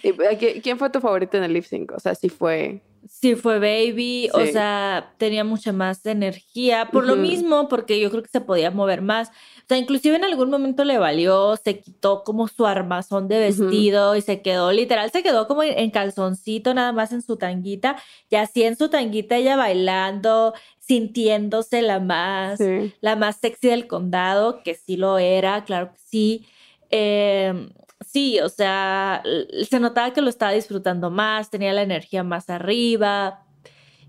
y, 0.02 0.08
eh, 0.08 0.38
¿qui- 0.38 0.62
¿Quién 0.62 0.78
fue 0.78 0.90
tu 0.90 1.00
favorito 1.00 1.36
en 1.36 1.44
el 1.44 1.52
lip 1.52 1.64
sync? 1.64 1.92
O 1.92 2.00
sea, 2.00 2.14
sí 2.16 2.28
fue... 2.28 2.82
Sí, 3.08 3.34
fue 3.36 3.58
Baby, 3.58 4.28
o 4.34 4.44
sea, 4.46 5.14
tenía 5.18 5.42
mucha 5.42 5.72
más 5.72 6.04
energía, 6.06 6.88
por 6.92 7.06
lo 7.06 7.16
mismo, 7.16 7.66
porque 7.68 7.98
yo 8.00 8.10
creo 8.10 8.22
que 8.22 8.28
se 8.28 8.40
podía 8.40 8.70
mover 8.70 9.02
más. 9.02 9.28
O 9.28 9.64
sea, 9.68 9.78
inclusive 9.78 10.16
en 10.16 10.24
algún 10.24 10.50
momento 10.50 10.84
le 10.84 10.98
valió, 10.98 11.56
se 11.56 11.80
quitó 11.80 12.22
como 12.22 12.48
su 12.48 12.66
armazón 12.66 13.26
de 13.28 13.38
vestido 13.40 14.14
y 14.14 14.20
se 14.20 14.42
quedó, 14.42 14.72
literal, 14.72 15.10
se 15.10 15.22
quedó 15.22 15.46
como 15.48 15.62
en 15.62 15.78
en 15.78 15.90
calzoncito, 15.90 16.74
nada 16.74 16.92
más 16.92 17.12
en 17.12 17.22
su 17.22 17.36
tanguita, 17.36 17.96
y 18.30 18.36
así 18.36 18.62
en 18.62 18.76
su 18.76 18.88
tanguita 18.88 19.36
ella 19.36 19.56
bailando, 19.56 20.54
sintiéndose 20.78 21.82
la 21.82 22.00
más, 22.00 22.58
Sí. 22.58 22.92
la 23.00 23.16
más 23.16 23.36
sexy 23.40 23.68
del 23.68 23.86
condado, 23.86 24.62
que 24.62 24.74
sí 24.74 24.96
lo 24.96 25.18
era, 25.18 25.64
claro 25.64 25.92
que 25.92 25.98
sí. 25.98 26.46
Eh, 26.90 27.68
sí, 28.10 28.40
o 28.40 28.48
sea, 28.48 29.22
se 29.68 29.80
notaba 29.80 30.12
que 30.12 30.22
lo 30.22 30.28
estaba 30.30 30.52
disfrutando 30.52 31.10
más, 31.10 31.50
tenía 31.50 31.72
la 31.72 31.82
energía 31.82 32.22
más 32.24 32.50
arriba. 32.50 33.44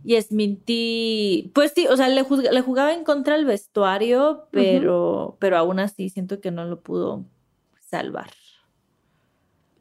Y 0.04 0.20
Sminty, 0.22 1.52
pues 1.54 1.74
sí, 1.76 1.86
o 1.88 1.98
sea, 1.98 2.08
le, 2.08 2.24
juzga- 2.24 2.52
le 2.52 2.62
jugaba 2.62 2.94
en 2.94 3.04
contra 3.04 3.36
el 3.36 3.44
vestuario, 3.46 4.48
pero, 4.52 5.36
pero 5.40 5.58
aún 5.58 5.80
así 5.80 6.10
siento 6.10 6.40
que 6.40 6.52
no 6.52 6.64
lo 6.64 6.80
pudo 6.82 7.26
salvar. 7.82 8.30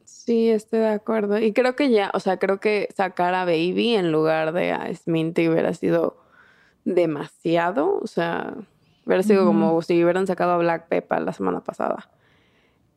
Sí, 0.03 0.49
estoy 0.49 0.79
de 0.79 0.89
acuerdo. 0.89 1.39
Y 1.39 1.53
creo 1.53 1.75
que 1.75 1.89
ya, 1.89 2.11
o 2.13 2.19
sea, 2.19 2.37
creo 2.37 2.59
que 2.59 2.89
sacar 2.95 3.33
a 3.33 3.45
Baby 3.45 3.95
en 3.95 4.11
lugar 4.11 4.51
de 4.51 4.71
a 4.73 4.93
Sminty 4.93 5.47
hubiera 5.47 5.73
sido 5.73 6.17
demasiado. 6.83 7.99
O 8.01 8.07
sea, 8.07 8.53
hubiera 9.05 9.23
sido 9.23 9.45
como 9.45 9.81
si 9.81 10.03
hubieran 10.03 10.27
sacado 10.27 10.51
a 10.51 10.57
Black 10.57 10.87
Pepper 10.89 11.21
la 11.21 11.33
semana 11.33 11.63
pasada. 11.63 12.09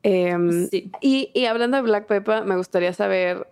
Em, 0.02 0.68
Sí. 0.68 0.90
y, 1.00 1.30
y 1.34 1.46
hablando 1.46 1.76
de 1.76 1.82
Black 1.82 2.06
Pepper, 2.06 2.44
me 2.44 2.56
gustaría 2.56 2.92
saber, 2.92 3.46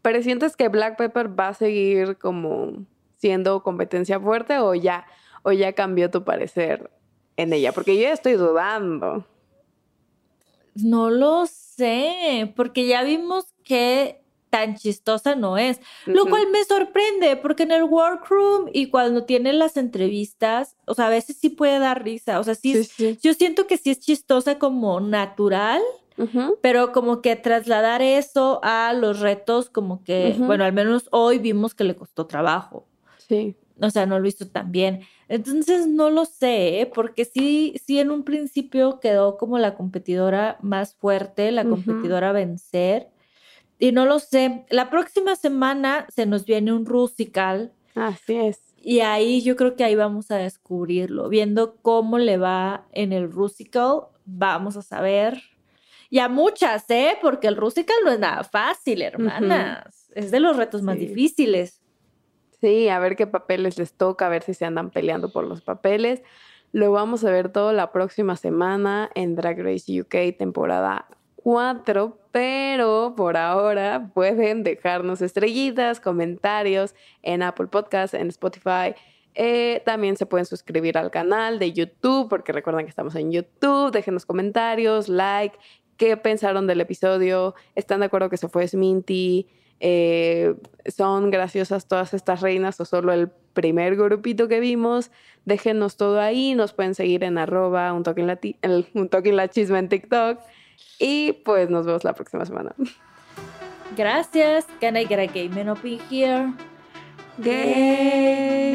¿pero 0.00 0.22
sientes 0.22 0.56
que 0.56 0.68
Black 0.68 0.96
Pepper 0.96 1.38
va 1.38 1.48
a 1.48 1.54
seguir 1.54 2.16
como 2.18 2.86
siendo 3.18 3.62
competencia 3.62 4.18
fuerte 4.18 4.58
o 4.58 4.74
ya, 4.74 5.06
o 5.42 5.52
ya 5.52 5.72
cambió 5.74 6.10
tu 6.10 6.24
parecer 6.24 6.90
en 7.36 7.52
ella? 7.52 7.72
Porque 7.72 7.96
yo 7.96 8.02
ya 8.02 8.12
estoy 8.12 8.34
dudando. 8.34 9.26
No 10.74 11.10
lo 11.10 11.44
sé, 11.46 12.52
porque 12.56 12.86
ya 12.86 13.02
vimos 13.02 13.44
que 13.62 14.21
tan 14.52 14.76
chistosa 14.76 15.34
no 15.34 15.56
es, 15.56 15.80
lo 16.04 16.26
cual 16.26 16.44
me 16.52 16.62
sorprende, 16.64 17.36
porque 17.36 17.62
en 17.62 17.70
el 17.70 17.84
workroom 17.84 18.68
y 18.70 18.90
cuando 18.90 19.24
tiene 19.24 19.54
las 19.54 19.78
entrevistas, 19.78 20.76
o 20.84 20.92
sea, 20.92 21.06
a 21.06 21.08
veces 21.10 21.38
sí 21.38 21.48
puede 21.48 21.78
dar 21.78 22.04
risa, 22.04 22.38
o 22.38 22.44
sea, 22.44 22.54
sí, 22.54 22.74
Sí, 22.74 22.78
es- 22.80 22.88
sí. 22.88 23.18
yo 23.22 23.32
siento 23.32 23.66
que 23.66 23.78
sí 23.78 23.88
es 23.90 23.98
chistosa 24.00 24.58
como 24.58 25.00
natural, 25.00 25.80
pero 26.60 26.92
como 26.92 27.22
que 27.22 27.34
trasladar 27.36 28.02
eso 28.02 28.60
a 28.62 28.92
los 28.92 29.20
retos, 29.20 29.70
como 29.70 30.04
que, 30.04 30.36
bueno, 30.38 30.64
al 30.64 30.72
menos 30.74 31.08
hoy 31.10 31.38
vimos 31.38 31.74
que 31.74 31.84
le 31.84 31.96
costó 31.96 32.26
trabajo. 32.26 32.86
Sí. 33.28 33.56
O 33.80 33.88
sea, 33.90 34.04
no 34.04 34.20
lo 34.20 34.28
hizo 34.28 34.46
tan 34.46 34.70
bien. 34.70 35.00
Entonces, 35.28 35.86
no 35.88 36.10
lo 36.10 36.26
sé, 36.26 36.80
¿eh? 36.82 36.86
porque 36.86 37.24
sí, 37.24 37.74
sí 37.84 37.98
en 37.98 38.10
un 38.10 38.22
principio 38.22 39.00
quedó 39.00 39.38
como 39.38 39.58
la 39.58 39.74
competidora 39.74 40.58
más 40.60 40.94
fuerte, 40.94 41.50
la 41.52 41.64
competidora 41.64 42.28
a 42.28 42.32
vencer. 42.32 43.08
Y 43.82 43.90
no 43.90 44.06
lo 44.06 44.20
sé. 44.20 44.64
La 44.70 44.90
próxima 44.90 45.34
semana 45.34 46.06
se 46.08 46.24
nos 46.24 46.46
viene 46.46 46.72
un 46.72 46.86
Rusical 46.86 47.72
Así 47.96 48.36
es. 48.36 48.60
y 48.76 49.00
ahí 49.00 49.42
yo 49.42 49.56
creo 49.56 49.74
que 49.74 49.82
ahí 49.82 49.96
vamos 49.96 50.30
a 50.30 50.36
descubrirlo. 50.36 51.28
Viendo 51.28 51.74
cómo 51.82 52.18
le 52.18 52.36
va 52.36 52.86
en 52.92 53.12
el 53.12 53.32
Rusical, 53.32 54.02
vamos 54.24 54.76
a 54.76 54.82
saber. 54.82 55.42
Y 56.10 56.20
a 56.20 56.28
muchas, 56.28 56.88
¿eh? 56.90 57.18
Porque 57.20 57.48
el 57.48 57.56
Rusical 57.56 57.96
no 58.04 58.12
es 58.12 58.20
nada 58.20 58.44
fácil, 58.44 59.02
hermanas. 59.02 60.12
Es 60.14 60.30
de 60.30 60.38
los 60.38 60.56
retos 60.56 60.82
más 60.82 61.00
difíciles. 61.00 61.82
Sí, 62.60 62.88
a 62.88 63.00
ver 63.00 63.16
qué 63.16 63.26
papeles 63.26 63.78
les 63.78 63.94
toca, 63.94 64.26
a 64.26 64.28
ver 64.28 64.44
si 64.44 64.54
se 64.54 64.64
andan 64.64 64.90
peleando 64.90 65.32
por 65.32 65.44
los 65.44 65.60
papeles. 65.60 66.22
Lo 66.70 66.92
vamos 66.92 67.24
a 67.24 67.32
ver 67.32 67.50
todo 67.50 67.72
la 67.72 67.90
próxima 67.90 68.36
semana 68.36 69.10
en 69.16 69.34
Drag 69.34 69.58
Race 69.58 70.00
UK 70.00 70.38
temporada 70.38 71.08
4, 71.42 72.18
pero 72.30 73.14
por 73.16 73.36
ahora 73.36 74.10
pueden 74.14 74.62
dejarnos 74.62 75.22
estrellitas, 75.22 76.00
comentarios 76.00 76.94
en 77.22 77.42
Apple 77.42 77.66
Podcasts, 77.66 78.14
en 78.14 78.28
Spotify. 78.28 78.94
Eh, 79.34 79.82
también 79.84 80.16
se 80.16 80.26
pueden 80.26 80.46
suscribir 80.46 80.98
al 80.98 81.10
canal 81.10 81.58
de 81.58 81.72
YouTube, 81.72 82.28
porque 82.28 82.52
recuerden 82.52 82.84
que 82.84 82.90
estamos 82.90 83.14
en 83.14 83.32
YouTube. 83.32 83.90
Déjenos 83.90 84.26
comentarios, 84.26 85.08
like, 85.08 85.56
qué 85.96 86.16
pensaron 86.16 86.66
del 86.66 86.80
episodio. 86.80 87.54
¿Están 87.74 88.00
de 88.00 88.06
acuerdo 88.06 88.28
que 88.28 88.36
se 88.36 88.48
fue 88.48 88.66
Sminty? 88.68 89.48
Eh, 89.80 90.54
¿Son 90.86 91.30
graciosas 91.30 91.88
todas 91.88 92.14
estas 92.14 92.40
reinas 92.40 92.80
o 92.80 92.84
solo 92.84 93.12
el 93.12 93.30
primer 93.52 93.96
grupito 93.96 94.48
que 94.48 94.60
vimos? 94.60 95.10
Déjenos 95.44 95.96
todo 95.96 96.20
ahí. 96.20 96.54
Nos 96.54 96.72
pueden 96.72 96.94
seguir 96.94 97.24
en 97.24 97.38
arroba 97.38 97.92
un 97.92 98.04
toque 98.04 98.22
en 98.62 98.86
un 98.94 99.08
toque 99.08 99.30
en 99.30 99.36
la 99.36 99.48
chisma 99.48 99.78
en 99.78 99.88
TikTok. 99.88 100.38
Y 100.98 101.32
pues 101.44 101.70
nos 101.70 101.86
vemos 101.86 102.04
la 102.04 102.12
próxima 102.12 102.44
semana. 102.44 102.74
Gracias. 103.96 104.66
Can 104.80 104.96
I 104.96 105.04
get 105.04 105.18
a 105.18 105.26
gay 105.26 105.48
man 105.48 105.68
up 105.68 105.84
in 105.84 105.98
here? 106.08 106.52
Game. 107.38 108.72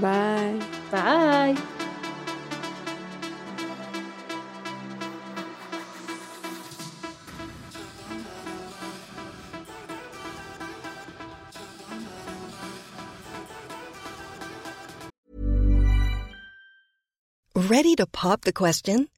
Bye. 0.00 0.60
Bye. 0.90 1.56
Ready 17.54 17.96
to 17.96 18.06
pop 18.06 18.42
the 18.42 18.52
question? 18.52 19.08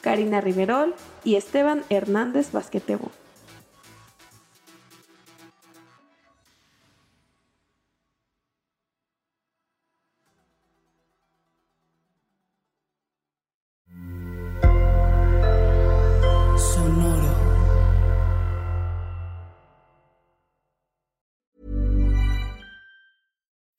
Karina 0.00 0.40
Riverol 0.40 0.94
y 1.24 1.36
Esteban 1.36 1.82
Hernández 1.90 2.52
Basquetebo. 2.52 3.10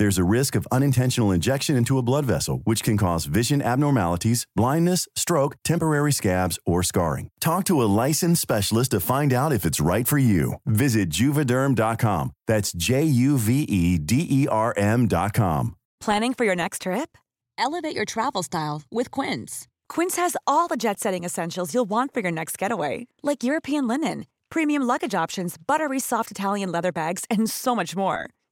There's 0.00 0.16
a 0.16 0.24
risk 0.24 0.54
of 0.54 0.66
unintentional 0.72 1.30
injection 1.30 1.76
into 1.76 1.98
a 1.98 2.02
blood 2.02 2.24
vessel, 2.24 2.62
which 2.64 2.82
can 2.82 2.96
cause 2.96 3.26
vision 3.26 3.60
abnormalities, 3.60 4.46
blindness, 4.56 5.06
stroke, 5.14 5.56
temporary 5.62 6.10
scabs, 6.10 6.58
or 6.64 6.82
scarring. 6.82 7.28
Talk 7.38 7.64
to 7.64 7.82
a 7.82 7.90
licensed 8.00 8.40
specialist 8.40 8.92
to 8.92 9.00
find 9.00 9.30
out 9.30 9.52
if 9.52 9.66
it's 9.66 9.78
right 9.78 10.08
for 10.08 10.16
you. 10.16 10.54
Visit 10.64 11.10
juvederm.com. 11.10 12.30
That's 12.46 12.72
J 12.72 13.02
U 13.02 13.36
V 13.36 13.64
E 13.64 13.98
D 13.98 14.26
E 14.30 14.48
R 14.48 14.72
M.com. 14.74 15.76
Planning 16.00 16.32
for 16.32 16.46
your 16.46 16.56
next 16.56 16.82
trip? 16.82 17.18
Elevate 17.58 17.94
your 17.94 18.06
travel 18.06 18.42
style 18.42 18.80
with 18.90 19.10
Quince. 19.10 19.68
Quince 19.90 20.16
has 20.16 20.34
all 20.46 20.66
the 20.66 20.78
jet 20.78 20.98
setting 20.98 21.24
essentials 21.24 21.74
you'll 21.74 21.90
want 21.90 22.14
for 22.14 22.20
your 22.20 22.32
next 22.32 22.56
getaway, 22.56 23.06
like 23.22 23.44
European 23.44 23.86
linen, 23.86 24.24
premium 24.48 24.80
luggage 24.80 25.14
options, 25.14 25.58
buttery 25.58 26.00
soft 26.00 26.30
Italian 26.30 26.72
leather 26.72 26.90
bags, 26.90 27.26
and 27.30 27.50
so 27.50 27.76
much 27.76 27.94
more. 27.94 28.30